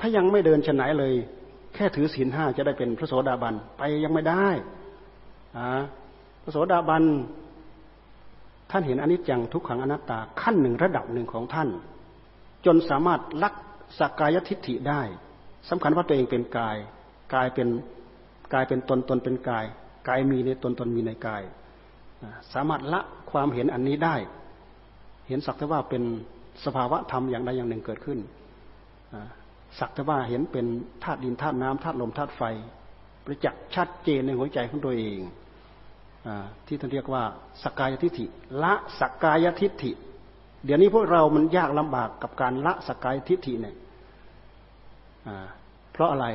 [0.00, 1.14] ถ้ายังไม่เดินชนไหนเลย
[1.74, 4.46] แค่ถือศีลห้าจะได้เป็นพระโสดาบันไปยังไม่ได้
[6.42, 7.04] พระโสดาบัน
[8.70, 11.68] ท่านเห็นอนิจจังทุกขังอนัตตาขั้นหนึ่งระดับหนึ่งของท่าน
[12.66, 13.54] จนสามารถลัก
[13.98, 15.02] สักกายทิฏฐิได้
[15.68, 16.76] สำคัญว่าตัวเองเป็นกาย
[17.34, 17.68] กายเป็น
[18.54, 19.64] กายเป็นตนตนเป็นกาย
[20.08, 21.42] กายมีในตนตนมีในกาย
[22.52, 23.00] สามารถละ
[23.30, 24.16] ความเห็นอันนี้ได้
[25.28, 26.02] เห็นสักแต่ว่าเป็น
[26.64, 28.18] สภาวะธรรมอย่างใดอย่างหนึ่งเกิดขึ้น
[29.78, 30.66] สักแต่ว่าเห็นเป็น
[31.04, 32.42] ธาตุดินธาตุน้ำธาตุลมธาตุไฟ
[33.24, 35.20] ประจักษ์ชัดเจนในหัวใจของตัวเอง
[36.26, 36.28] อ
[36.66, 37.22] ที่ท่านเรียกว่า
[37.62, 38.26] สกายทิฏฐิ
[38.62, 39.92] ละสกายทิฏฐิ
[40.64, 43.76] เดี๋ยวนี้พวกเรามันยากลำบากกับการละสกายทิฏฐิเนี่ย
[45.92, 46.26] เพราะอะไร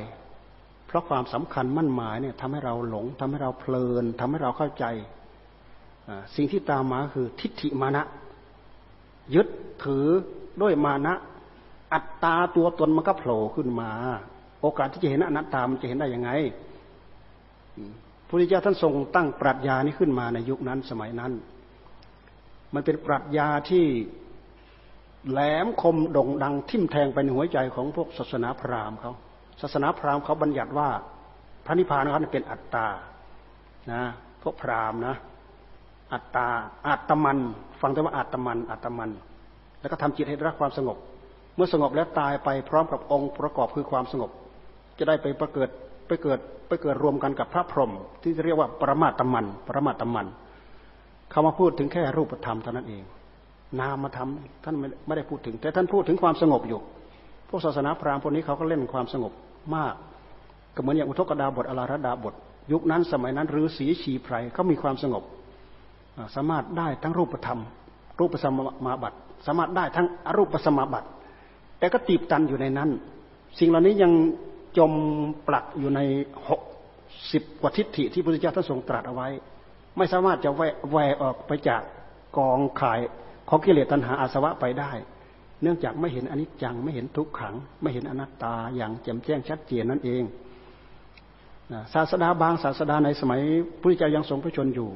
[0.88, 4.86] เพราะความสำคัญมั่นหมายเนี่ยทำให้เราหลงทำให้เราเพลินทำให้เราเข้าใจ
[6.36, 8.04] สิ่งที่ตามมาคือทิฏฐิมานะ
[9.36, 9.48] ยึด
[9.84, 10.06] ถือ
[10.62, 11.14] ด้วยมานะ
[11.94, 13.92] อัตตาตัวตนมันก็โผล่ขึ้นมา
[14.62, 16.30] โอกาสที่จะเห็นอนัตตามันจะเห็นได้ยังไง
[18.26, 21.32] พระพุทธเจ้าท่านทรงตั้งปรัชญานี้ขึ้นมาในยุคนั้นสมัยนั้น
[22.74, 23.86] มันเป็นปรัชญาที่
[25.30, 29.14] แหลมคมด่งดังทิ่มแทงไปในหัวใจของพวกศาสนาพราหมณ์เขา
[29.62, 30.90] ศาสนาพราหมณ์เขาบัญญัติว่า
[31.66, 32.88] พระนิพพานเขาเป็นอัตตา
[33.92, 34.02] นะ
[34.42, 35.16] พวกพราหมณ์นะ
[36.14, 36.48] อัตตา
[36.88, 37.38] อัตมัน
[37.82, 39.10] ฟังแต่ว่าอัตมันอัตมัน
[39.80, 40.98] แล้วก็ทำจิตให้รักความสงบ
[41.58, 44.32] เมื่อสงบแล้วตายไปพร้อมกับองค์ประกอบคือความสงบ
[44.98, 45.70] จะได้ไปประเกิด
[46.08, 50.28] ไปเกิดไปเกิดรวมกันกับพระพรหมที่เรียกว่าปรมาตมันปรมาตมัน
[51.32, 53.04] เขามาพูดถึงแค่รูปธรรมเท่านั้นเอง
[53.80, 54.30] นามธรรม
[54.64, 54.76] ท่าน
[55.08, 56.80] ไม่ได้พูดถึง แต่ท่านพูดถึงความสงบอยู่
[57.50, 59.32] พวกศาสนาพราหมณ์พวกนี้เขาก็เล่นความสงบ
[59.76, 59.94] มาก
[60.76, 62.34] ก็เหมือนอย่างอุทกดาบทอลารดาบท
[62.72, 65.24] ยุคนั้นสมัยนั้นหรือสีชีไพรเขามีความสงบ
[66.36, 67.60] สามารถได้ทั้งรูปธรรม
[68.20, 68.46] รูปส
[68.86, 69.18] มาบัติ
[69.48, 71.08] สามารถได้ทั้งอรูปสมาบัติ
[71.80, 72.90] แต่ก็ตีบตันอยู่ในนั้น
[73.60, 74.12] สิ่งเหล่านี้ยัง
[74.78, 74.94] จม
[75.48, 76.00] ปลักอยู่ใน
[76.50, 76.62] หก
[77.32, 79.30] สิบกว่าทิฏฐิที่พระพุทธเจ้าท่านทรงตรัสเอาไว้
[79.98, 80.52] ไม่สามารถจะ
[80.90, 81.82] แหวออกไปจาก
[82.38, 83.00] กองข่าย
[83.50, 84.92] ของกิเลสตัณหาอาสวะไปได้
[85.62, 90.24] เนื่องจากไม่เห็นอนิจจังไม่เห็นทุกขัง ไม่เห็นอนัตตาอย่างแจ่มแจ้งชัดเจนนั่นเอง
[91.94, 94.90] ศาสดาบางศาสดาในสมัยพระพุทธเจ้ายังทรงพระชนอยู่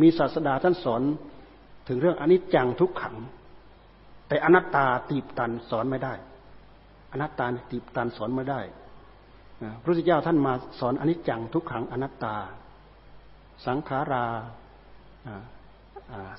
[0.00, 1.02] มีศาสดาท่านสอน
[1.88, 3.14] ถึงเรื่องอนิจจังทุกขัง
[4.28, 6.14] แต่อนัตตาตีบตันสอนไม่ได้
[7.12, 8.60] อนัตตาตีบตันสอนไม่ได้
[9.80, 12.36] พระพุทธเจ้าท่านมาสอนอนิจจังทุกขังอนัตตา
[13.66, 14.26] สังขารา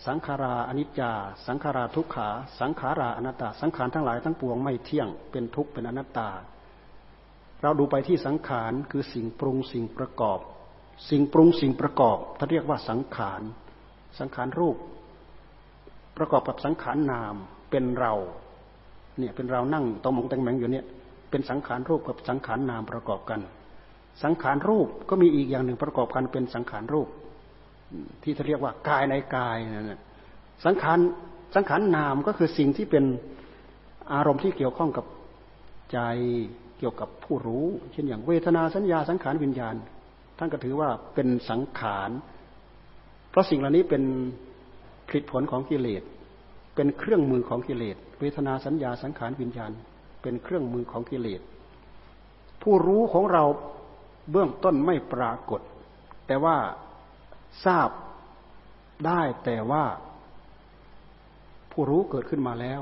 [0.05, 1.11] สังขาราอนิจจา
[1.47, 2.29] สังขาราทุกขา
[2.59, 6.29] สังขาราอนัตตา สังขารทั้งหลายทั้งปวงไม่เที่ยงเป็นทุกข์เป็นอนัตตา
[7.61, 10.39] เราดูไปที่สังขารคือสิ่งปรุงสิ่งประกอบ
[11.09, 13.41] สิ่งปรุงสิ่งประกอบท่านเรียกว่าสังขาร
[14.19, 14.77] สังขารรูป
[16.17, 17.35] ประกอบกับสังขารนาม
[17.69, 18.13] เป็นเรา
[19.19, 20.85] เนี่ยเป็นเรานั่งตองมองแตงแมงอยู่เนี่ย
[21.29, 23.39] เป็นสังขารรูปกับสังขารนามประกอบกัน
[24.23, 27.07] สังขารรูปก็มีอีกอย่างหนึ่งประกอบกันเป็นสังขารรูป
[28.23, 29.93] ที่เขาเรียกว่ากายในกายนั่น
[30.65, 30.99] สังขาร
[31.55, 33.05] สังขารนามก็คือสิ่งที่เป็น
[34.13, 35.05] อารมณ์ที่เกี่ยวข้องกับ
[35.91, 35.99] ใจ
[36.79, 39.75] เกี่ยวกับผู้รู้ เช่นอย่างเวทนาสัญญาสังขารวิญญาณ
[40.37, 42.09] ท่านก็ถือว่าเป็นสังขาร
[43.29, 44.03] เพราะสิ่งเหล่านี้เป็น
[45.09, 46.03] ผลผลของกิเลส
[46.81, 49.71] เป็นเครื่องมือของกิเลส เวทนาสัญญาสังขารวิญญาณ
[50.21, 51.41] เป็นเครื่องมือของกิเลส
[52.61, 53.43] ผู้รู้ของเรา
[54.31, 55.61] เบื้องต้นไม่ปรากฏ
[56.27, 56.57] แต่ว่า
[57.65, 57.89] ทราบ
[59.05, 59.83] ได้แต่ว่า
[61.71, 62.81] ผู้รู้เกิดขึ้นมาแล้ว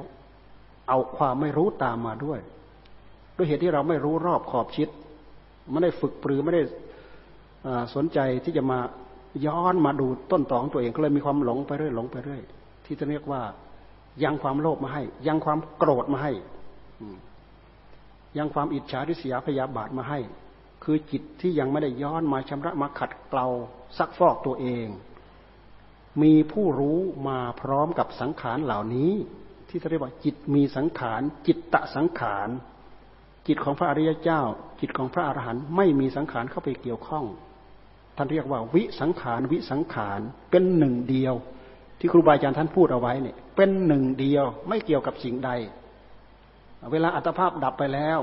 [0.90, 2.40] เอาความไม่รู้ตามมาด้วย
[3.36, 4.90] ด้วยเหตุที่เราไม่รู้รอบขอบชิด
[5.72, 6.64] ไม่ได้ฝึกปรือไม่ได้
[7.96, 8.80] สนใจที่จะมา
[9.46, 12.42] ย้อนมาดูต้นตอของตัวเองก็เลยมีความหลงไปเรื่อยหลงไปเรื่อย
[12.86, 13.42] ที่จะเรียกว่า
[14.24, 16.34] ยังความโลภมาให้ ยังความโกรธมาให้
[18.38, 20.20] ยังความอิจฉาริษยาพยาบาทมาให้
[20.84, 23.48] คือจิตที่ยังไม่ได้ย้อนมาชำระมาขัดเกลา
[23.98, 24.88] ซักฟอกตัวเอง
[26.22, 29.12] มีผู้รู้มาพร้อมกับสังขารเหล่านี้
[29.70, 32.50] ที่เรียกว่าจิตมีสังขาร จิตตะสังขาร
[33.48, 34.42] จิตของพระอริยเจ้า
[34.80, 37.26] จิตของพระอรหันต์ไม่มีสังขารเข้าไปเกี่ยวข้อง
[38.16, 40.20] ท่านเรียกว่าวิสังขารวิสังขาร
[40.52, 41.36] เป็นหนึ่งเดียว
[42.00, 45.52] ที่ครูบาอาจารย์ท่านพูดเอาไว้เนี่ย เป็นหนึ่งเดียวไม่เกี่ยวกับสิ่งใด
[46.92, 48.20] เวลาอัตภาพดับไปแล้ว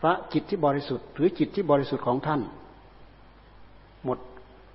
[0.00, 2.40] พระจิตที่บริสุทธิ์ หรือจิตที่บริสุทธิ์ของท่าน
[4.04, 4.18] หมด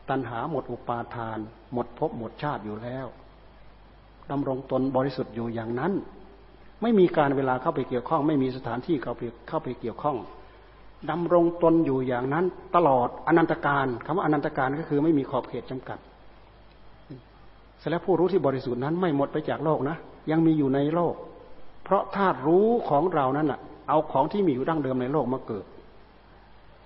[0.09, 1.37] ตัณหาหมดอุปาทาน
[1.73, 3.05] หมดภพหมดชาติอยู่แล้ว
[4.31, 5.93] ดำรงตนบริสุทธิ์อยู่อย่างนั้น
[6.81, 10.17] ไม่มีการเวลาเข้าไปเกี่ยวข้อง ไม่มีสถานที่เข้าไปเข้าไปเกี่ยวข้อง
[11.09, 12.45] ดำรงตนอยู่อย่างนั้น
[12.75, 15.99] ตลอดอนันตการคำว่าอนันตการก็คือไม่มีขอบเขตจำกัด
[17.81, 19.97] เสร็จแล้วผู้รู้ที่บริสุทธิ์นั้นไม่หมดไปจากโลกนะ
[20.31, 21.15] ยังมีอยู่ในโลก
[21.83, 23.59] เพราะธาตุรู้ของเรานั้นอะ
[23.89, 25.65] เอาของที่มีอยู่ดั้งเดิมในโลกมาเกิด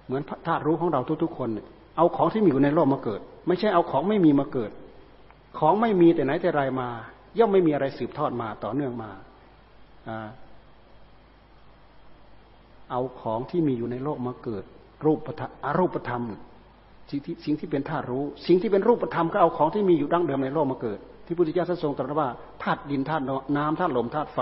[0.06, 1.50] เหมือนธาตุรู้ของเราทุกๆคน
[1.98, 4.72] เอาของที่มีอยู่ในโลกมาเกิด ไม่ใช่เอาของไม่มีมาเกิด
[5.60, 6.88] ของไม่มีแต่ไหนแต่ไรมา
[7.38, 9.10] ย่อมไม่มีอะไรสืบทอดมาต่อเนื่องมา
[12.92, 14.64] เอาของที่มีอยู่ในโลกมาเกิด
[15.06, 16.24] รูปธรรมอรูปธรรม
[17.10, 22.30] สิ่งที่สิ่งที่เป็นธาตุรู้ สิ่งที่เป็นรูปธรรมก็เอาของที่มีอยู่ดั้งเดิมในโลกมาเกิด ที่พุทธเจ้าทรงตรัสว่า
[22.64, 23.24] ธาตุดินธาตุ
[23.58, 24.40] น้ำธาตุลมธาตุไฟ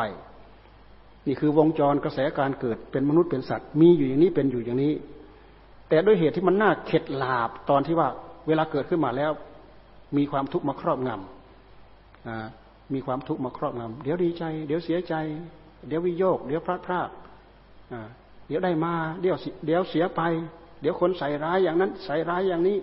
[1.28, 4.94] นี่คือวงจรกระแสการเกิดเป็นมนุษย์เป็นสัตว์ มีอยู่อย่างนี้เป็นอยู่อย่างนี้
[5.90, 8.08] แต่ด้วยเหตุที่มันน่าเข็ดหลาบตอนที่ว่า
[8.48, 9.32] เวลาเกิดขึ้นมาแล้ว
[10.18, 15.14] มีความทุกข์มาครอบงำมีความทุกข์มาครอบงำเดี๋ยวดีใจ เดี๋ยวเสียใจ
[15.88, 17.10] เดี๋ยววิโยก เดี๋ยวพลาดพลาด
[18.48, 19.36] เดี๋ยวได้มา เดี๋ยว
[19.66, 20.22] เดี๋ยวเสียไป
[20.84, 22.78] เดี๋ยวคนใส่ร้ายอย่างนั้น ใส่ร้ายอย่างนี้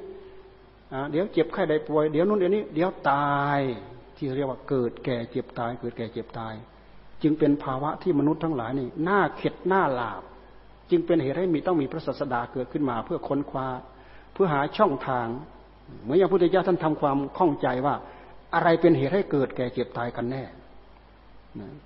[1.10, 3.60] เดี๋ยวเจ็บไข้ได้ป่วย เดี๋ยวนู้นเดี๋ยวนี้ เดี๋ยวตาย
[4.16, 6.54] ที่เรียกว่าเกิดแก่เจ็บตาย เกิดแก่เจ็บตาย
[7.22, 10.22] จึงเป็นภาวะที่มนุษย์ทั้งหลายนี่หน้าเข็ดหน้าหลาบ
[10.90, 13.68] จึงเป็นเหตุให้มีต้องมีพระศาสดาเกิดขึ้นมา เพื่อค้นคว้า
[14.32, 15.26] เพื่อหาช่องทาง
[16.02, 17.94] เหมือนอย่างพุทธเจ้าท่านทำความข้องใจว่า
[18.54, 20.42] อะไรเป็นเหตุให้เกิดแก่เจ็บตายกันแน่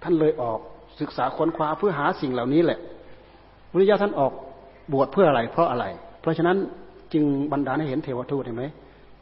[0.02, 0.58] ท่านเลยออก
[1.00, 2.78] ศึกษาค้นคว้าเพื่อหาสิ่งเหล่านี้แหละ
[3.70, 4.32] พุทธเจ้าท่านออก
[4.92, 5.84] บวชเพื่ออะไร เพราะอะไร
[6.20, 6.56] เพราะฉะนั้น
[7.12, 8.64] จึงบรรดาให้เห็นเทวทูตเห็นไหม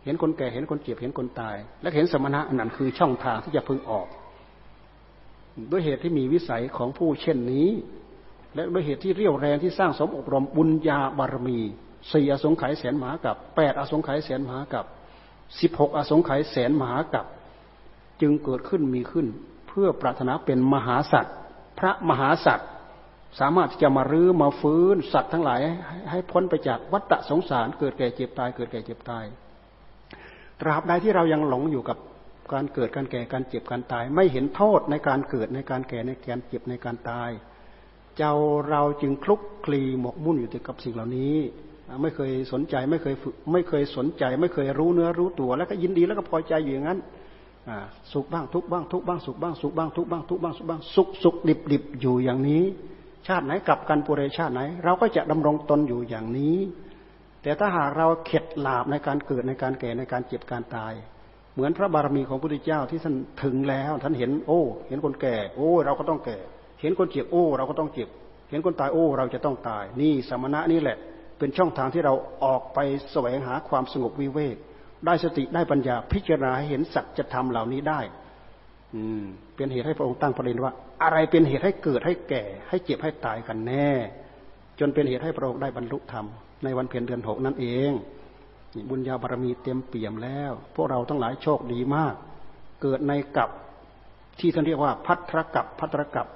[0.05, 4.07] เห็นคนแก่เห็นคนเจ็บเห็นคนตาย และเห็นสมณะนั่นคือช่องทางที่จะพึงออก
[5.71, 7.69] ด้วยเหตุที่มีวิสัยของผู้เช่นนี้
[8.55, 11.59] และด้วยเหตุที่เรี่ยวแรงที่สร้างสมอบรมบุญญาบารมี
[12.13, 14.85] สี่อสงไขยแสนมหากับแปดอสงไขยแสนมหากับ
[15.61, 17.27] สิบหกอสงไขยแสนมหากับ
[18.21, 19.27] จึงเกิดขึ้นมีขึ้น
[19.69, 21.35] เพื่อปรารถนาเป็นมหาสัตว์
[21.79, 22.69] พระมหาสัตว์
[23.41, 25.61] สามารถที่จะมารื้อมาฟื้นสัตว์ทั้งหลาย
[26.11, 29.25] ให้พ้นไปจากวัฏสงสารเกิดแก่เจ็บตาย เกิดแก่เจ็บตาย
[30.61, 31.99] ตราบใดที่เรายังหลงอยู่กับ
[32.53, 37.31] การเกิดการแก่การเจ็บการตาย ไม่เห็นโทษในการเกิดในการแก่ในการเจ็บในการตาย
[38.17, 38.35] เจ้า
[38.69, 41.37] เราจึงคลุกคลีหมกมุ่นอยู่กับสิ่งเหล่านี้
[42.03, 46.99] ไม่เคยสนใจไม่เคยฝึกไม่เคยสนใจ ไม่เคยรู้เนื้อรู้ตัว แล้วก็ยินดีแล้วก็พอใจอยู่อย่างนั้น
[48.13, 52.65] สุขบ้างทุกบ้างทุกบ้างสุขบ้างสุขบ้างทุกบ้างทุกบ้างสุขบ้างสุขสุขดิบดิบอยู่อย่างนี้
[53.29, 56.57] ชาติไหนกลับกันปุเรชาติไหน เราก็จะดำรงตนอยู่อย่างนี้
[57.43, 60.93] แต่ถ้าหากเราเข็ดหลาบในการเกิดในการแก่ในการเจ็บการตาย
[61.55, 66.39] เหมือนพระบารมีของพระพุทธเจ้าที่ท่านถึงแล้ว ท่านเห็น โอ้ เห็นคนแก่ โอ้ เราก็ต้องแก่
[66.81, 68.09] เห็นคนเจ็บโอ้ เราก็ต้องเจ็บ
[68.51, 70.97] เห็นคนตายโอ้ เราจะต้องตาย นี่สมณะนี่แหละ
[71.39, 72.79] เป็นช่องทางที่เราออกไป
[73.13, 74.57] แสวงหาความสงบวิเวก
[75.07, 78.01] ได้สติได้ปัญญาพิจารณาเห็นสัจธรรมเหล่านี้ได้
[78.95, 79.23] อืม
[79.63, 80.73] เป็นเหตุให้พระองค์ตั้งประเด็นว่า
[81.03, 83.89] อะไรเป็นเหตุให้เกิดให้แก่ ให้เจ็บให้ตายกันแน่
[84.81, 86.27] จนเป็นเหตุให้พระองค์ได้บรรลุธรรม
[86.65, 87.91] ในวันเพ็ญเดือนหกนั่นเอง
[88.91, 92.15] บุญญาบารมีเต็มเปี่ยมแล้ว พวกเราทั้งหลายโชคดีมาก
[92.83, 93.51] เกิดในกับ
[94.41, 96.27] ที่ท่านเรียกว่าพัทรกับพัทรกับ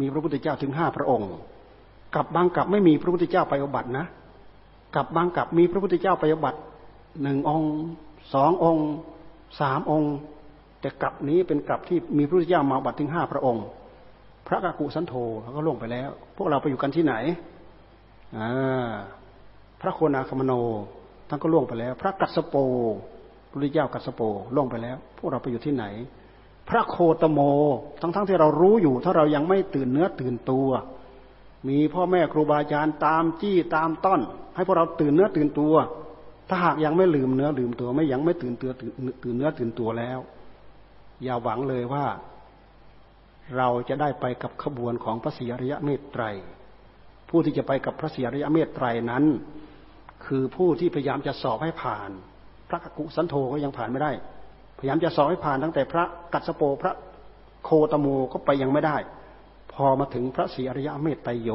[0.00, 1.30] มีพระพุทธเจ้าถึงห้าพระองค์
[2.14, 4.06] กับบางกับไม่มีพระพุทธเจ้าไปอบัตินะ
[4.96, 6.60] กับบางกับมีพระพุทธเจ้าไปอบัติ
[7.22, 7.72] หนึ่งองค์
[8.34, 8.88] สององค์
[9.60, 10.14] สามองค์
[10.80, 13.64] แต่กลับนี้เป็นกลับที่มีพระพุทธเจ้ามาบัติถึงห้าพระองค์
[14.46, 17.14] พระกากุสันโธเขาก็ล่วงไปแล้ว พวกเราไปอยู่กันที่ไหน
[18.36, 18.50] อ่า
[19.80, 20.52] พระโคนาคมโน
[21.28, 22.56] ท่านก็ล่วงไปแล้ว พระกัสโป
[23.50, 24.20] พระพุทธเจ้ากัสโป
[24.54, 25.84] ล่วงไปแล้ว พวกเราไปอยู่ที่ไหน
[26.68, 27.40] พระโคตโม
[28.00, 30.68] ทั้งๆทที่เรารู้อยู่ ถ้าเรายังไม่ตื่นเนื้อตื่นตัว
[31.68, 34.20] มีพ่อแม่ครูบาอาจารย์ตามจี้ตามต้อน
[34.54, 35.74] ให้พวกเราตื่นเนื้อตื่นตัว
[36.48, 38.70] ถ้าหากยังไม่ลืมเนื้อลืมตัวไม่ยังไม่ตื่นเตัว
[39.22, 40.18] ตื่นเนื้อตื่นตัวแล้ว
[41.22, 42.06] อย่าหวังเลยว่า
[43.56, 46.24] เราจะได้ไปกับขบวนของพระศรีอริยเมตไตร
[47.28, 49.24] ผู้ที่จะไปกับพระศรีอริยเมตไตรนั้น
[50.26, 52.10] คือผู้ที่พยายามจะสอบให้ผ่าน
[52.68, 54.12] พระกุสันโธก็ยังผ่านไม่ได้
[54.78, 56.92] พยายามจะสอบให้ผ่านตั้งแต่พระกัสโปพระ
[57.64, 58.96] โคตโมก็ไปยังไม่ได้
[59.72, 61.50] พอมาถึงพระศรีอริยเมตไตรโย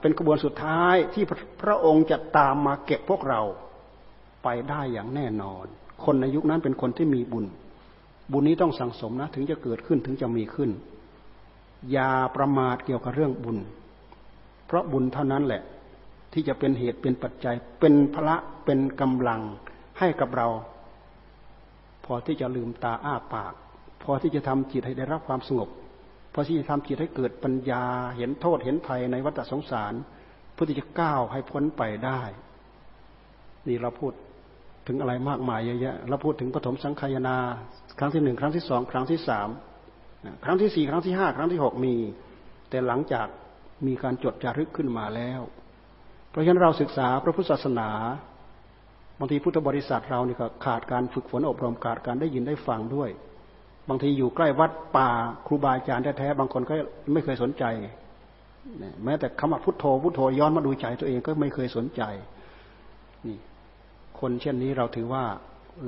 [0.00, 1.24] เป็นกระบวนสุดท้ายที่
[1.62, 3.40] พระองค์จะตามมาเก็บพวกเรา
[4.44, 5.64] ไปได้อย่างแน่นอน
[6.04, 7.46] คนในยุคนั้นเป็นคนที่มีบุญ
[8.32, 10.70] บุญนี้ต้องสั่งสมนะ ถึงจะเกิดขึ้นถึงจะมีขึ้น
[11.92, 13.58] อย่าประมาทเกี่ยวกับเรื่องบุญ
[14.66, 15.62] เพราะบุญเท่านั้นแหละ
[16.32, 19.40] ที่จะเป็นเหตุเป็นปัจจัย เป็นพระเป็นกำลัง
[19.98, 20.48] ให้กับเรา
[22.04, 23.52] พอที่จะลืมตาอ้าปาก
[24.02, 25.68] พอที่จะทำจิตให้ได้รับความสงบ
[26.32, 27.82] พอที่จะทำจิตให้เกิดปัญญา
[28.16, 29.94] เห็นโทษเห็นภัยในวัฏสงสาร
[30.52, 32.20] เพื่อที่จะก้าวให้พ้นไปได้
[33.68, 34.12] นี่เราพูด
[34.86, 37.36] ถึงอะไรมากมายเยอะแยะเราพูดถึงปฐมสังขยนา
[37.98, 39.48] ครั้งที่หนึ่งครั้งที่สองครั้งที่สาม
[40.44, 41.94] ครั้งที่สี่ครั้งที่ห้าครั้งที่หกมี
[42.70, 43.26] แต่หลังจาก
[43.86, 45.40] มีการจดจารึกขึ้นมาแล้ว
[46.30, 47.88] เพราะฉะนั้นเราศึกษาพระพุทธศาสนา
[49.18, 53.10] บางทีพุทธบริษัทเราเนี่ยขาดการฝึกฝนอบรมขาดการได้ยินได้ฟังด้วย
[53.88, 55.10] บางทีอยู่ใกล้วัดป่า
[55.46, 56.74] ครูบาอาจารย์แท้ๆบางคนก็
[57.12, 57.64] ไม่เคยสนใจ
[59.04, 62.02] แม้แต่คำว่าพุทโธพุทโธย้อนมาดูใจตัวเองก็ไม่เคยสนใจ
[63.26, 63.38] นี่
[64.22, 65.24] คนเช่นนี้เราถือว่า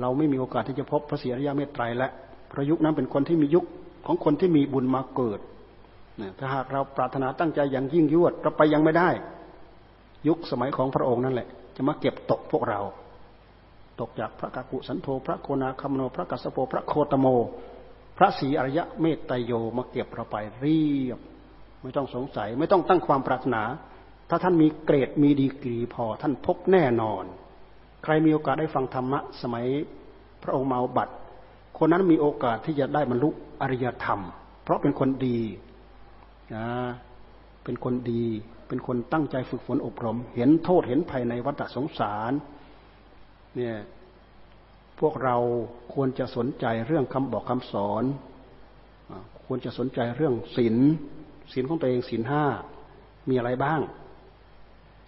[0.01, 2.07] เราไม่มีโอกาสที่จะพบพระเสียรยเมตไตรและ
[2.51, 3.65] พระยุคนั้นเป็นคนที่มียุค
[4.05, 5.39] ของคนที่มีบุญมาเกิด
[6.39, 9.09] ถ้าหากเราปรารถนาตั้งใจอย่างยิ่งยวดเราไปยังไม่ได้
[10.27, 12.81] ยุคสมัยของพระองค์นั่นแหละ จะมาเก็บตกพวกเรา
[13.99, 17.27] ตกจากพระกากุสันโธพระโคนาคัมโนพระกัสสโปพระโคตโม
[18.17, 21.19] พระศรีอริยะเมตไตโยมาเก็บเราไปเรียบ
[21.81, 23.63] ไม่ต้องสงสัย ไม่ต้องตั้งความปรารถนา
[24.29, 27.23] ถ้าท่านมีเกรดมีดีกรีพอท่านพบแน่นอน
[28.07, 29.65] ใครมีโอกาสได้ฟังธรรมะสมัย
[30.43, 31.09] พระองค์มาบัต
[31.77, 33.29] คนนั้นมีโอกาสที่จะได้บรรลุ
[33.61, 34.21] อริยธรรม
[34.63, 35.39] เพราะเป็นคนดี
[36.55, 36.67] นะ
[37.63, 38.23] เป็นคนดี
[38.67, 42.31] เป็นคนตั้งใจฝึกฝนอบรม เห็นโทษเห็นภัยในวัฏสงสาร
[43.55, 43.77] เนี่ย
[44.99, 45.35] พวกเรา
[45.93, 48.03] ควรจะสนใจเรื่องคำบอกคำสอน
[49.45, 50.75] ควรจะสนใจเรื่องศีล
[51.53, 52.43] ศีลของตัวเองศีลห้า
[53.29, 53.79] มีอะไรบ้าง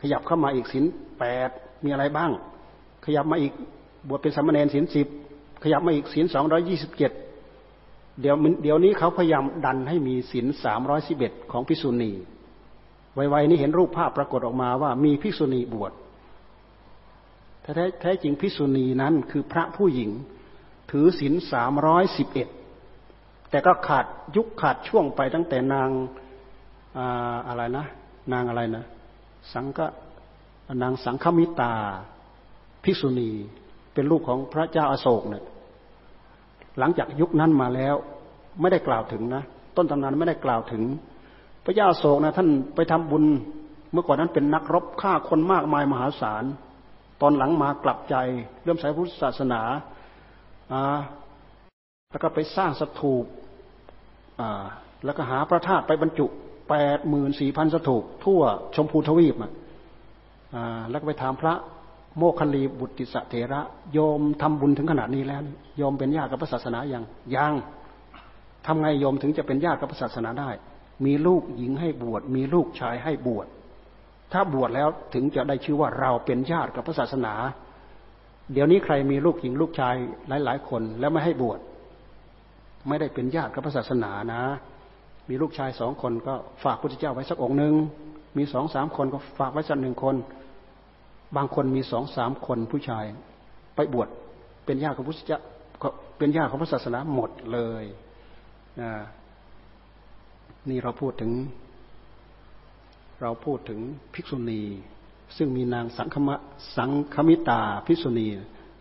[0.02, 0.86] ขยับเข้ามาอีกศีล
[1.20, 1.50] แปด
[1.84, 2.32] มีอะไรบ้าง
[3.08, 3.54] ขยับมาอีก
[4.08, 5.08] บวชเป็นสามเณรศีลสิบ
[5.64, 7.12] ขยับมาอีกศีลสองร้อยี่สิบเจ็ด
[8.22, 12.12] เดี๋ยวเดี๋ยวนี้เขาพยายามดันให้มีศีลสามร้อยสิบเอ็ดของพิสุณี
[13.16, 15.92] ไวๆนี้เห็นรูปภาพปรากฏออกมาว่ามีภิษุณีบวช
[17.62, 20.10] แท้แท้จริงภิษุณีนั้นคือพระผู้หญิง
[20.92, 22.48] ถือศีลสามร้อยสิบเอ็ด
[23.50, 24.06] แต่ก็ขาด
[24.36, 25.90] ยุคขาดช่วงไปตั้งแต่นาง
[27.48, 27.86] อะไรนะ
[28.34, 28.84] นางอะไรนะ
[29.54, 29.80] สังก
[30.82, 31.74] นางสังฆมิตา
[32.88, 33.30] ภิกษุณี
[33.94, 35.44] เป็นลูกของพระเจ้าอาโศกเนี่ย
[36.80, 37.96] หลังจากยุคนั้นมาแล้ว
[38.62, 39.44] ไม่ได้กล่าวถึงนะ
[39.78, 40.84] ต้นตำนานไม่ได้กล่าวถึง
[41.66, 43.24] พระเจ้าโศกนะท่านไปทำบุญ
[43.92, 46.44] เมื่อก่อนนั้นเป็นนักรบฆ่าคนมากมายมหาศาล
[47.22, 48.16] ตอนหลังมากลับใจ
[48.64, 49.62] เริ่มใส่พุทธศาสนา
[50.72, 51.00] อ่า
[52.12, 53.26] แล้วก็ไปสร้างสถูป
[54.40, 54.66] อ่า
[55.06, 56.26] แล้วก็หาพระธาตุไปบรรจุ
[56.70, 58.42] แปดหมื่นสี่พันสถูปทั่ว
[58.76, 59.36] ชมพูทวีป
[60.56, 61.54] อ่าแล้วก็ไปถามพระ
[62.18, 63.62] โมคลีบุตรสเถระ
[63.94, 65.42] โยมทำบุญถึงขนาดนี้แล้ว
[65.78, 67.04] โยมเป็นญาติกับพระศาสนาอย่าง
[67.36, 67.54] ยัง
[68.66, 70.50] ทำไงโยมถึงจะเป็นญาติกับพระศาสนาได้
[71.06, 73.48] มีลูกหญิงให้บวช มีลูกชายให้บวช
[74.32, 77.34] ถ้าบวชแล้วถึงจะได้ชื่อว่าเราเป็นญาติกับพระศาสนา
[78.54, 79.96] เดี๋ยวนี้ใครมีลูกหญิงลูกชาย
[80.44, 81.60] หลาย ๆ คนแล้วไม่ให้บวช
[82.88, 84.44] ไม่ได้เป็นญาติกับพระศาสนานะ
[85.30, 86.34] มีลูกชายสองคนก็
[86.64, 87.74] ฝากพระเจ้าไว้สักองค์หนึ่ง
[88.38, 90.16] มีสองสามคนก็ฝากไว้สักหนึ่งคน
[91.36, 93.06] บางคนมีสองสามคนผู้ชาย
[93.76, 94.08] ไปบวช
[94.66, 95.42] เป็นญาติของพระเจ้า
[96.18, 97.84] เป็นญาติของพระศาสนาหมดเลย
[100.70, 101.32] นี่เราพูดถึง
[103.22, 103.80] เราพูดถึง
[104.14, 104.62] ภิกษุณี
[105.38, 106.36] ซึ่งมีนางสังคมะ
[106.78, 108.28] สังคมิตาพิกษุณี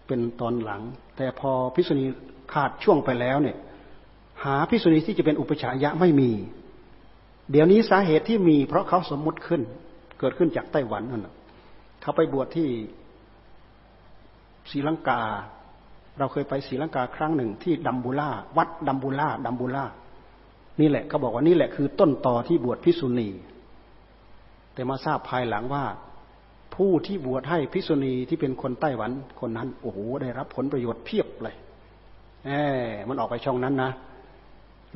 [0.06, 0.82] เป็นตอนหลัง
[1.16, 2.04] แต่พอพิกษุณี
[2.52, 3.56] ขาดช่วงไปแล้วเนี่ย
[4.44, 6.30] หาพิกษุณีที่จะเป็นอุปชายะไม่มี
[7.50, 9.62] เดี๋ยวนี้สาเหตุที่มีเพราะเขาสมมุติขึ้น
[10.18, 11.34] เกิดขึ้นจากไต้หวันนั่นแหละ
[12.06, 12.68] เขาไปบวชที่
[14.70, 15.20] ศรีลังกา
[16.18, 19.84] เราเคยไปศรีลังกาครั้งหนึ่งที่ดัมบูล่าวัดดัมบูล่าดัมบูล่า
[20.80, 23.28] นี่แหละเขาบอกว่านี่แหละคือต้นต่อที่บวชพิษุณี
[24.74, 25.84] แต่มาทราบภายหลังว่า
[26.74, 29.10] ผู้ที่บวชให้พิษุณีที่เป็นคนไต้หวัน
[29.40, 31.56] คนนั้นโอ้โหได้รับผลประโยชน์เพียบเลย
[32.44, 32.50] แหม
[33.08, 33.90] มันออกไปช่องนั้นนะ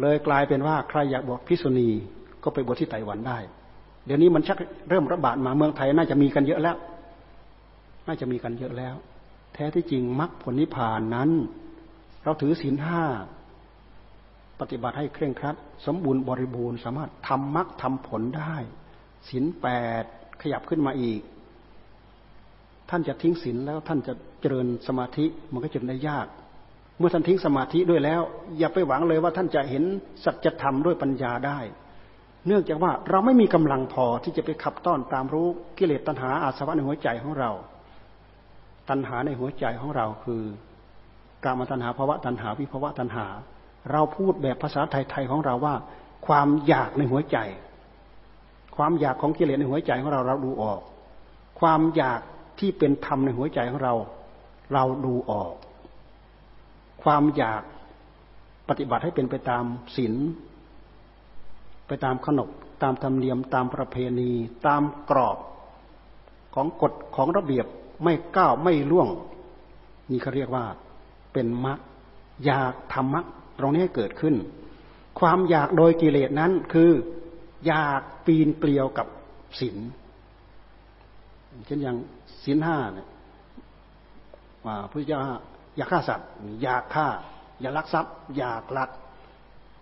[0.00, 1.88] เลยกลายเป็นว่าใครอยากบวชพิษุณี
[2.44, 3.38] ก็ไปบวชที่ไต้หวันได้
[4.06, 4.58] เดี๋ยวนี้มันชัก
[4.88, 6.76] เริ่มระบาดมาเมืองไทยน่าจะมีกันเยอะแล้ว
[8.06, 8.94] น่าจะมีกันเยอะแล้ว
[9.54, 11.30] แท้ที่จริงมรรคผลนิพพานนั้น
[12.24, 13.02] เราถือศีลห้า
[14.60, 15.56] ปฏิบัติให้เคร่งครัด
[15.86, 18.54] สมบูรณ์บริบูรณ์ สามารถทำมรรคทำผลได้
[19.28, 19.66] ศีลแป
[20.02, 20.04] ด
[20.42, 21.20] ขยับขึ้นมาอีก
[22.90, 26.26] ท่านจะทิ้งศีลแล้วท่านจะเจริญสมาธิมันก็จะได้ยาก
[26.98, 28.22] เมื่อท่านทิ้งสมาธิด้วยแล้ว
[28.58, 29.84] อย่าไปหวังเลยว่าท่านจะเห็น
[30.24, 31.58] สัจธรรมด้วยปัญญาได้
[32.46, 35.46] เนื่องจากว่าเราไม่มีกำลังพอที่จะไปขับต้อนตามรู้
[35.78, 37.50] กิเลสตัณหาอาสวะในหัวใจของเรา
[38.90, 40.42] ตัณหาในหัวใจของเราคือ
[41.44, 43.26] กามตัณหาภาวะตัณหาวิภาวะตัณหา
[43.90, 45.74] เราพูดแบบภาษาไทยๆของเราว่า
[46.26, 47.38] ความอยากในหัวใจ
[48.76, 50.80] ความอยากของกิเลสในหัวใจของเราเราดูออก
[51.60, 52.20] ความอยาก
[52.58, 53.94] ที่เป็นธรรมในหัวใจของเรา
[54.72, 55.52] เราดูออก
[57.02, 57.62] ความอยาก
[58.68, 59.64] ปฏิบัติให้เป็นไปตาม
[59.96, 60.14] ศีล
[61.86, 62.48] ไปตามขนบ
[62.82, 64.30] ตามธรรมเนียมตามประเพณี
[64.66, 65.38] ตามกรอบ
[66.54, 67.66] ของกฎของระเบียบ
[68.02, 69.08] ไม่ก้าวไม่ล่วง
[70.10, 70.64] นี่เขาเรียกว่า
[71.32, 71.78] เป็นมรรค
[72.46, 73.26] อยากทำมรรค
[73.58, 74.34] ตรงนี้เกิดขึ้น
[75.20, 76.90] ความอยากโดยกิเลสนั้นคือ
[77.66, 79.06] อยากปีนเกลียวกับ
[79.60, 79.78] ศีล
[81.66, 81.96] เช่นอย่าง
[82.44, 83.08] ศีลห้าเนี่ย
[84.66, 85.20] ว่าพระเจ้า
[85.76, 86.28] อยากฆ่าสัตว์
[86.62, 87.06] อยากฆ่า
[87.60, 88.90] อย่าลักทรัพย์ อยากลัก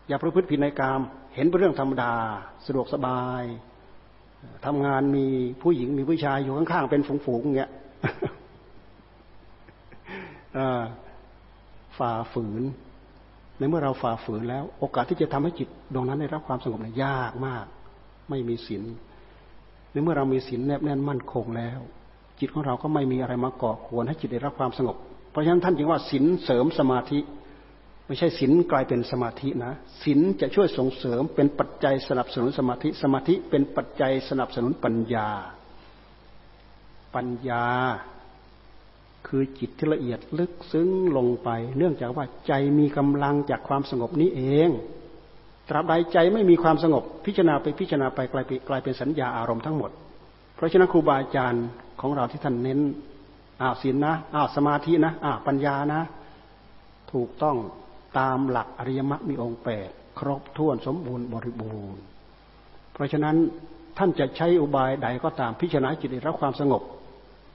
[0.08, 1.00] อย่าประพฤติผิดในกาม
[1.34, 2.12] เห็นเป็นเรื่องธรรมดา
[2.66, 3.42] สะดวกสบาย
[4.66, 5.26] ทำงานมี
[5.62, 7.70] ผู้หญิงมีผู้ชายอยู่ข้างๆเป็นฝูงๆอย่างเงี้ย
[11.98, 12.62] ฝ่าฝืน
[13.58, 17.66] ในเมื่อเราฝ่าฝืนแล้ว โอกาสที่จะทำให้จิตดวงนั้นได้รับความสงบเนี่ยยากมาก
[18.30, 18.82] ไม่มีศีล
[19.90, 21.80] ในเมื่อเรามีศีลแนบแน่นมั่นคงแล้ว
[22.40, 24.96] จิตของเราก็ไม่มีอะไรมาก่อควรให้จิตได้รับความสงบ
[25.30, 27.18] เพราะฉะนั้นท่านจึงว่าศีลเสริมสมาธิ
[28.06, 29.72] ไม่ใช่ศีลกลายเป็นสมาธินะ
[30.02, 35.28] ศีลจะช่วยส่งเสริมเป็นปัจจัยสนับสนุนสมาธิ สมาธิเป็นปัจจัยสนับสนุนปัญญา
[37.14, 37.66] ปัญญา
[39.26, 44.68] คือจิตที่ละเอียดลึกซึ้งลงไป เนื่องจากว่าใจมีกำลังจากความสงบนี้เอง
[45.68, 49.90] ตราบใดใจไม่มีความสงบ พิจารณาไปพิจารณาไปกลายเป็นกลายเป็นสัญญาอารมณ์ทั้งหมด
[50.54, 51.66] เพราะฉะนั้นครูบาอาจารย์
[52.00, 52.80] ของเราที่ท่านเน้น
[53.60, 56.00] อ้าวศีลนะอ้าวสมาธินะอ้าวปัญญานะ
[57.12, 57.56] ถูกต้อง
[58.18, 62.02] ตามหลักอริยมรรคมีองค์แปดครบถ้วนสมบูรณ์บริบูรณ์
[62.92, 63.36] เพราะฉะนั้น
[63.98, 66.82] ท่านจะใช้อุบายใดก็ตามพิจารณาจิตได้รับความสงบ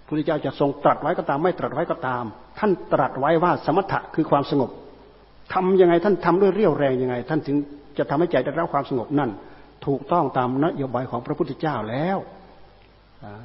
[0.08, 2.24] พุทธเจ้าจะทรงตรัสไว้ก็ตามไม่ตรัสไว้ก็ตาม
[2.60, 4.70] ท่านตรัสไว้ว่าสมถะคือความสงบ
[5.54, 7.58] ทำยังไงท่านทำด้วยเรี่ยวแรงยังไง ท่านถึง
[7.98, 9.30] จะทำให้ใจได้รับความสงบนั่น
[9.86, 12.18] ถูกต้องตามนโยบายของพระพุทธเจ้าแล้ว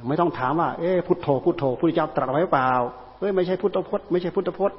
[0.07, 2.71] ไม่ต้องถามว่า เอ๊พุทโธพุทโธพุทธเจ้าตรัสไว้เปล่า
[3.19, 4.77] เอ้ยไม่ใช่พุทธพจน์ไม่ใช่พุทธพจน์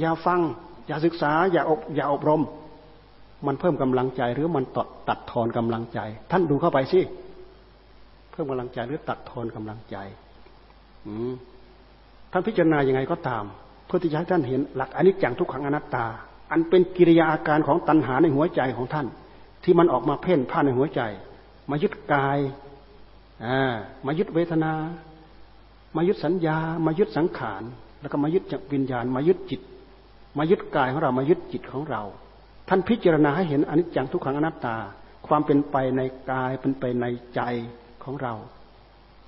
[0.00, 0.40] อย่าฟัง
[0.86, 2.42] อย่าศึกษา อย่าอบอย่าอบรม
[3.46, 5.98] มันเพิ่มกำลังใจหรือมันตัดตัดทอนกำลังใจ
[6.30, 7.00] ท่านดูเข้าไปสิ
[8.30, 9.96] เพิ่มกำลังใจหรือตัดทอนกำลังใจ
[12.32, 13.44] ท่านพิจารณาอย่างไงก็ตาม
[13.86, 16.06] เพื่อที่จะให้ท่านเห็นหลักอนิจจังทุกขังอนัตตา
[16.50, 19.06] อันเป็นกิริยาอาการของตัณหาในหัวใจของท่าน
[19.64, 21.00] ที่มันออกมาเพ่นพ่านในหัวใจ
[21.70, 23.58] มายึดกายา
[24.06, 24.72] มายึดเวทนา
[25.96, 27.62] มายึดสัญญา มายึดสังขาร
[28.00, 29.60] แล้วก็มายึดจากวิญญาณ มายึดจิต
[30.38, 32.02] มายึดกายของเรา มายึดจิตของเรา
[32.68, 34.76] ท่านพิจารณาให้เห็นอนิจจังทุกขังอนัตตา
[35.26, 36.00] ความเป็นไปใน
[36.30, 37.04] กายเป็นไปใน
[37.34, 37.40] ใจ
[38.04, 38.34] ของเรา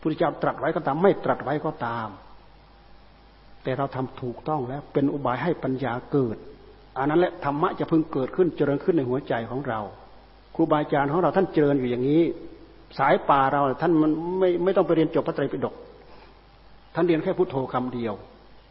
[0.01, 2.09] พุทธเจ้าตรัสไว้ก็ตาม ไม่ตรัสไว้ก็ตาม
[3.62, 6.36] แต่เราทำถูกต้องแล้วเป็นอุบายให้ปัญญาเกิด
[6.98, 9.81] อันนั้นแหละธรรมะจะพึงเกิดขึ้นเจริญขึ้นในหัวใจของเรา
[10.55, 12.23] ครูบาอาจารย์ของเราท่านเจริญอยู่อย่างนี้
[12.98, 15.74] สายป่าเราท่านมันไม่ไม่ต้องไปเรียนจบพระไตรปิฎก
[16.94, 18.14] ท่านเรียนแค่พุทโธคำเดียว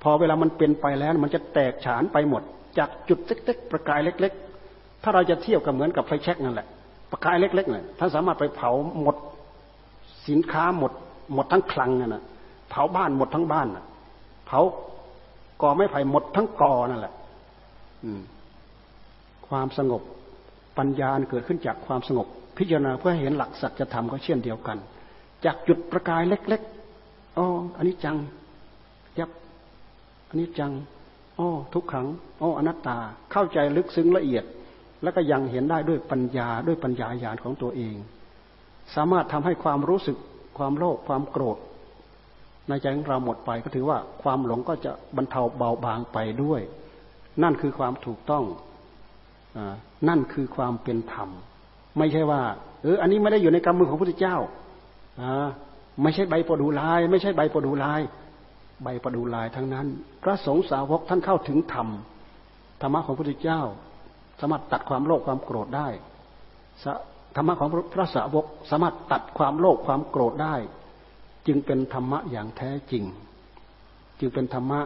[0.03, 2.41] พอเวลามันเป็นไปแล้วมันจะแตกฉานไปหมด
[2.77, 4.33] จากจุดเล็กๆประกายเล็ก
[4.67, 6.67] ๆ ถ้าเราจะเทียบกับเหมือนกับไฟแช็กนั่นแหละ
[7.11, 8.71] ประกายเล็กๆเนี่ยท่านสามารถไปเผา
[9.01, 9.15] หมด
[10.27, 10.91] สินค้าหมด
[11.33, 12.23] หมดทั้งคลังนั่นแหะ
[12.69, 13.85] เผาบ้านหมดทั้งบ้านน่ะ
[14.45, 14.59] เผา
[15.61, 17.13] กอไม้ไผ่หมดทั้งกอนั่นแหละ
[19.47, 20.01] ความสงบ
[20.77, 22.27] ปัญญาเกิดขึ้นจากความสงบ
[22.57, 24.77] พิจารณาเพื่อเห็นหลักสัจธรรมก็เช่นเดียวกัน
[25.45, 27.45] จากจุดประกายเล็กๆอ๋อ
[27.77, 28.17] อันนี้จัง
[29.19, 29.29] ยับ
[30.27, 30.71] อันนี้จัง
[31.39, 32.07] อ๋อทุกขัง
[32.41, 32.97] อ๋ออนัตตา
[33.31, 34.43] เข้าใจลึกซึ้งละเอียด
[35.03, 37.95] แล้วก็ยังเห็นได้ด้วยปัญญาด้วยปัญญาญาณของตัวเอง
[38.95, 40.17] สามารถทำให้ความรู้สึก
[40.57, 41.57] ความโลภความโกรธ
[42.69, 46.61] ในใจของเราหมดไปก็ถือว่าความหลงก็จะบรรเทาเบาบางไปด้วย
[47.43, 48.43] นั่นคือความถูกต้อง
[49.57, 49.59] อ
[50.07, 51.29] นั่นคือความเป็นธรรม
[51.97, 52.41] ไม่ใช่ว่า
[52.83, 54.37] เอออันนี้ไม่ได้อยู่ในกำมือของพระพุทธเจ้า
[55.21, 55.47] อ่า
[56.03, 58.01] ไม่ใช่ใบประดูลาย ไม่ใช่ใบประดูลาย
[58.83, 59.87] ใบประดูลายทั้งนั้น
[60.23, 61.87] พระสงฆ์สาวกท่านเข้าถึงธรรม
[62.81, 63.61] ธรรมะของพระพุทธเจ้า
[64.39, 65.87] สามารถตัดความโลภความโกรธได้
[67.35, 70.55] ธรรมะของพระสาวกสามารถตัดความโลภความโกรธได้
[71.47, 73.03] จึงเป็นธรรมะอย่างแท้จริง
[74.19, 74.81] จึงเป็นธรรมะ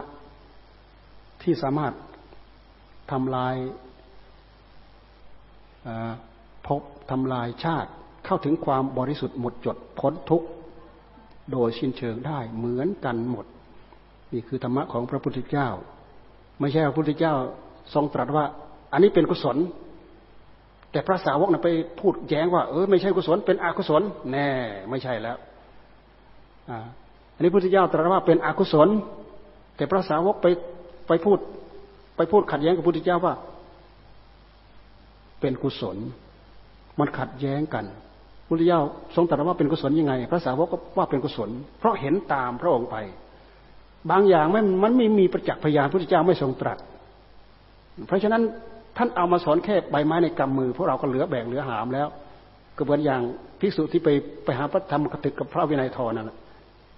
[1.42, 1.94] ที่สามารถ
[3.10, 3.54] ทำลาย
[6.66, 7.90] พบทำลายชาติ
[8.24, 10.48] เข้าถึงความบริสุทธิ์หมดจดพ้นทุกข์
[11.52, 13.46] โดยสิ้นเชิงได้เหมือนกันหมด
[14.32, 15.68] นี่คือธรรมะของพระพุทธเจ้า
[16.60, 17.34] ไม่ใช่พระพุทธเจ้า
[17.94, 18.44] ทรงตรัสว่า
[18.92, 19.56] อันนี้เป็นกุศล
[20.92, 21.68] แต่พระสาวกนะไป
[22.00, 24.48] พูดแย้งว่าเออไม่ใช่กุศลเป็นอกุศลแน่
[24.90, 25.36] ไม่ใช่แล้ว
[27.34, 28.88] อันนี้พุทธเจ้าตรัสว่าเป็นอกุศล
[29.76, 30.46] แต่พระสาวกไป
[31.08, 31.38] ไปพูด
[32.16, 33.34] ไปพูดขัดแย้งกับพุทธเจ้าว่า
[35.40, 35.96] เป็นกุศล
[36.98, 37.84] มันขัดแย้งกัน
[38.48, 38.80] พุทธเจ้า
[39.16, 42.96] ทรงตรัสว่าเป็นกุศลยังไง พระสาวกก็ว่าเป็นกุศล เพราะเห็นตามพระองค์ไป
[44.10, 46.78] บางอย่างมันมันไม่มีประจักษ์พยานพุทธเจ้าไม่ทรงตรัส
[48.06, 48.42] เพราะฉะนั้น
[48.96, 52.08] ท่านเอามาสอนแค่ใบไม้ในกำมือพวกเราก็เหลือแบกเหลือหามแล้ว
[52.76, 53.22] ก็เหมือนอย่าง
[53.60, 54.08] ภิกษุที่ไป
[54.44, 56.36] ไปหาพระธรรมกตึกกับพระวินัยทอนั่นแหละ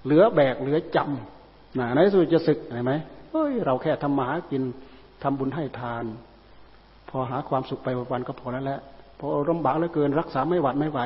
[0.05, 2.93] เหลือแบกเหลือจำนะในสุดจะศึกเห็นไหม
[3.31, 4.63] เฮ้ยเราแค่ทำมาหากิน
[5.23, 6.05] ทำบุญให้ทาน
[7.09, 8.81] พอหาความสุขไปวันก็พอแล้วแหละ
[9.19, 11.01] พอลำบากเหลือเกินรักษาไม่หวัดไม่ไหว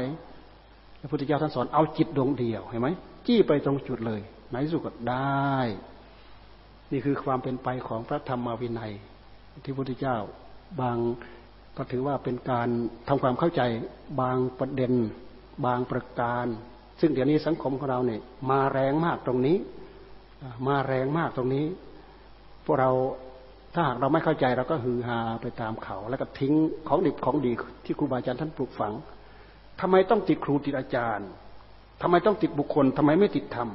[1.00, 2.88] พระพุทธเจ้าท่านสอนเอาจิตดวงเดียวเห็นไหม
[3.26, 5.56] จี้ไปตรงจุดเลยไหนสุดก็ได้
[6.92, 8.92] นี่คือความเป็นไปของพระธรรมวินัย
[9.64, 10.16] ที่พระพุทธเจ้า
[10.80, 10.98] บาง
[11.76, 12.68] ก็ถือว่าเป็นการ
[13.08, 13.62] ทำความเข้าใจ
[14.20, 14.92] บางประเด็น
[15.66, 16.46] บางประการ
[17.00, 18.20] ซึ่งเดี๋ยวนี้สังคมของเราเนี่ย
[18.50, 19.56] มาแรงมากตรงนี้
[20.66, 21.64] มาแรงมากตรงนี้
[22.64, 22.90] พวกเรา
[23.74, 26.54] ถ้าหากเราไม่เข้าใจเราก็ฮือฮาไปตามเขา แล้วก็ทิ้ง
[26.88, 27.52] ของดิบของดี
[27.84, 28.92] ที่ครูบาอาจารย์ท่านปลูกฝัง
[29.80, 31.28] ทำไมต้องติดครูติดอาจารย์
[32.02, 33.68] ทำไมต้องติดบุคคลทำไมไม่ติดธรรม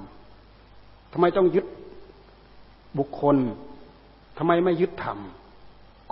[1.14, 1.66] ทำไมต้องยึด
[3.00, 3.38] บุคคล
[4.38, 5.18] ทำไมไม่ยึดธรรม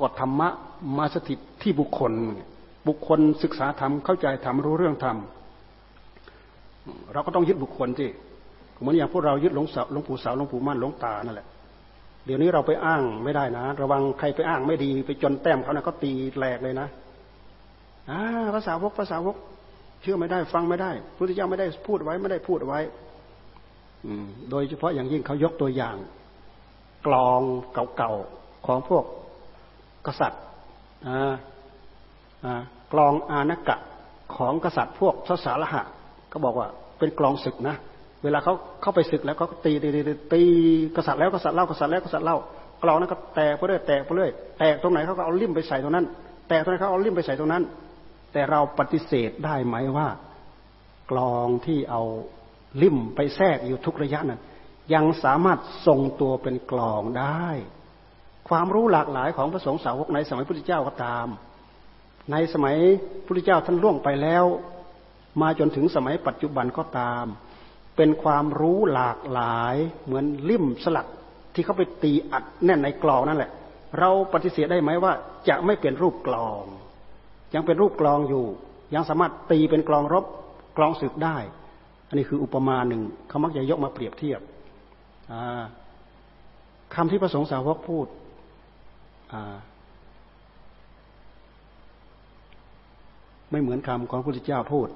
[0.02, 0.50] กดธรรมะ
[0.98, 2.14] มาสถิตที่บุคคล
[2.88, 5.18] บุคคลศึกษาธรรมเข้าใจธรรมรู้เรื่องธรรม
[7.14, 8.10] เราก็ต้องยึดบุคคลที่
[8.80, 11.48] เหมือนอย่างพวกเรายึดหลวงสาวหลวงปู่สาวหลวงปู่มั่นหลวงตานั่นแหละ
[12.26, 16.88] เดี๋ยวนี้เราไปอ้างไม่ได้นะ ระวังใครไปอ้างไม่ดี ไปจนแต้มเขานะเขาตีแหลกเลยนะ
[18.10, 18.20] อ่า
[18.56, 19.36] ภาษาวกภาษาวก
[20.02, 22.80] เชื่อไม่ได้ฟังไม่ได้พุทธเจ้าไม่ได้พูดไว้ไม่ได้พูดไว้
[24.50, 25.96] โดยเฉพาะอย่างยิ่งเขายกตัวอย่าง
[27.08, 27.42] กลอง
[27.98, 29.04] เก่าๆของพวก
[30.08, 30.42] กษัตริย์
[32.94, 33.78] กลองอานกะ
[34.36, 35.82] ของกษัตริย์พวกทศารหะ
[36.32, 36.68] ก็บอกว่า
[37.00, 37.76] เป็นกลองศึกนะ
[38.24, 40.02] เวลาเขาเข้าไปศึกแล้วเขาตีตีตี
[40.34, 40.42] ตี
[40.96, 42.38] กษัตริย์แล้วกษัตริย์เล่ากษัตริย์แล้วกษัตริย์เล่า
[42.84, 46.06] กลองนั้นก็แตกไปเรื่อยแตกไปเรื่อยแตกตรงไหนเขาก็เอาลิ่มไปใส่ตรงนั้น
[46.48, 47.64] แตกตรงไหนเขาเอาลิ่มไปใส่ตรงนั้น
[48.34, 50.08] แต่เราปฏิเสธได้ไหมว่า
[51.12, 52.02] กลองที่เอา
[52.82, 54.42] ลิ่มไปแทรกอยู่ทุกระยะนั้น
[54.94, 57.48] ยังสามารถทรงตัวเป็นกลองได้
[58.50, 61.28] ความรู้หลากหลายของพระสงฆ์สาวกในสมัยพุทธเจ้าก็ตาม
[62.32, 62.76] ในสมัย
[63.26, 64.46] พุทธเจ้าท่านล่วงไปแล้ว
[65.42, 67.26] มาจนถึงสมัยปัจจุบันก็ตาม
[67.98, 71.08] เป็นความรู้หลากหลายเหมือนลิ่มสลัก
[71.54, 73.52] ที่เขาไปตีอัดแน่นในกลองนั่นแหละ
[74.00, 75.14] เราปฏิเสธได้ไหมว่า
[75.50, 76.64] จะไม่เป็นรูปกลอง
[77.54, 78.46] ยังเป็นรูปกลองอยู่
[78.96, 80.26] ยังสามารถตีเป็นกลองรบ
[80.78, 81.38] กลองศึกได้
[82.08, 84.42] อันนี้คืออุปมาหนึ่งเขามักจะยกมาเปรียบเทียบ
[86.96, 88.08] คำที่พระสงฆ์สาวกพูด
[93.52, 94.90] ไม่เหมือนคำของพระพุทธเจ้าพูด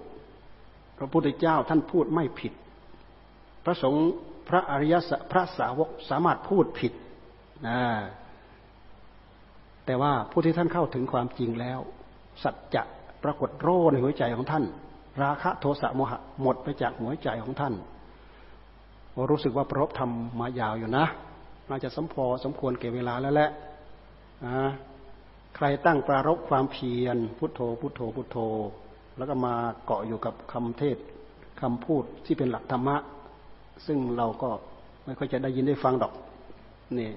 [0.97, 2.53] พระพุทธเจ้าท่านพูดไม่ผิด
[3.65, 4.09] พระสงฆ์
[4.49, 6.93] พระอริยสพระสาวกสามารถพูดผิด
[7.67, 7.79] นะ
[9.85, 11.79] แต่ว่าผู้ที่ท่านเข้าถึงความจริงแล้ว
[12.43, 12.83] สัจจะ
[13.23, 14.63] ปรากฏโร่ในหัวใจของท่าน
[15.23, 17.73] ราคะโทสะโมหะหมดไปจากหัวใจของท่าน
[19.29, 21.05] รู้สึกว่าพรบทำมายาวอยู่นะ
[21.69, 23.49] น่าจะสมพอสมควรเก็บเวลาแล้วแหละ
[25.55, 28.37] ใครตั้งปรารบความเพียร พุทโธ พุทโธ พุทโธ
[29.17, 29.53] แล้วก็มา
[29.85, 30.97] เกาะอยู่กับคำเทศ
[31.61, 32.97] คำพูดที่เป็นหลักธรรมะ
[33.85, 34.49] ซึ่งเราก็
[35.05, 36.13] ไม่ค่อยจะได้ยินได้ฟังดอก
[36.97, 37.11] นี่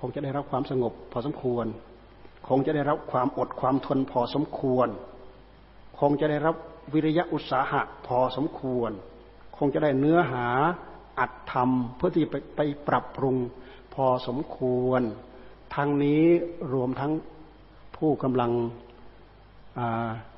[0.00, 1.66] คงจะได้รับความสงบพอสมควร
[2.48, 4.88] คงจะได้รับความอดความทนพอสมควร
[6.00, 6.54] คงจะได้รับ
[6.92, 8.90] วิริยะอุตสาหะพอสมควร
[9.58, 10.46] คงจะได้เนื้อหา
[11.18, 13.36] อัดทำเพื่อที่ไปไปปรับปรุง
[14.06, 15.02] อสมควร
[15.74, 16.24] ทั้งนี้
[16.72, 17.12] รวมทั้ง
[17.96, 18.52] ผู้กำลัง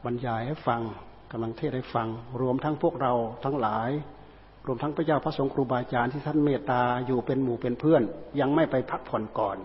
[0.05, 0.81] บรรยายให้ฟัง
[1.33, 2.09] กำลังเทศให้ฟัง
[2.41, 3.13] รวมทั้งพวกเรา
[3.45, 3.91] ทั้งหลาย
[4.67, 8.03] รวมทั้งพระเจ้าพระสงฆ์ครูบาอาจารย์ที่ท่านเมตตาอยู่เป็นหมู่เป็นเพื่อน
[8.41, 9.59] ยังไม่ไปพักผ่อนก่อน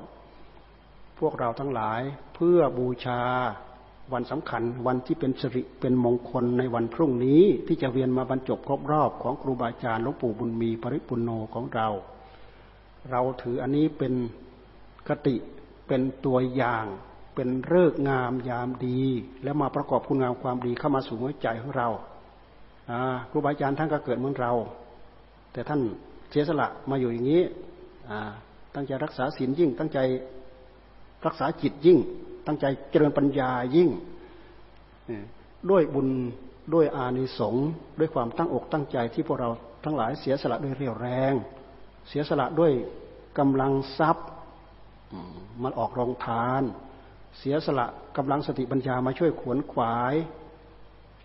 [1.19, 2.01] พวกเราทั้งหลาย
[2.35, 3.21] เพื่อบูชา
[4.13, 11.87] วันสำคัญวันที่เป็นสิริเป็นมงคลในวันพรุ่งนี้ที่จะเวียนมาบรรจบครบรอบของครูบาอาจารย์หลวงปู่บุญมีปริปุนโนของเรา
[13.11, 14.13] เราถืออันนี้เป็น
[15.09, 15.35] กติ
[15.87, 16.85] เป็นตัวอย่าง
[17.35, 19.01] เป็นเลิกงามยามดี
[19.43, 21.87] แล้วมาประกอบคุณงามความดีเข้ามาสู่หัวใจของเรา
[23.29, 24.53] ครูบาอาจารย์ท่านก็เกิดเหมือนเรา
[25.53, 25.81] แต่ท่าน
[26.29, 27.43] เสียสละมาอยู่อย่างนี้
[28.75, 29.99] ตั้งใจรักษาศีลยิ่ง ตั้งใจ
[31.25, 31.97] รักษาจิตยิ่ง
[32.47, 33.89] ตั้งใจเจริญปัญญายิ่ง
[35.69, 36.09] ด้วยบุญ
[36.73, 37.67] ด้วยอานิสงส์
[37.99, 39.49] ด้วยความตั้งอกตั้งใจที่พวกเรา
[39.83, 41.33] ทั้งหลายเสียสละด้วยเรี่ยวแรง
[42.07, 42.71] เสียสละด้วย
[43.39, 44.27] กำลังทรัพย์
[45.63, 46.61] มันออกรองทาน
[47.37, 47.87] เสียสละ
[48.17, 50.15] กำลังสติปัญญามาช่วยขวนขวาย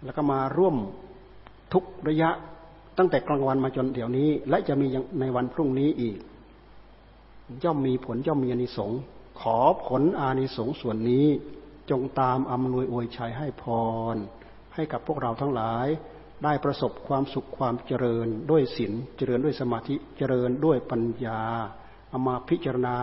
[0.04, 0.76] แล้วก็มาร่วม
[1.72, 2.30] ทุกระยะ
[2.98, 4.86] ตั้งแต่กลางวันมาจนเดี๋ยวนี้ และจะมี
[5.20, 6.16] ในวันพรุ่งนี้อีก
[7.64, 9.00] ย่อมมีผลย่อมมีอานิสงส์
[9.40, 11.26] ขอผลอานิสงส์ส่วนนี้
[11.90, 13.64] จงตามอำนวยอวยชัยให้พ
[14.14, 14.16] ร
[14.74, 15.86] ให้กับพวกเราทั้งหลาย
[16.44, 21.40] ได้ประสบความสุขความเจริญด้วยศีลเจริญด้วยสมาธิเจริญด้วยปัญญา
[22.08, 22.98] เอามาพิจารณา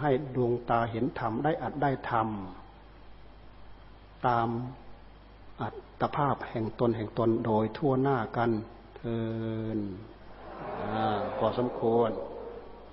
[0.00, 2.28] ให้ดวงตาเห็นธรรมได้อัดได้ธรรม
[4.26, 4.48] ตาม
[5.60, 5.68] อั
[6.00, 8.50] ตภาพแห่งตนแห่งตนโดยทั่วหน้ากัน
[8.96, 9.18] เทิ
[9.76, 9.78] น
[11.36, 12.10] พอสมควร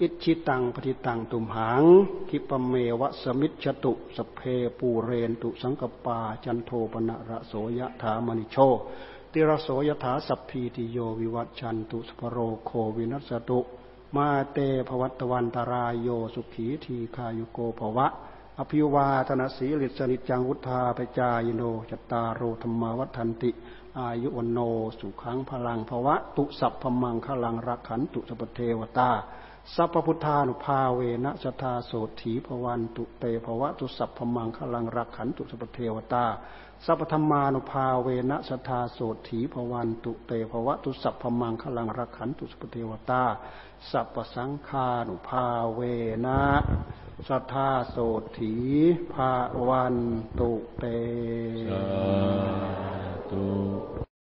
[0.02, 1.84] อิจฉิตังปัตถิตังตุมหัง
[2.30, 4.40] ขิปปะเมวะ สะมิชฌะตุ สัพเพ
[4.80, 8.58] ปูเรนตุสังกัปปาจันโทปัณณะระโส ยะถา มะณิโช
[9.34, 13.60] ติระโส ยะถาสัพพีติโยวิวัชชันตุสัพพะโรโควินัสสะตุ
[14.16, 14.58] มาเต
[14.88, 18.08] ภะวัตวันตะราโยสุขีทีฆายุโก ภะวะ
[18.60, 21.62] อะภิวาทะนะสีลิสสะ นิจจังวุฑฒาปะจายิโน
[21.92, 23.52] จตารโรธรรมวัฒนติ
[24.00, 24.60] อายุวันโน
[25.00, 29.12] สุขังพลังภวะ ตุสัพพมังขลังรักขันตุสปเทวตา
[29.76, 31.92] สัพพุทธานุภาเวนะสทาโส
[32.22, 36.26] ถีภวันตุเตภวะตุสัพพมังขลังรักขันตุสปเทวตา
[36.86, 39.00] สัพธรรมานุภาเวนะสทาโส
[39.30, 43.24] ถีภวันตุเตภวะตุสัพพมังคลังรักขันตุสปเทวตา
[43.90, 45.46] สัพสังฆานุภา
[45.76, 45.80] เว
[46.26, 46.42] นะ
[47.28, 47.96] สทาโส
[48.38, 48.54] ถี
[49.14, 49.16] ภ
[49.68, 49.96] วัน
[50.40, 50.84] ตุเต
[53.32, 53.99] ตุ